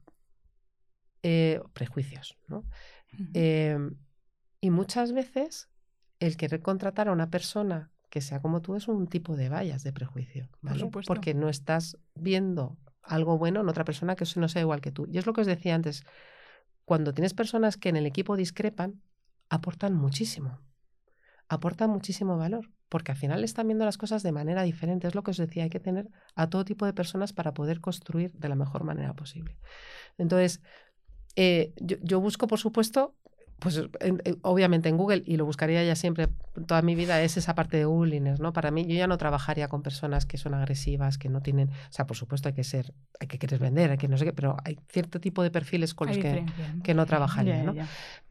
eh, 1.23 1.61
prejuicios, 1.73 2.37
¿no? 2.47 2.65
Em, 3.33 3.95
y 4.61 4.69
muchas 4.69 5.11
veces 5.13 5.69
el 6.19 6.37
querer 6.37 6.61
contratar 6.61 7.09
a 7.09 7.11
una 7.11 7.29
persona 7.29 7.91
que 8.09 8.21
sea 8.21 8.41
como 8.41 8.61
tú 8.61 8.75
es 8.75 8.87
un 8.87 9.07
tipo 9.07 9.35
de 9.35 9.49
vallas 9.49 9.83
de 9.83 9.93
prejuicio, 9.93 10.49
¿vale? 10.61 10.89
Porque 11.05 11.33
no 11.33 11.49
estás 11.49 11.97
viendo 12.15 12.77
algo 13.03 13.37
bueno 13.37 13.61
en 13.61 13.69
otra 13.69 13.85
persona 13.85 14.15
que 14.15 14.25
no 14.35 14.49
sea 14.49 14.61
igual 14.61 14.81
que 14.81 14.91
tú. 14.91 15.07
Y 15.11 15.17
es 15.17 15.25
lo 15.25 15.33
que 15.33 15.41
os 15.41 15.47
decía 15.47 15.75
antes, 15.75 16.03
cuando 16.85 17.13
tienes 17.13 17.33
personas 17.33 17.77
que 17.77 17.89
en 17.89 17.97
el 17.97 18.05
equipo 18.05 18.35
discrepan, 18.35 19.01
aportan 19.49 19.95
muchísimo, 19.95 20.59
aportan 21.47 21.89
muchísimo 21.89 22.37
valor, 22.37 22.69
porque 22.89 23.11
al 23.11 23.17
final 23.17 23.43
están 23.43 23.67
viendo 23.67 23.85
las 23.85 23.97
cosas 23.97 24.23
de 24.23 24.31
manera 24.31 24.63
diferente. 24.63 25.07
Es 25.07 25.15
lo 25.15 25.23
que 25.23 25.31
os 25.31 25.37
decía, 25.37 25.63
hay 25.63 25.69
que 25.69 25.79
tener 25.79 26.09
a 26.35 26.49
todo 26.49 26.65
tipo 26.65 26.85
de 26.85 26.93
personas 26.93 27.33
para 27.33 27.53
poder 27.53 27.81
construir 27.81 28.31
de 28.33 28.49
la 28.49 28.55
mejor 28.55 28.83
manera 28.83 29.13
posible. 29.13 29.57
Entonces, 30.17 30.61
eh, 31.35 31.73
yo, 31.79 32.19
busco, 32.19 32.47
por 32.47 32.59
supuesto, 32.59 33.15
pues 33.59 33.81
obviamente 34.41 34.89
en 34.89 34.97
Google, 34.97 35.23
y 35.25 35.37
lo 35.37 35.45
buscaría 35.45 35.83
ya 35.83 35.95
siempre 35.95 36.29
toda 36.67 36.81
mi 36.81 36.95
vida, 36.95 37.21
es 37.21 37.37
esa 37.37 37.55
parte 37.55 37.77
de 37.77 37.85
Googliness, 37.85 38.39
¿no? 38.39 38.53
Para 38.53 38.71
mí, 38.71 38.85
yo 38.85 38.95
ya 38.95 39.07
no 39.07 39.17
trabajaría 39.17 39.67
con 39.67 39.81
personas 39.81 40.25
que 40.25 40.37
son 40.37 40.53
agresivas, 40.53 41.17
que 41.17 41.29
no 41.29 41.41
tienen, 41.41 41.69
o 41.69 41.91
sea, 41.91 42.07
por 42.07 42.17
supuesto 42.17 42.49
hay 42.49 42.55
que 42.55 42.63
ser, 42.63 42.93
hay 43.19 43.27
que 43.27 43.37
querer 43.37 43.59
vender, 43.59 43.91
hay 43.91 43.97
que 43.97 44.07
no 44.07 44.17
sé 44.17 44.25
qué, 44.25 44.33
pero 44.33 44.57
hay 44.63 44.79
cierto 44.89 45.19
tipo 45.19 45.43
de 45.43 45.51
perfiles 45.51 45.93
con 45.93 46.07
los 46.07 46.17
que, 46.17 46.41
¿no? 46.41 46.83
que 46.83 46.93
no 46.93 47.05
trabajaría, 47.05 47.63
¿no? 47.63 47.75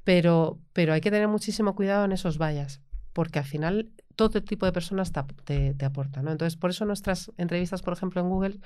Pero, 0.05 0.59
pero 0.73 0.93
hay 0.93 1.01
que 1.01 1.11
tener 1.11 1.29
muchísimo 1.29 1.75
cuidado 1.75 2.05
en 2.05 2.13
esos 2.13 2.39
vallas, 2.39 2.81
porque 3.13 3.39
al 3.39 3.45
final 3.45 3.91
todo 4.17 4.43
tipo 4.43 4.67
de 4.67 4.73
personas 4.73 5.13
te, 5.45 5.75
te 5.75 5.85
aportan, 5.85 6.25
¿no? 6.25 6.33
Entonces, 6.33 6.57
por 6.57 6.71
eso 6.71 6.85
nuestras 6.85 7.31
entrevistas, 7.37 7.83
por 7.83 7.93
ejemplo, 7.93 8.21
en 8.21 8.29
Google, 8.29 8.61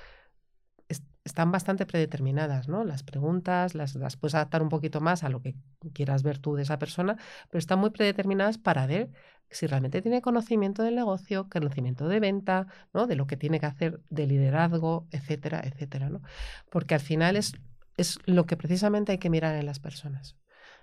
están 1.24 1.52
bastante 1.52 1.86
predeterminadas, 1.86 2.68
¿no? 2.68 2.84
Las 2.84 3.02
preguntas 3.02 3.74
las, 3.74 3.94
las, 3.94 4.16
puedes 4.16 4.34
adaptar 4.34 4.62
un 4.62 4.68
poquito 4.68 5.00
más 5.00 5.22
a 5.22 5.28
lo 5.28 5.40
que 5.40 5.54
quieras 5.92 6.22
ver 6.22 6.38
tú 6.38 6.54
de 6.54 6.62
esa 6.62 6.78
persona, 6.78 7.16
pero 7.48 7.58
están 7.58 7.78
muy 7.78 7.90
predeterminadas 7.90 8.58
para 8.58 8.86
ver 8.86 9.10
si 9.50 9.66
realmente 9.66 10.02
tiene 10.02 10.22
conocimiento 10.22 10.82
del 10.82 10.96
negocio, 10.96 11.48
conocimiento 11.48 12.08
de 12.08 12.20
venta, 12.20 12.66
¿no? 12.92 13.06
de 13.06 13.16
lo 13.16 13.26
que 13.26 13.36
tiene 13.36 13.60
que 13.60 13.66
hacer, 13.66 14.00
de 14.08 14.26
liderazgo, 14.26 15.06
etcétera, 15.10 15.60
etcétera. 15.64 16.08
¿no? 16.08 16.22
Porque 16.70 16.94
al 16.94 17.00
final 17.00 17.36
es, 17.36 17.52
es 17.96 18.18
lo 18.24 18.46
que 18.46 18.56
precisamente 18.56 19.12
hay 19.12 19.18
que 19.18 19.30
mirar 19.30 19.54
en 19.54 19.66
las 19.66 19.78
personas. 19.78 20.36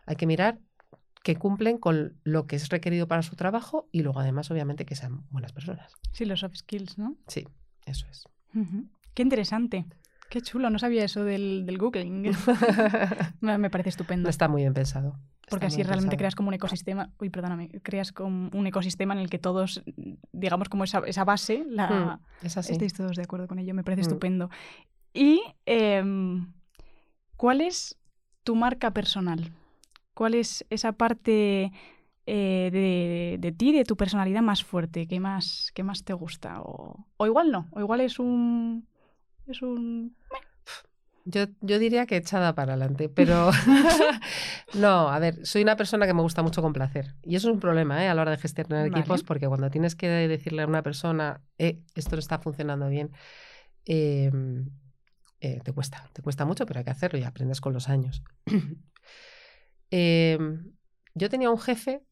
Hay 0.05 0.15
que 0.15 0.27
mirar 0.27 0.59
que 1.23 1.35
cumplen 1.35 1.77
con 1.77 2.17
lo 2.23 2.47
que 2.47 2.55
es 2.55 2.69
requerido 2.69 3.07
para 3.07 3.23
su 3.23 3.35
trabajo 3.35 3.89
y 3.91 4.03
luego 4.03 4.19
además 4.19 4.49
obviamente 4.51 4.85
que 4.85 4.95
sean 4.95 5.25
buenas 5.29 5.51
personas. 5.51 5.93
Sí, 6.13 6.25
los 6.25 6.39
soft 6.39 6.55
skills, 6.55 6.97
¿no? 6.97 7.17
Sí, 7.27 7.47
eso 7.85 8.07
es. 8.07 8.23
Qué 9.13 9.23
interesante. 9.23 9.85
Qué 10.29 10.41
chulo, 10.41 10.69
no 10.69 10.77
sabía 10.77 11.03
eso 11.03 11.23
del, 11.23 11.65
del 11.65 11.77
Googling. 11.77 12.21
me 13.41 13.69
parece 13.69 13.89
estupendo. 13.89 14.29
Está 14.29 14.47
muy 14.47 14.61
bien 14.61 14.73
pensado. 14.73 15.17
Porque 15.49 15.65
así 15.65 15.81
realmente 15.81 16.17
creas 16.17 16.35
como 16.35 16.49
un 16.49 16.53
ecosistema, 16.53 17.09
uy, 17.19 17.29
perdóname, 17.29 17.69
creas 17.81 18.11
como 18.11 18.49
un 18.53 18.67
ecosistema 18.67 19.15
en 19.15 19.21
el 19.21 19.29
que 19.29 19.39
todos, 19.39 19.83
digamos, 20.31 20.69
como 20.69 20.83
esa, 20.83 20.99
esa 21.07 21.23
base, 21.23 21.65
la, 21.67 22.19
mm, 22.41 22.45
es 22.45 22.57
así. 22.57 22.73
estéis 22.73 22.93
todos 22.93 23.15
de 23.15 23.23
acuerdo 23.23 23.47
con 23.47 23.57
ello, 23.57 23.73
me 23.73 23.83
parece 23.83 24.01
mm. 24.01 24.07
estupendo. 24.07 24.49
¿Y 25.13 25.41
em, 25.65 26.53
cuál 27.35 27.61
es 27.61 27.97
tu 28.43 28.55
marca 28.55 28.91
personal? 28.91 29.51
¿Cuál 30.13 30.35
es 30.35 30.65
esa 30.69 30.91
parte 30.91 31.71
eh, 32.27 32.69
de, 32.71 33.37
de, 33.39 33.51
ti, 33.51 33.71
de 33.71 33.85
tu 33.85 33.97
personalidad 33.97 34.41
más 34.41 34.63
fuerte, 34.63 35.07
que 35.07 35.19
más, 35.19 35.71
que 35.73 35.83
más 35.83 36.03
te 36.03 36.13
gusta? 36.13 36.61
O, 36.61 37.07
o 37.17 37.25
igual 37.25 37.51
no, 37.51 37.67
o 37.71 37.79
igual 37.79 38.01
es 38.01 38.19
un... 38.19 38.87
Es 39.49 39.63
un... 39.63 40.15
Yo, 41.25 41.45
yo, 41.61 41.79
diría 41.79 42.05
que 42.05 42.17
echada 42.17 42.55
para 42.55 42.73
adelante, 42.73 43.09
pero 43.09 43.51
no, 44.75 45.09
a 45.09 45.19
ver, 45.19 45.45
soy 45.45 45.63
una 45.63 45.75
persona 45.75 46.07
que 46.07 46.13
me 46.13 46.21
gusta 46.21 46.41
mucho 46.41 46.61
complacer. 46.61 47.15
Y 47.23 47.35
eso 47.35 47.49
es 47.49 47.53
un 47.53 47.59
problema 47.59 48.03
¿eh? 48.03 48.07
a 48.07 48.13
la 48.13 48.21
hora 48.21 48.31
de 48.31 48.37
gestionar 48.37 48.87
equipos, 48.87 49.23
porque 49.23 49.47
cuando 49.47 49.69
tienes 49.69 49.95
que 49.95 50.07
decirle 50.07 50.61
a 50.61 50.67
una 50.67 50.81
persona, 50.81 51.41
eh, 51.57 51.81
esto 51.95 52.15
no 52.15 52.19
está 52.19 52.39
funcionando 52.39 52.87
bien, 52.87 53.11
em, 53.85 54.69
eh, 55.41 55.59
te 55.63 55.73
cuesta, 55.73 56.09
te 56.13 56.21
cuesta 56.21 56.45
mucho, 56.45 56.65
pero 56.65 56.79
hay 56.79 56.85
que 56.85 56.91
hacerlo 56.91 57.19
y 57.19 57.23
aprendes 57.23 57.59
con 57.61 57.73
los 57.73 57.89
años. 57.89 58.23
Em, 59.91 60.75
yo 61.15 61.29
tenía 61.31 61.49
un 61.49 61.57
jefe 61.57 62.03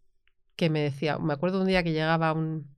que 0.55 0.71
me 0.71 0.79
decía, 0.81 1.19
me 1.19 1.33
acuerdo 1.33 1.61
un 1.61 1.67
día 1.67 1.83
que 1.83 1.91
llegaba 1.91 2.33
un, 2.33 2.75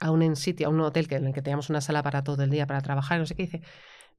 a 0.00 0.10
un 0.10 0.34
sitio, 0.36 0.66
a 0.66 0.70
un 0.70 0.80
hotel 0.80 1.06
que, 1.06 1.16
en 1.16 1.26
el 1.26 1.32
que 1.32 1.42
teníamos 1.42 1.70
una 1.70 1.80
sala 1.80 2.02
para 2.02 2.24
todo 2.24 2.42
el 2.42 2.50
día 2.50 2.66
para 2.66 2.80
trabajar, 2.80 3.18
no 3.20 3.26
sé 3.26 3.34
qué, 3.34 3.42
dice, 3.42 3.62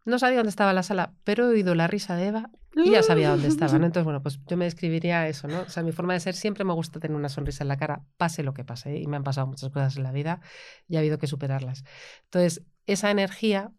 no 0.06 0.18
sabía 0.18 0.38
dónde 0.38 0.50
estaba 0.50 0.74
la 0.74 0.84
sala, 0.84 1.14
pero 1.24 1.46
he 1.46 1.48
oído 1.50 1.76
la 1.76 1.88
risa 1.88 2.16
de 2.16 2.28
Eva 2.28 2.50
y 2.76 2.92
ya 2.92 3.04
sabía 3.04 3.30
dónde 3.30 3.48
estaba. 3.48 3.72
Entonces, 3.76 4.04
bueno, 4.04 4.22
pues 4.22 4.40
yo 4.48 4.58
me 4.58 4.66
describiría 4.66 5.28
eso, 5.28 5.48
¿no? 5.48 5.62
O 5.62 5.70
sea, 5.70 5.84
mi 5.84 5.92
forma 5.92 6.14
de 6.14 6.20
ser 6.20 6.36
siempre 6.36 6.64
me 6.64 6.74
gusta 6.74 7.00
tener 7.00 7.16
una 7.16 7.30
sonrisa 7.30 7.64
en 7.64 7.68
la 7.68 7.78
cara, 7.78 8.04
pase 8.18 8.42
lo 8.42 8.54
que 8.54 8.64
pase. 8.64 8.98
Y 8.98 9.08
me 9.08 9.18
han 9.18 9.24
pasado 9.24 9.48
muchas 9.48 9.70
cosas 9.70 9.98
en 9.98 10.04
la 10.04 10.12
vida 10.12 10.42
y 10.88 10.96
ha 10.96 11.00
habido 11.00 11.20
que 11.20 11.28
superarlas. 11.28 11.84
Entonces, 12.26 12.64
esa 12.88 13.12
energía, 13.12 13.72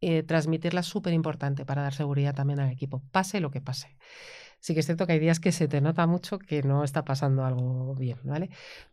eh, 0.00 0.22
transmitirla 0.22 0.80
es 0.80 0.86
súper 0.86 1.12
importante 1.12 1.66
para 1.66 1.82
dar 1.82 1.92
seguridad 1.92 2.34
también 2.34 2.60
al 2.60 2.70
equipo, 2.70 3.02
pase 3.10 3.40
lo 3.40 3.50
que 3.50 3.60
pase 3.60 3.98
sí 4.60 4.74
que 4.74 4.80
es 4.80 4.86
cierto 4.86 5.06
que 5.06 5.14
hay 5.14 5.18
días 5.18 5.40
que 5.40 5.52
se 5.52 5.68
te 5.68 5.80
nota 5.80 6.06
mucho 6.06 6.38
que 6.38 6.62
no 6.62 6.84
está 6.84 7.04
pasando 7.04 7.44
algo 7.44 7.94
bien, 7.94 8.18
¿vale? 8.24 8.50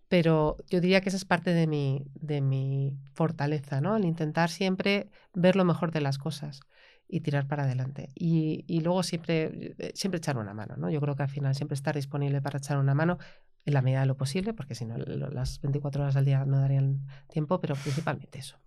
Pero 0.08 0.58
yo 0.70 0.82
diría 0.82 1.02
que 1.02 1.10
esa 1.10 1.18
es 1.18 1.26
parte 1.26 1.54
de 1.54 1.68
mi, 1.68 2.06
de 2.16 2.42
mi 2.42 2.98
fortaleza, 3.14 3.82
¿no? 3.82 3.96
El 3.96 4.06
intentar 4.06 4.50
siempre 4.50 5.10
ver 5.34 5.56
lo 5.56 5.66
mejor 5.66 5.92
de 5.92 6.02
las 6.02 6.18
cosas 6.18 6.62
y 7.10 7.22
tirar 7.22 7.48
para 7.48 7.64
adelante. 7.64 8.10
Y, 8.16 8.80
luego 8.82 9.04
siempre, 9.04 9.74
eh, 9.78 9.92
siempre 9.96 10.18
echar 10.18 10.38
una 10.38 10.54
mano, 10.54 10.76
¿no? 10.78 10.90
Yo 10.90 11.00
creo 11.02 11.16
que 11.16 11.24
al 11.24 11.30
final 11.30 11.56
siempre 11.56 11.76
estar 11.76 11.96
disponible 11.96 12.42
para 12.42 12.58
echar 12.58 12.78
una 12.78 12.94
mano 12.94 13.18
en 13.66 13.74
la 13.74 13.82
medida 13.82 14.02
de 14.02 14.06
lo 14.06 14.18
posible, 14.18 14.54
porque 14.54 14.76
si 14.76 14.86
no, 14.86 14.98
las 14.98 15.62
24 15.62 16.04
horas 16.04 16.16
al 16.16 16.26
día 16.26 16.46
no 16.46 16.60
darían 16.60 17.06
tiempo, 17.30 17.60
pero 17.60 17.76
principalmente 17.76 18.40
eso. 18.40 18.58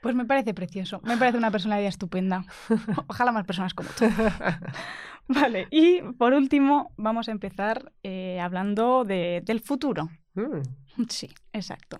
Pues 0.00 0.14
me 0.14 0.24
parece 0.24 0.54
precioso, 0.54 1.00
me 1.02 1.16
parece 1.16 1.38
una 1.38 1.50
personalidad 1.50 1.88
estupenda. 1.88 2.44
Ojalá 3.08 3.32
más 3.32 3.44
personas 3.44 3.74
como 3.74 3.88
tú. 3.90 4.04
Vale, 5.28 5.66
y 5.70 6.00
por 6.16 6.32
último 6.32 6.92
vamos 6.96 7.28
a 7.28 7.32
empezar 7.32 7.92
eh, 8.02 8.40
hablando 8.40 9.04
del 9.04 9.60
futuro. 9.60 10.08
Mm. 10.34 10.62
Sí, 11.08 11.28
exacto. 11.52 11.98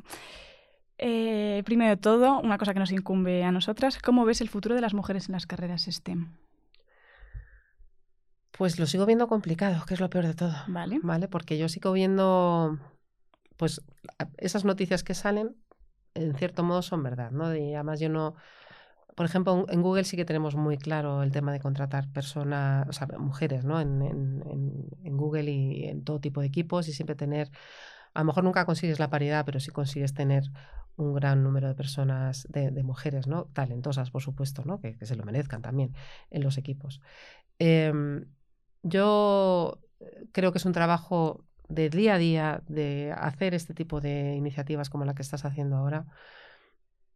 Eh, 0.97 1.63
primero 1.65 1.91
de 1.91 1.97
todo, 1.97 2.41
una 2.41 2.59
cosa 2.59 2.73
que 2.73 2.81
nos 2.81 2.91
incumbe 2.91 3.45
a 3.45 3.53
nosotras, 3.53 3.99
¿cómo 3.99 4.25
ves 4.25 4.41
el 4.41 4.49
futuro 4.49 4.75
de 4.75 4.81
las 4.81 4.95
mujeres 4.95 5.29
en 5.29 5.35
las 5.35 5.47
carreras 5.47 5.87
STEM? 5.89 6.37
Pues 8.51 8.81
lo 8.81 8.87
sigo 8.87 9.07
viendo 9.07 9.29
complicado, 9.29 9.85
que 9.87 9.95
es 9.95 10.01
lo 10.01 10.11
peor 10.11 10.27
de 10.27 10.35
todo. 10.35 10.55
Vale. 10.67 10.99
Vale, 11.03 11.29
porque 11.29 11.59
yo 11.59 11.69
sigo 11.69 11.93
viendo, 11.93 12.77
pues, 13.57 13.81
esas 14.39 14.65
noticias 14.65 15.05
que 15.05 15.15
salen, 15.15 15.55
en 16.15 16.35
cierto 16.37 16.63
modo 16.63 16.83
son 16.83 17.03
verdad, 17.03 17.31
¿no? 17.31 17.55
Y 17.55 17.75
además 17.75 18.01
yo 18.01 18.09
no, 18.09 18.35
por 19.19 19.27
ejemplo, 19.27 19.67
en 19.69 19.83
Google 19.83 20.05
sí 20.05 20.17
que 20.17 20.25
tenemos 20.25 20.55
muy 20.55 20.79
claro 20.79 21.23
el 21.25 21.33
tema 21.33 21.53
de 21.53 21.61
contratar 21.61 22.09
personas, 22.13 22.89
o 22.89 22.93
sea, 22.93 23.09
mujeres, 23.19 23.65
¿no? 23.65 23.81
En, 23.81 24.01
en, 24.01 25.17
Google 25.17 25.51
y 25.51 25.87
en 25.87 26.05
todo 26.05 26.21
tipo 26.21 26.41
de 26.41 26.47
equipos 26.47 26.87
y 26.87 26.93
siempre 26.93 27.17
tener, 27.17 27.51
a 28.15 28.21
lo 28.21 28.27
mejor 28.27 28.45
nunca 28.45 28.65
consigues 28.65 29.01
la 29.01 29.11
paridad, 29.11 29.45
pero 29.45 29.59
sí 29.59 29.73
consigues 29.73 30.15
tener 30.15 30.45
un 30.99 31.15
gran 31.15 31.43
número 31.43 31.69
de 31.69 31.75
personas, 31.75 32.47
de, 32.51 32.71
mujeres, 32.83 33.27
¿no? 33.27 33.47
Talentosas, 33.47 34.11
por 34.11 34.23
supuesto, 34.23 34.65
¿no? 34.65 34.81
Que, 34.81 34.97
se 35.05 35.17
lo 35.17 35.25
merezcan 35.25 35.63
también 35.63 35.95
en 36.31 36.43
los 36.45 36.59
equipos. 36.59 37.01
Em, 37.59 38.27
yo 38.83 39.81
creo 40.33 40.53
que 40.53 40.59
es 40.59 40.65
un 40.65 40.73
trabajo 40.73 41.45
de 41.69 41.91
día 41.91 42.14
a 42.14 42.19
día 42.19 42.62
de 42.69 43.14
hacer 43.16 43.55
este 43.55 43.75
tipo 43.75 44.01
de 44.01 44.35
iniciativas 44.37 44.91
como 44.91 45.05
la 45.05 45.14
que 45.14 45.23
estás 45.23 45.45
haciendo 45.45 45.77
ahora 45.77 46.07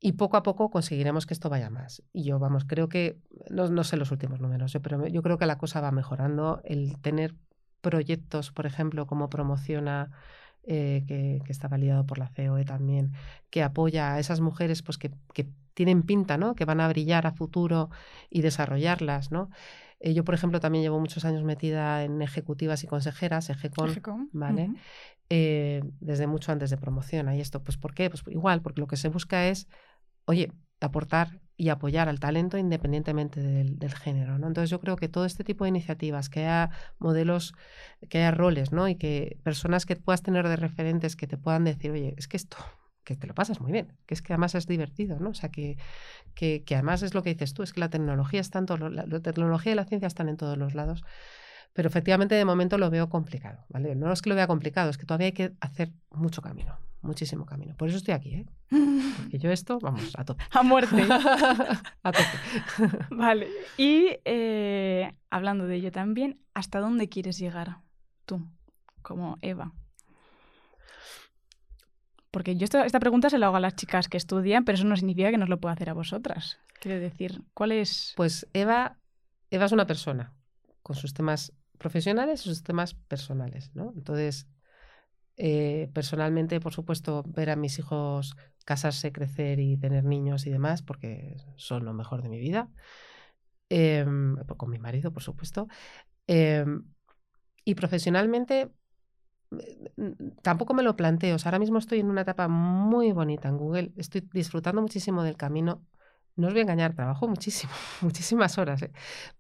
y 0.05 0.13
poco 0.13 0.37
a 0.37 0.43
poco 0.43 0.69
conseguiremos 0.69 1.27
que 1.27 1.35
esto 1.35 1.49
vaya 1.49 1.71
más. 1.71 2.03
Y 2.13 2.25
yo, 2.25 2.41
vamos, 2.41 2.65
creo 2.65 2.89
que, 2.89 3.21
no, 3.49 3.85
sé 3.85 3.97
los 3.97 4.11
últimos 4.11 4.41
números, 4.41 4.75
¿eh? 4.75 4.81
pero 4.81 5.07
yo 5.07 5.23
creo 5.23 5.39
que 5.39 5.47
la 5.47 5.59
cosa 5.59 5.81
va 5.81 5.93
mejorando. 5.93 6.61
El 6.65 7.01
tener 7.01 7.37
proyectos, 7.81 8.51
por 8.51 8.67
ejemplo, 8.67 9.07
como 9.07 9.31
promociona, 9.31 10.11
eh, 10.65 11.05
que, 11.07 11.41
está 11.49 11.69
validado 11.69 12.05
por 12.05 12.19
la 12.19 12.33
COE 12.35 12.65
también, 12.65 13.13
que 13.49 13.63
apoya 13.63 14.15
a 14.15 14.19
esas 14.19 14.41
mujeres 14.41 14.83
pues, 14.83 14.99
que, 14.99 15.13
tienen 15.75 16.03
pinta, 16.03 16.37
¿no? 16.37 16.55
que 16.55 16.67
van 16.67 16.81
a 16.81 16.89
brillar 16.89 17.27
a 17.27 17.33
futuro 17.33 17.89
y 18.29 18.43
desarrollarlas. 18.43 19.31
¿no? 19.31 19.51
Eh, 20.03 20.15
yo, 20.15 20.25
por 20.25 20.35
ejemplo, 20.35 20.61
también 20.61 20.83
llevo 20.83 21.01
muchos 21.01 21.25
años 21.25 21.43
metida 21.45 22.05
en 22.05 22.21
ejecutivas 22.21 22.85
y 22.85 22.87
consejeras, 22.87 23.49
EGECON, 23.49 24.31
¿vale? 24.33 24.71
desde 25.31 26.27
mucho 26.27 26.53
antes 26.53 26.69
de 26.69 26.77
promoción. 26.77 27.33
¿Y 27.33 27.41
esto? 27.41 27.63
Pues 27.63 27.79
¿por 27.79 27.95
qué? 27.95 28.11
Pues 28.11 28.23
igual, 28.27 28.61
porque 28.61 28.83
lo 28.83 28.87
que 28.87 28.99
se 28.99 29.09
busca 29.09 29.49
es 29.49 29.67
oye, 30.27 30.53
aportar 30.81 31.41
y 31.57 31.69
apoyar 31.69 32.09
al 32.09 32.19
talento 32.19 32.59
independientemente 32.59 33.41
del, 33.41 33.95
género. 33.95 34.39
¿no? 34.39 34.49
Entonces 34.49 34.71
yo 34.71 34.81
creo 34.81 34.97
que 34.97 35.09
todo 35.09 35.25
este 35.25 35.45
tipo 35.45 35.65
de 35.65 35.69
iniciativas, 35.69 36.29
que 36.29 36.41
haya 36.41 36.71
modelos, 36.99 37.55
que 38.09 38.19
haya 38.19 38.31
roles, 38.33 38.73
¿no? 38.73 38.89
Y 38.89 38.97
que 38.97 39.39
personas 39.45 39.87
que 39.87 39.97
puedas 39.97 40.23
tener 40.23 40.49
de 40.49 40.57
referentes 40.57 41.15
que 41.15 41.27
te 41.27 41.37
puedan 41.37 41.65
decir, 41.65 41.93
oye, 41.93 42.15
es 42.17 42.27
que 42.27 42.37
esto, 42.37 42.57
que 43.05 43.17
te 43.17 43.27
lo 43.27 43.35
pasas 43.35 43.61
muy 43.61 43.73
bien, 43.73 43.93
que 44.07 44.15
es 44.15 44.23
que 44.23 44.33
además 44.33 44.55
es 44.55 44.67
divertido, 44.67 45.19
¿no? 45.19 45.31
O 45.31 45.35
sea, 45.35 45.51
que, 45.51 45.77
que, 46.35 46.65
además 46.73 47.03
es 47.03 47.15
lo 47.15 47.23
que 47.23 47.31
dices 47.31 47.55
tú, 47.55 47.63
es 47.63 47.73
que 47.73 47.81
la 47.81 47.91
tecnología 47.91 48.41
está 48.41 48.59
en 48.59 48.67
la, 48.95 49.07
la 49.07 49.21
tecnología 49.21 49.73
y 49.73 49.75
la 49.75 49.85
ciencia 49.85 50.07
están 50.07 50.29
en 50.29 50.37
todos 50.37 50.57
los 50.57 50.75
lados. 50.75 51.03
Pero 51.73 51.89
efectivamente 51.89 52.35
de 52.35 52.45
momento 52.45 52.77
lo 52.77 52.91
veo 52.91 53.09
complicado, 53.09 53.65
¿vale? 53.69 53.95
No 53.95 54.13
es 54.13 54.21
que 54.21 54.29
lo 54.29 54.37
vea 54.37 54.47
complicado, 54.47 54.91
es 54.91 54.99
que 54.99 55.07
todavía 55.07 55.29
hay 55.29 55.33
que 55.33 55.53
hacer 55.61 55.91
mucho 56.11 56.43
camino, 56.43 56.79
muchísimo 57.01 57.47
camino. 57.47 57.75
Por 57.77 57.89
eso 57.89 57.97
estoy 57.97 58.13
aquí, 58.13 58.35
¿eh? 58.35 58.47
Porque 59.17 59.39
yo 59.39 59.51
esto, 59.51 59.79
vamos, 59.81 60.13
a 60.17 60.25
tope. 60.25 60.45
A 60.51 60.63
muerte. 60.63 61.03
a 62.03 62.13
tope. 62.13 63.07
vale. 63.11 63.49
Y 63.79 64.19
eh, 64.25 65.15
hablando 65.31 65.67
de 65.67 65.77
ello 65.77 65.91
también, 65.91 66.41
¿hasta 66.53 66.79
dónde 66.81 67.09
quieres 67.09 67.39
llegar 67.39 67.79
tú, 68.27 68.47
como 69.01 69.39
Eva? 69.41 69.73
Porque 72.33 72.57
yo 72.57 72.65
esta, 72.65 72.85
esta 72.85 72.99
pregunta 72.99 73.31
se 73.31 73.39
la 73.39 73.47
hago 73.47 73.57
a 73.57 73.61
las 73.61 73.77
chicas 73.77 74.09
que 74.09 74.17
estudian, 74.17 74.65
pero 74.65 74.75
eso 74.75 74.87
no 74.87 74.97
significa 74.97 75.31
que 75.31 75.39
nos 75.39 75.49
lo 75.49 75.61
pueda 75.61 75.75
hacer 75.75 75.91
a 75.91 75.93
vosotras. 75.93 76.59
Quiero 76.81 76.99
decir, 76.99 77.43
¿cuál 77.55 77.71
es...? 77.71 78.15
Pues 78.17 78.49
Eva, 78.55 78.99
Eva 79.51 79.67
es 79.67 79.73
una 79.73 79.87
persona 79.87 80.35
con 80.83 80.97
sus 80.97 81.15
temas 81.15 81.53
profesionales 81.79 82.41
y 82.41 82.49
sus 82.49 82.63
temas 82.63 82.95
personales, 82.95 83.71
¿no? 83.75 83.93
Entonces, 83.95 84.49
eh, 85.37 85.91
personalmente, 85.93 86.59
por 86.59 86.73
supuesto, 86.73 87.23
ver 87.27 87.51
a 87.51 87.57
mis 87.57 87.79
hijos 87.79 88.35
casarse, 88.65 89.13
crecer 89.13 89.61
y 89.61 89.77
tener 89.77 90.05
niños 90.05 90.47
y 90.47 90.51
demás, 90.51 90.83
porque 90.83 91.37
son 91.57 91.85
lo 91.85 91.93
mejor 91.93 92.23
de 92.23 92.29
mi 92.29 92.39
vida. 92.39 92.69
Em, 93.69 94.37
con 94.57 94.71
mi 94.71 94.79
marido, 94.79 95.13
por 95.13 95.23
supuesto. 95.23 95.69
Em, 96.27 96.85
y 97.65 97.75
profesionalmente, 97.75 98.71
tampoco 100.43 100.75
me 100.75 100.83
lo 100.83 100.97
planteo. 100.97 101.37
ahora 101.45 101.59
mismo 101.59 101.79
estoy 101.79 102.01
en 102.01 102.11
una 102.11 102.23
etapa 102.23 102.49
muy 102.49 103.13
bonita 103.13 103.49
en 103.49 103.59
Google. 103.59 103.93
Estoy 103.97 104.29
disfrutando 104.33 104.83
muchísimo 104.83 105.23
del 105.23 105.37
camino. 105.37 105.83
No 106.37 106.49
os 106.49 106.53
voy 106.55 106.61
a 106.61 106.63
engañar, 106.63 106.95
trabajo 106.95 107.29
muchísimo, 107.29 107.73
muchísimas 108.01 108.59
horas. 108.59 108.83
¿eh? 108.83 108.93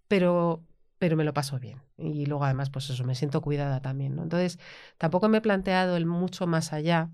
Pero 0.09 0.63
pero 1.03 1.17
me 1.17 1.25
lo 1.25 1.35
paso 1.35 1.59
bien. 1.59 1.83
Y 1.99 2.27
luego 2.27 2.45
además, 2.45 2.71
pues 2.71 2.89
eso, 2.89 3.03
me 3.03 3.17
siento 3.17 3.41
cuidada 3.41 3.83
también, 3.83 4.15
¿no? 4.15 4.23
Entonces, 4.23 4.61
tampoco 4.99 5.29
me 5.29 5.39
he 5.39 5.41
planteado 5.41 5.97
el 5.97 6.07
mucho 6.07 6.47
más 6.47 6.73
allá. 6.73 7.11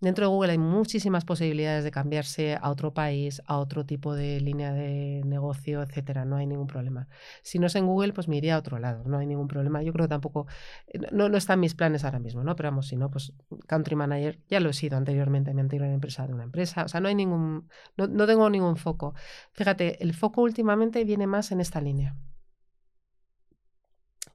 Dentro 0.00 0.26
de 0.26 0.28
Google 0.28 0.52
hay 0.52 0.58
muchísimas 0.58 1.24
posibilidades 1.24 1.82
de 1.82 1.90
cambiarse 1.90 2.56
a 2.60 2.70
otro 2.70 2.94
país, 2.94 3.42
a 3.46 3.58
otro 3.58 3.84
tipo 3.84 4.14
de 4.14 4.40
línea 4.40 4.72
de 4.72 5.22
negocio, 5.24 5.82
etcétera. 5.82 6.24
No 6.24 6.36
hay 6.36 6.46
ningún 6.46 6.68
problema. 6.68 7.08
Si 7.42 7.58
no 7.58 7.66
es 7.66 7.74
en 7.74 7.86
Google, 7.86 8.12
pues 8.12 8.28
me 8.28 8.36
iría 8.36 8.54
a 8.54 8.58
otro 8.58 8.78
lado. 8.78 9.02
No 9.06 9.18
hay 9.18 9.26
ningún 9.26 9.48
problema. 9.48 9.82
Yo 9.82 9.92
creo 9.92 10.06
tampoco, 10.06 10.46
eh, 10.86 11.00
no, 11.10 11.28
no 11.28 11.36
están 11.36 11.58
mis 11.58 11.74
planes 11.74 12.04
ahora 12.04 12.20
mismo, 12.20 12.44
¿no? 12.44 12.54
Pero 12.54 12.70
vamos, 12.70 12.86
si 12.86 12.96
no, 12.96 13.10
pues 13.10 13.32
country 13.66 13.96
manager 13.96 14.38
ya 14.48 14.60
lo 14.60 14.70
he 14.70 14.72
sido 14.72 14.96
anteriormente 14.96 15.50
en 15.50 15.56
mi 15.56 15.62
anterior 15.62 15.88
empresa 15.88 16.26
de 16.28 16.34
una 16.34 16.44
empresa. 16.44 16.84
O 16.84 16.88
sea, 16.88 17.00
no 17.00 17.08
hay 17.08 17.16
ningún, 17.16 17.68
no, 17.96 18.06
no 18.06 18.26
tengo 18.26 18.48
ningún 18.50 18.76
foco. 18.76 19.14
Fíjate, 19.52 20.00
el 20.02 20.14
foco 20.14 20.42
últimamente 20.42 21.04
viene 21.04 21.26
más 21.26 21.50
en 21.50 21.60
esta 21.60 21.80
línea. 21.80 22.14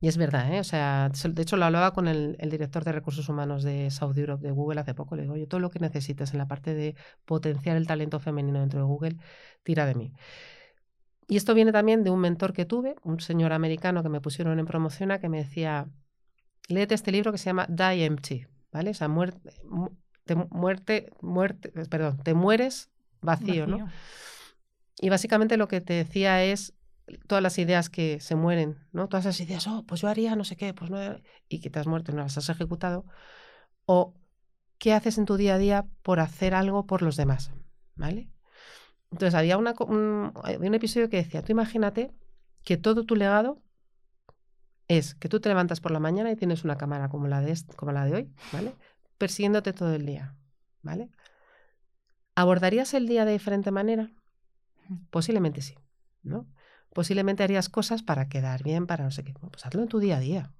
Y 0.04 0.10
es 0.10 0.18
verdad, 0.18 0.54
¿eh? 0.54 0.60
O 0.60 0.66
sea, 0.66 1.10
de 1.10 1.42
hecho 1.42 1.56
lo 1.56 1.64
hablaba 1.64 1.94
con 1.94 2.10
el, 2.10 2.36
director 2.52 2.84
de 2.84 2.92
recursos 2.92 3.30
humanos 3.30 3.64
de 3.64 3.90
South 3.90 4.18
Europe, 4.18 4.46
de 4.46 4.52
Google, 4.52 4.82
hace 4.82 4.94
poco. 4.94 5.16
Le 5.16 5.22
digo, 5.22 5.36
oye, 5.36 5.48
todo 5.48 5.62
lo 5.62 5.70
que 5.70 5.80
necesites 5.80 6.34
en 6.34 6.40
la 6.40 6.46
parte 6.46 6.74
de 6.74 6.98
potenciar 7.24 7.78
el 7.78 7.88
talento 7.88 8.20
femenino 8.20 8.60
dentro 8.60 8.82
de 8.82 8.86
Google, 8.86 9.16
tira 9.64 9.86
de 9.86 9.96
mí. 9.96 10.12
Y 11.30 11.38
esto 11.38 11.54
viene 11.54 11.72
también 11.72 12.04
de 12.04 12.10
un 12.10 12.20
mentor 12.20 12.52
que 12.52 12.66
tuve, 12.66 12.98
un 13.04 13.22
señor 13.22 13.54
americano 13.54 14.04
que 14.04 14.10
me 14.10 14.20
pusieron 14.20 14.60
en 14.60 14.66
promociona, 14.66 15.20
que 15.20 15.30
me 15.30 15.38
decía, 15.38 15.88
léete 16.68 16.96
este 16.96 17.14
libro 17.14 17.32
que 17.32 17.38
se 17.38 17.46
llama 17.46 17.66
Die 17.70 18.04
Empty, 18.04 18.46
¿vale? 18.74 18.90
O 18.90 18.94
sea, 18.94 19.08
muerte, 19.08 19.52
te, 20.26 20.36
muerte, 20.36 21.14
muerte, 21.22 21.72
perdón, 21.90 22.18
te 22.18 22.34
mueres 22.34 22.92
vacío, 23.22 23.66
vacío, 23.66 23.68
¿no? 23.68 23.90
Y 25.00 25.08
básicamente 25.08 25.56
lo 25.56 25.70
que 25.70 25.80
te 25.80 25.94
decía 25.94 26.44
es, 26.44 26.74
todas 27.28 27.42
las 27.42 27.58
ideas 27.58 27.90
que 27.90 28.20
se 28.20 28.36
mueren, 28.36 28.78
¿no? 28.92 29.08
Todas 29.08 29.26
esas 29.26 29.40
ideas, 29.42 29.68
oh, 29.68 29.84
pues 29.86 30.02
yo 30.02 30.08
haría 30.08 30.36
no 30.36 30.44
sé 30.44 30.56
qué, 30.56 30.74
pues 30.74 30.90
no, 30.90 30.98
y 31.48 31.60
que 31.60 31.70
te 31.70 31.80
has 31.80 31.88
muerto 31.88 32.12
y 32.12 32.16
no 32.16 32.22
las 32.22 32.38
has 32.38 32.50
ejecutado, 32.50 33.06
o 33.86 34.16
qué 34.78 34.94
haces 34.94 35.18
en 35.18 35.26
tu 35.26 35.38
día 35.38 35.56
a 35.56 35.58
día 35.58 35.86
por 36.02 36.20
hacer 36.20 36.54
algo 36.54 36.86
por 36.86 37.02
los 37.02 37.16
demás, 37.16 37.52
¿vale? 37.96 38.30
Entonces 39.12 39.36
había, 39.36 39.58
una, 39.58 39.74
un, 39.80 40.34
un 40.34 40.74
episodio 40.74 41.10
que 41.10 41.18
decía, 41.18 41.44
tú 41.44 41.52
imagínate 41.52 42.12
que 42.64 42.78
todo 42.78 43.06
tu 43.06 43.16
legado 43.16 43.62
es 44.88 45.16
que 45.16 45.30
tú 45.30 45.40
te 45.40 45.50
levantas 45.50 45.82
por 45.82 45.92
la 45.92 46.00
mañana 46.00 46.32
y 46.32 46.36
tienes 46.36 46.64
una 46.64 46.78
cámara 46.78 47.10
como 47.10 47.28
la 47.28 47.42
de, 47.42 47.56
como 47.76 47.92
la 47.92 48.06
de 48.06 48.14
hoy, 48.14 48.34
¿vale? 48.52 48.74
Persiguiéndote 49.18 49.74
todo 49.74 49.94
el 49.94 50.06
día, 50.06 50.36
¿vale? 50.82 51.10
¿Abordarías 52.36 52.94
el 52.94 53.08
día 53.08 53.26
de 53.26 53.34
diferente 53.34 53.72
manera? 53.72 54.12
Posiblemente 55.10 55.62
sí, 55.62 55.76
¿no? 56.24 56.48
Posiblemente 56.94 57.44
harías 57.44 57.70
cosas 57.70 58.04
para 58.04 58.30
quedar 58.30 58.64
bien, 58.64 58.88
para 58.88 59.04
no 59.04 59.12
sé 59.12 59.24
qué. 59.24 59.34
Pues 59.34 59.66
hazlo 59.66 59.82
en 59.82 59.88
tu 59.88 60.00
día 60.00 60.18
a 60.18 60.20
día. 60.20 60.54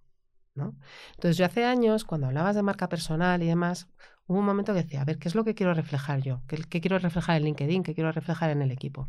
¿no? 0.56 0.76
Entonces 1.16 1.38
yo 1.38 1.46
hace 1.46 1.66
años, 1.66 2.06
cuando 2.06 2.28
hablabas 2.28 2.56
de 2.56 2.64
marca 2.64 2.90
personal 2.90 3.42
y 3.42 3.48
demás, 3.48 3.88
hubo 4.28 4.40
un 4.40 4.46
momento 4.46 4.74
que 4.74 4.84
decía, 4.84 5.02
a 5.02 5.06
ver, 5.06 5.18
¿qué 5.18 5.28
es 5.28 5.36
lo 5.36 5.44
que 5.44 5.56
quiero 5.56 5.74
reflejar 5.74 6.22
yo? 6.22 6.42
¿Qué, 6.48 6.58
quiero 6.82 7.00
reflejar 7.00 7.38
en 7.38 7.44
LinkedIn? 7.44 7.84
¿Qué 7.84 7.94
quiero 7.94 8.12
reflejar 8.12 8.50
en 8.52 8.62
el 8.62 8.72
equipo? 8.72 9.08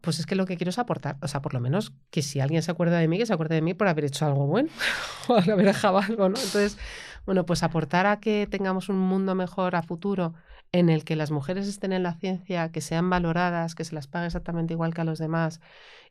Pues 0.00 0.18
es 0.18 0.26
que 0.26 0.34
lo 0.34 0.46
que 0.46 0.56
quiero 0.56 0.70
es 0.70 0.78
aportar, 0.78 1.16
o 1.22 1.28
sea, 1.28 1.42
por 1.42 1.54
lo 1.54 1.60
menos 1.60 1.92
que 2.10 2.22
si 2.22 2.40
alguien 2.40 2.62
se 2.62 2.72
acuerda 2.72 2.98
de 2.98 3.06
mí, 3.06 3.18
que 3.18 3.26
se 3.26 3.32
acuerde 3.32 3.54
de 3.54 3.62
mí 3.62 3.72
por 3.72 3.86
haber 3.86 4.04
hecho 4.04 4.26
algo 4.26 4.46
bueno 4.46 4.68
o 5.28 5.36
haber 5.36 5.64
dejado 5.64 5.98
algo, 5.98 6.28
¿no? 6.28 6.36
Entonces, 6.36 6.76
bueno, 7.24 7.46
pues 7.46 7.62
aportar 7.62 8.06
a 8.06 8.18
que 8.18 8.48
tengamos 8.50 8.88
un 8.88 8.98
mundo 8.98 9.36
mejor 9.36 9.76
a 9.76 9.82
futuro 9.82 10.34
en 10.72 10.88
el 10.88 11.04
que 11.04 11.16
las 11.16 11.30
mujeres 11.30 11.68
estén 11.68 11.92
en 11.92 12.02
la 12.02 12.14
ciencia, 12.14 12.70
que 12.72 12.80
sean 12.80 13.10
valoradas, 13.10 13.74
que 13.74 13.84
se 13.84 13.94
las 13.94 14.06
pague 14.06 14.26
exactamente 14.26 14.72
igual 14.72 14.94
que 14.94 15.02
a 15.02 15.04
los 15.04 15.18
demás 15.18 15.60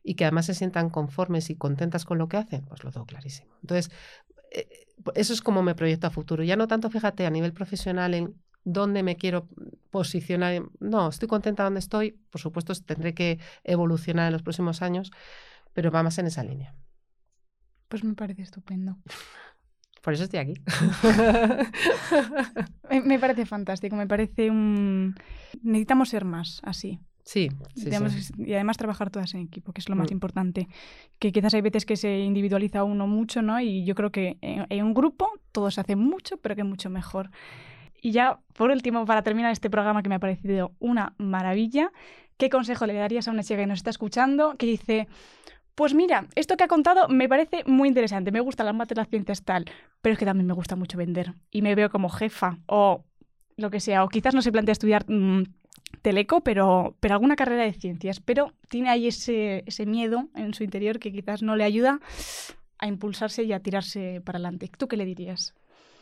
y 0.04 0.14
que 0.14 0.26
además 0.26 0.46
se 0.46 0.54
sientan 0.54 0.90
conformes 0.90 1.50
y 1.50 1.56
contentas 1.56 2.06
con 2.06 2.20
lo 2.20 2.28
que 2.28 2.38
hacen, 2.38 2.64
pues 2.66 2.84
lo 2.84 2.92
tengo 2.92 3.08
clarísimo. 3.08 3.52
Entonces, 3.62 3.92
eh, 4.52 4.68
eso 5.16 5.34
es 5.34 5.42
como 5.42 5.64
me 5.64 5.74
proyecto 5.74 6.08
a 6.08 6.12
futuro. 6.12 6.44
Ya 6.44 6.56
no 6.56 6.68
tanto, 6.68 6.90
fíjate, 6.90 7.26
a 7.26 7.32
nivel 7.32 7.54
profesional 7.54 8.14
en 8.14 8.36
dónde 8.64 9.02
me 9.02 9.16
quiero 9.16 9.48
posicionar. 9.90 10.64
No, 10.80 11.10
estoy 11.10 11.28
contenta 11.28 11.64
donde 11.64 11.80
estoy. 11.80 12.20
Por 12.30 12.40
supuesto, 12.40 12.74
tendré 12.86 13.16
que 13.16 13.40
evolucionar 13.64 14.28
en 14.28 14.34
los 14.34 14.44
próximos 14.44 14.84
años, 14.84 15.12
pero 15.74 15.92
va 15.92 16.04
más 16.04 16.20
en 16.20 16.28
esa 16.28 16.44
línea. 16.44 16.76
Pues 17.88 18.04
me 18.04 18.14
parece 18.14 18.44
estupendo. 18.44 18.98
Por 20.02 20.14
eso 20.14 20.24
estoy 20.24 20.40
aquí. 20.40 20.54
me 23.06 23.20
parece 23.20 23.46
fantástico, 23.46 23.96
me 23.96 24.08
parece 24.08 24.50
un... 24.50 25.16
Necesitamos 25.62 26.10
ser 26.10 26.26
más 26.26 26.60
así. 26.64 27.00
Sí, 27.24 27.50
Y 28.38 28.54
además 28.54 28.78
trabajar 28.78 29.10
todas 29.10 29.34
en 29.36 29.42
equipo, 29.42 29.74
que 29.74 29.82
es 29.82 29.90
lo 29.90 29.96
más 29.96 30.10
mm. 30.10 30.14
importante. 30.14 30.68
Que 31.20 31.32
quizás 31.32 31.54
hay 31.54 31.62
veces 31.62 31.86
que 31.86 31.96
se 31.96 32.20
individualiza 32.20 32.84
uno 32.84 33.08
mucho, 33.08 33.42
¿no? 33.42 33.60
Y 33.60 33.86
yo 33.86 33.96
creo 33.96 34.12
que 34.12 34.38
en, 34.42 34.84
un 34.84 34.94
grupo 34.94 35.30
todo 35.52 35.70
se 35.72 35.82
hace 35.82 35.96
mucho, 35.96 36.38
pero 36.38 36.56
que 36.56 36.64
mucho 36.64 36.90
mejor. 36.90 37.30
Y 38.02 38.12
ya, 38.12 38.40
por 38.54 38.72
último, 38.72 39.06
para 39.06 39.22
terminar 39.22 39.52
este 39.52 39.70
programa 39.70 40.02
que 40.02 40.10
me 40.10 40.16
ha 40.16 40.20
parecido 40.20 40.74
una 40.80 41.14
maravilla, 41.20 41.92
¿qué 42.38 42.50
consejo 42.50 42.88
le 42.88 42.96
darías 42.96 43.28
a 43.28 43.32
una 43.32 43.44
chica 43.44 43.60
que 43.60 43.68
nos 43.68 43.80
está 43.80 43.92
escuchando 43.92 44.58
que 44.58 44.66
dice, 44.66 45.08
pues 45.76 45.94
mira, 45.94 46.28
esto 46.36 46.58
que 46.58 46.64
ha 46.64 46.68
contado 46.68 47.08
me 47.08 47.30
parece 47.30 47.64
muy 47.66 47.88
interesante, 47.88 48.32
me 48.32 48.40
gusta 48.40 48.64
las 48.64 48.76
mates, 48.76 48.98
las 48.98 49.10
ciencias 49.10 49.44
tal, 49.44 49.66
pero 50.02 50.14
es 50.14 50.20
que 50.20 50.26
también 50.26 50.48
me 50.48 50.54
gusta 50.54 50.76
mucho 50.76 50.98
vender 50.98 51.34
y 51.50 51.62
me 51.62 51.76
veo 51.76 51.90
como 51.90 52.10
jefa 52.10 52.60
o 52.68 53.06
lo 53.58 53.70
que 53.70 53.80
sea, 53.80 54.04
o 54.04 54.10
quizás 54.10 54.34
no 54.34 54.42
se 54.42 54.52
plantea 54.52 54.74
estudiar 54.74 55.06
mm, 55.08 55.44
teleco, 56.02 56.42
pero, 56.42 56.96
pero 57.00 57.16
alguna 57.16 57.36
carrera 57.36 57.64
de 57.64 57.74
ciencias, 57.74 58.20
pero 58.20 58.54
tiene 58.70 58.90
ahí 58.90 59.08
ese, 59.08 59.64
ese 59.66 59.86
miedo 59.86 60.30
en 60.36 60.54
su 60.54 60.64
interior 60.64 61.00
que 61.00 61.12
quizás 61.12 61.42
no 61.42 61.56
le 61.56 61.64
ayuda 61.64 62.00
a 62.80 62.88
impulsarse 62.88 63.44
y 63.44 63.54
a 63.54 63.60
tirarse 63.60 64.22
para 64.26 64.38
adelante. 64.38 64.70
¿Tú 64.78 64.88
qué 64.88 64.98
le 64.98 65.06
dirías? 65.06 65.54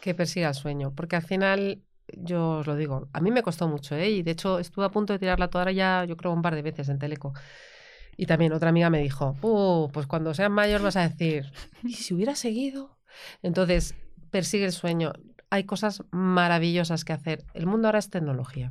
Que 0.01 0.15
persiga 0.15 0.47
el 0.49 0.55
sueño, 0.55 0.93
porque 0.95 1.17
al 1.17 1.23
final 1.23 1.81
yo 2.17 2.59
os 2.59 2.67
lo 2.67 2.75
digo, 2.75 3.07
a 3.13 3.21
mí 3.21 3.31
me 3.31 3.43
costó 3.43 3.67
mucho, 3.67 3.95
¿eh? 3.95 4.09
y 4.09 4.23
de 4.23 4.31
hecho 4.31 4.59
estuve 4.59 4.85
a 4.85 4.89
punto 4.89 5.13
de 5.13 5.19
tirarla 5.19 5.49
toda 5.49 5.71
ya, 5.71 6.05
yo 6.05 6.17
creo, 6.17 6.31
un 6.31 6.41
par 6.41 6.55
de 6.55 6.61
veces 6.61 6.89
en 6.89 6.99
Teleco. 6.99 7.33
Y 8.19 8.25
también 8.25 8.51
otra 8.51 8.67
amiga 8.67 8.89
me 8.89 8.99
dijo, 8.99 9.37
uh, 9.41 9.89
pues 9.93 10.05
cuando 10.05 10.33
seas 10.33 10.51
mayor 10.51 10.81
vas 10.81 10.97
a 10.97 11.07
decir, 11.07 11.53
¿y 11.83 11.93
si 11.93 12.13
hubiera 12.13 12.35
seguido? 12.35 12.97
Entonces, 13.41 13.95
persigue 14.29 14.65
el 14.65 14.73
sueño. 14.73 15.13
Hay 15.49 15.63
cosas 15.63 16.03
maravillosas 16.11 17.05
que 17.05 17.13
hacer. 17.13 17.45
El 17.53 17.65
mundo 17.65 17.87
ahora 17.87 17.99
es 17.99 18.09
tecnología. 18.09 18.67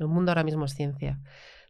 El 0.00 0.08
mundo 0.08 0.32
ahora 0.32 0.42
mismo 0.42 0.64
es 0.64 0.74
ciencia. 0.74 1.20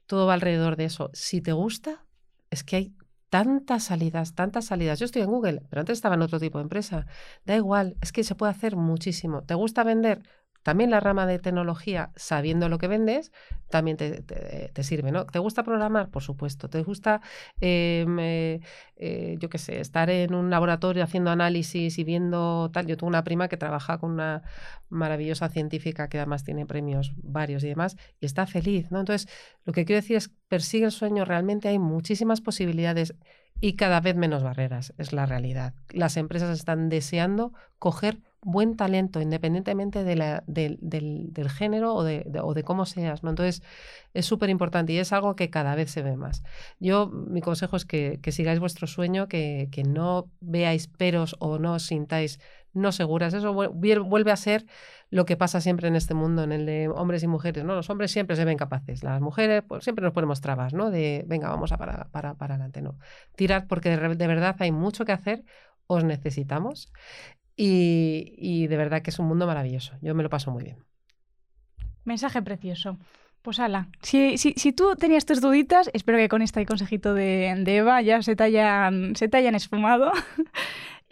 Todo 0.07 0.27
va 0.27 0.33
alrededor 0.33 0.77
de 0.77 0.87
eso. 0.87 1.11
Si 1.13 1.43
te 1.43 1.53
gusta, 1.53 2.07
es 2.49 2.65
que 2.65 2.77
hay 2.77 2.97
tantas 3.29 3.85
salidas, 3.85 4.35
tantas 4.35 4.65
salidas. 4.65 4.99
Yo 4.99 5.05
estoy 5.05 5.21
en 5.21 5.29
Google, 5.29 5.61
pero 5.69 5.81
antes 5.81 5.99
estaba 5.99 6.15
en 6.15 6.23
otro 6.23 6.41
tipo 6.41 6.57
de 6.57 6.63
empresa. 6.63 7.05
Da 7.45 7.55
igual, 7.55 7.99
es 8.01 8.11
que 8.11 8.25
se 8.25 8.37
puede 8.37 8.53
hacer 8.53 8.75
muchísimo. 8.75 9.43
¿Te 9.43 9.53
gusta 9.53 9.85
vender? 9.85 10.23
También 10.63 10.91
la 10.91 11.01
rama 11.01 11.27
de 11.27 11.39
tecnología, 11.39 12.11
sabiendo 12.17 12.69
lo 12.69 12.79
que 12.79 12.89
vendes, 12.89 13.33
también 13.71 13.97
te, 13.97 14.83
sirve, 14.83 15.13
¿no? 15.13 15.27
¿Te 15.27 15.39
gusta 15.39 15.63
programar? 15.63 16.11
Por 16.11 16.23
supuesto. 16.23 16.69
¿Te 16.69 16.83
gusta, 16.83 17.21
em, 17.61 18.19
eh, 18.19 18.61
eh, 18.97 19.37
yo 19.39 19.49
qué 19.49 19.59
sé, 19.59 19.81
estar 19.81 20.11
en 20.11 20.35
un 20.35 20.51
laboratorio 20.51 21.03
haciendo 21.03 21.31
análisis 21.31 21.99
y 21.99 22.05
viendo 22.05 22.71
tal? 22.73 22.87
Yo 22.87 22.97
tengo 22.97 23.09
una 23.09 23.25
prima 23.25 23.49
que 23.49 23.57
trabaja 23.57 23.99
con 23.99 24.13
una 24.13 24.43
maravillosa 24.89 25.49
científica 25.49 26.09
que 26.09 26.19
además 26.19 26.45
tiene 26.45 26.67
premios 26.67 27.13
varios 27.17 27.65
y 27.65 27.69
demás 27.69 27.97
y 28.21 28.27
está 28.27 28.47
feliz, 28.47 28.91
¿no? 28.91 29.01
Entonces, 29.01 29.29
lo 29.65 29.73
que 29.73 29.85
quiero 29.85 30.01
decir 30.01 30.17
es, 30.17 30.31
persigue 30.49 30.85
el 30.85 30.93
sueño, 30.93 31.25
realmente 31.25 31.69
hay 31.69 31.79
muchísimas 31.79 32.41
posibilidades 32.41 33.15
y 33.61 33.75
cada 33.75 34.01
vez 34.01 34.17
menos 34.17 34.43
barreras, 34.43 34.93
es 34.99 35.13
la 35.13 35.27
realidad. 35.27 35.75
Las 35.91 36.17
empresas 36.17 36.57
están 36.57 36.89
deseando 36.89 37.53
coger 37.79 38.21
buen 38.45 38.77
talento, 38.77 39.21
independientemente 39.21 40.03
de 40.03 40.17
la, 40.17 40.43
del, 40.47 40.79
del, 40.81 41.49
género 41.49 41.95
o 41.95 42.03
de, 42.03 42.27
o 42.43 42.55
de, 42.55 42.65
cómo 42.65 42.87
seas. 42.87 43.23
¿no? 43.23 43.31
Entonces, 43.31 43.63
es 44.15 44.27
súper 44.27 44.51
importante 44.51 44.93
y 44.93 44.99
es 44.99 45.13
algo 45.13 45.37
que 45.37 45.49
cada 45.49 45.77
vez 45.77 45.91
se 45.93 46.03
ve 46.03 46.17
más. 46.17 46.43
Yo, 46.81 47.07
mi 47.09 47.41
consejo 47.41 47.77
es 47.77 47.85
que, 47.85 48.19
que 48.21 48.33
sigáis 48.33 48.59
vuestro 48.59 48.89
sueño, 48.89 49.29
que, 49.29 49.69
que, 49.71 49.85
no 49.85 50.29
veáis 50.41 50.89
peros 50.89 51.37
o 51.39 51.59
no 51.59 51.75
os 51.75 51.85
sintáis 51.85 52.41
no 52.73 52.91
seguras. 52.91 53.35
Eso 53.35 53.53
vuelve 53.53 54.33
a 54.33 54.37
ser 54.37 54.67
lo 55.13 55.27
que 55.27 55.37
pasa 55.37 55.61
siempre 55.61 55.89
en 55.89 55.95
este 55.95 56.15
mundo, 56.15 56.43
en 56.43 56.53
el 56.53 56.65
de 56.65 56.89
hombres 56.89 57.23
y 57.23 57.27
mujeres. 57.27 57.65
¿no? 57.65 57.75
Los 57.75 57.91
hombres 57.91 58.11
siempre 58.11 58.35
se 58.35 58.47
ven 58.47 58.57
capaces, 58.57 59.05
las 59.05 59.21
mujeres 59.21 59.63
pues, 59.69 59.85
siempre 59.85 60.03
nos 60.03 60.15
ponemos 60.15 60.41
trabas, 60.41 60.73
¿no? 60.73 60.91
De, 60.91 61.23
venga, 61.27 61.51
vamos 61.51 61.71
a 61.71 61.77
para, 61.77 62.09
para, 62.11 62.35
para 62.35 62.55
adelante. 62.55 62.81
No. 62.81 62.97
Tirad 63.37 63.67
porque 63.69 63.95
de, 63.95 64.15
de 64.17 64.27
verdad 64.27 64.57
hay 64.59 64.73
mucho 64.73 65.05
que 65.05 65.13
hacer 65.13 65.45
os 65.87 66.03
necesitamos 66.03 66.91
y, 67.55 68.67
de 68.69 68.77
verdad 68.79 69.03
que 69.03 69.11
es 69.11 69.19
un 69.19 69.27
mundo 69.27 69.47
maravilloso. 69.47 69.93
Yo 70.01 70.15
me 70.15 70.23
lo 70.23 70.31
paso 70.31 70.51
muy 70.51 70.65
bien. 70.65 70.79
Mensaje 72.05 72.41
precioso. 72.41 72.99
Pues 73.43 73.61
ala, 73.61 73.89
si, 74.01 74.39
si, 74.39 74.73
tú 74.73 74.95
tenías 74.97 75.27
tus 75.27 75.43
duditas, 75.43 75.91
espero 75.93 76.17
que 76.17 76.29
con 76.29 76.41
este 76.41 76.65
consejito 76.65 77.13
de, 77.13 77.51
Eva 77.67 78.01
ya 78.01 78.23
se 78.23 78.35
te 78.35 78.45
hayan, 78.45 79.15
se 79.15 79.29
te 79.29 79.37
hayan 79.37 79.57
esfumado. 79.57 80.11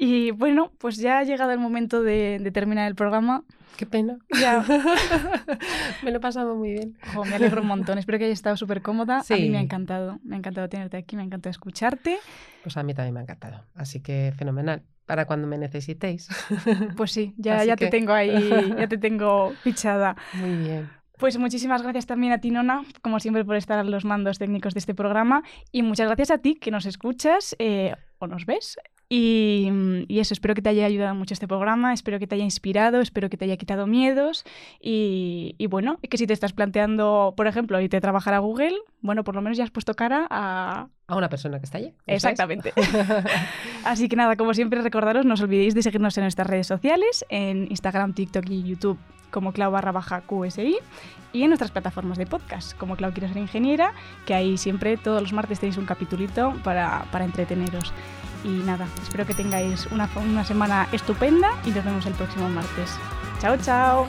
Y 0.01 0.31
bueno, 0.31 0.73
pues 0.79 0.97
ya 0.97 1.19
ha 1.19 1.25
llegado 1.25 1.53
el 1.53 1.59
momento 1.59 2.03
de, 2.03 2.51
terminar 2.55 2.89
el 2.89 2.95
programa. 2.95 3.45
Qué 3.77 3.85
pena. 3.87 4.19
Ya. 4.41 4.65
me 6.03 6.11
lo 6.11 6.17
he 6.17 6.21
pasado 6.21 6.57
muy 6.57 6.73
bien. 6.73 6.97
Jo, 7.15 7.25
me 7.25 7.35
alegro 7.35 7.61
un 7.61 7.69
montón. 7.69 7.99
Espero 7.99 8.19
que 8.19 8.25
hayas 8.25 8.39
estado 8.39 8.57
súper 8.57 8.81
cómoda. 8.83 9.19
A 9.19 9.35
mí 9.37 9.51
me 9.51 9.59
ha 9.59 9.61
Sí. 9.61 9.65
encantado. 9.67 10.19
Me 10.25 10.37
ha 10.37 10.39
encantado 10.39 10.69
tenerte 10.69 10.97
aquí, 10.97 11.17
me 11.17 11.23
ha 11.23 11.27
encantado 11.27 11.51
escucharte. 11.51 12.19
Pues 12.63 12.77
a 12.77 12.83
mí 12.83 12.95
también 12.95 13.15
me 13.15 13.21
ha 13.21 13.23
encantado. 13.25 13.65
Así 13.75 14.01
que 14.01 14.33
fenomenal. 14.37 14.83
Para 15.05 15.27
cuando 15.27 15.47
me 15.47 15.59
necesitéis. 15.59 16.29
Pues 16.97 17.13
sí, 17.13 17.35
ya, 17.37 17.59
Así 17.59 17.67
ya 17.69 17.77
te 17.77 17.89
tengo 17.89 18.13
ahí, 18.13 18.51
ya 18.79 18.87
te 18.89 18.97
tengo 18.97 19.51
fichada. 19.63 20.17
Muy 20.35 20.57
bien. 20.57 20.91
Pues 21.19 21.37
muchísimas 21.37 21.83
gracias 21.83 22.07
también 22.07 22.33
a 22.33 22.39
ti, 22.41 22.51
Nona, 22.51 22.85
como 23.03 23.21
siempre, 23.21 23.45
por 23.45 23.57
estar 23.57 23.79
a 23.79 23.85
los 23.85 24.07
mandos 24.07 24.39
técnicos 24.39 24.73
de 24.73 24.79
este 24.79 24.95
programa. 24.95 25.43
Y 25.73 25.83
muchas 25.83 26.07
gracias 26.07 26.31
a 26.31 26.39
ti 26.39 26.55
que 26.55 26.71
nos 26.71 26.87
escuchas 26.87 27.55
eh, 27.59 27.95
o 28.19 28.27
nos 28.27 28.47
ves. 28.47 28.79
Y, 29.13 29.69
y 30.07 30.21
eso, 30.21 30.35
espero 30.35 30.55
que 30.55 30.63
te 30.63 30.69
haya 30.69 30.87
ayudado 30.87 31.17
mucho 31.17 31.35
este 31.35 31.49
programa, 31.49 31.93
espero 31.93 32.21
que 32.21 32.29
te 32.29 32.37
haya 32.37 32.45
inspirado, 32.45 33.01
espero 33.01 33.29
que 33.29 33.37
te 33.37 33.45
haya 33.45 33.57
quitado 33.57 33.89
miedos. 33.89 34.45
Y, 34.81 35.57
y 35.59 35.67
bueno, 35.67 35.99
que 36.09 36.17
si 36.17 36.29
te 36.29 36.33
estás 36.33 36.53
planteando, 36.53 37.35
por 37.37 37.49
ejemplo, 37.49 37.81
irte 37.81 37.97
a 37.97 38.01
trabajar 38.01 38.35
a 38.35 38.39
Google, 38.39 38.77
bueno, 39.01 39.25
por 39.25 39.35
lo 39.35 39.43
menos 39.43 39.59
ya 39.59 39.65
has 39.65 39.73
puesto 39.73 39.95
cara 39.95 40.29
a, 40.31 40.87
A 41.09 41.17
una 41.17 41.29
persona 41.29 41.59
que 41.59 41.65
está 41.65 41.79
allí. 41.79 41.93
Exactamente. 42.07 42.73
Así 43.85 44.09
que 44.09 44.15
nada, 44.15 44.37
como 44.37 44.55
siempre, 44.55 44.81
recordaros, 44.81 45.27
no 45.27 45.35
os 45.35 45.41
olvidéis 45.41 45.75
de 45.75 45.83
seguirnos 45.83 46.17
en 46.17 46.23
nuestras 46.23 46.47
redes 46.47 46.69
sociales, 46.69 47.25
en 47.31 47.67
Instagram, 47.69 48.15
TikTok 48.15 48.49
y 48.49 48.63
YouTube 48.63 48.99
como 49.33 49.53
clau 49.53 49.71
barra 49.71 49.93
baja 49.93 50.23
QSI 50.23 50.77
y 51.33 51.43
en 51.43 51.49
nuestras 51.49 51.71
plataformas 51.71 52.19
de 52.19 52.27
podcast 52.27 52.77
como 52.77 52.97
Clau 52.97 53.13
Quiero 53.13 53.29
Ser 53.29 53.39
Ingeniera, 53.39 53.93
que 54.27 54.35
ahí 54.35 54.59
siempre 54.59 54.97
todos 54.97 55.23
los 55.23 55.33
martes 55.33 55.61
tenéis 55.61 55.79
un 55.79 55.87
capitulito 55.87 56.55
para, 56.65 57.07
para 57.13 57.25
entreteneros. 57.25 57.93
Y 58.45 58.63
nada, 58.65 58.87
espero 59.03 59.27
que 59.27 59.35
tengáis 59.35 59.87
una, 59.91 60.09
una 60.17 60.45
semana 60.45 60.89
estupenda 60.93 61.51
y 61.65 61.71
nos 61.71 61.85
vemos 61.85 62.07
el 62.07 62.15
próximo 62.15 62.49
martes. 62.49 62.91
Chao, 63.41 63.57
chao. 63.59 64.07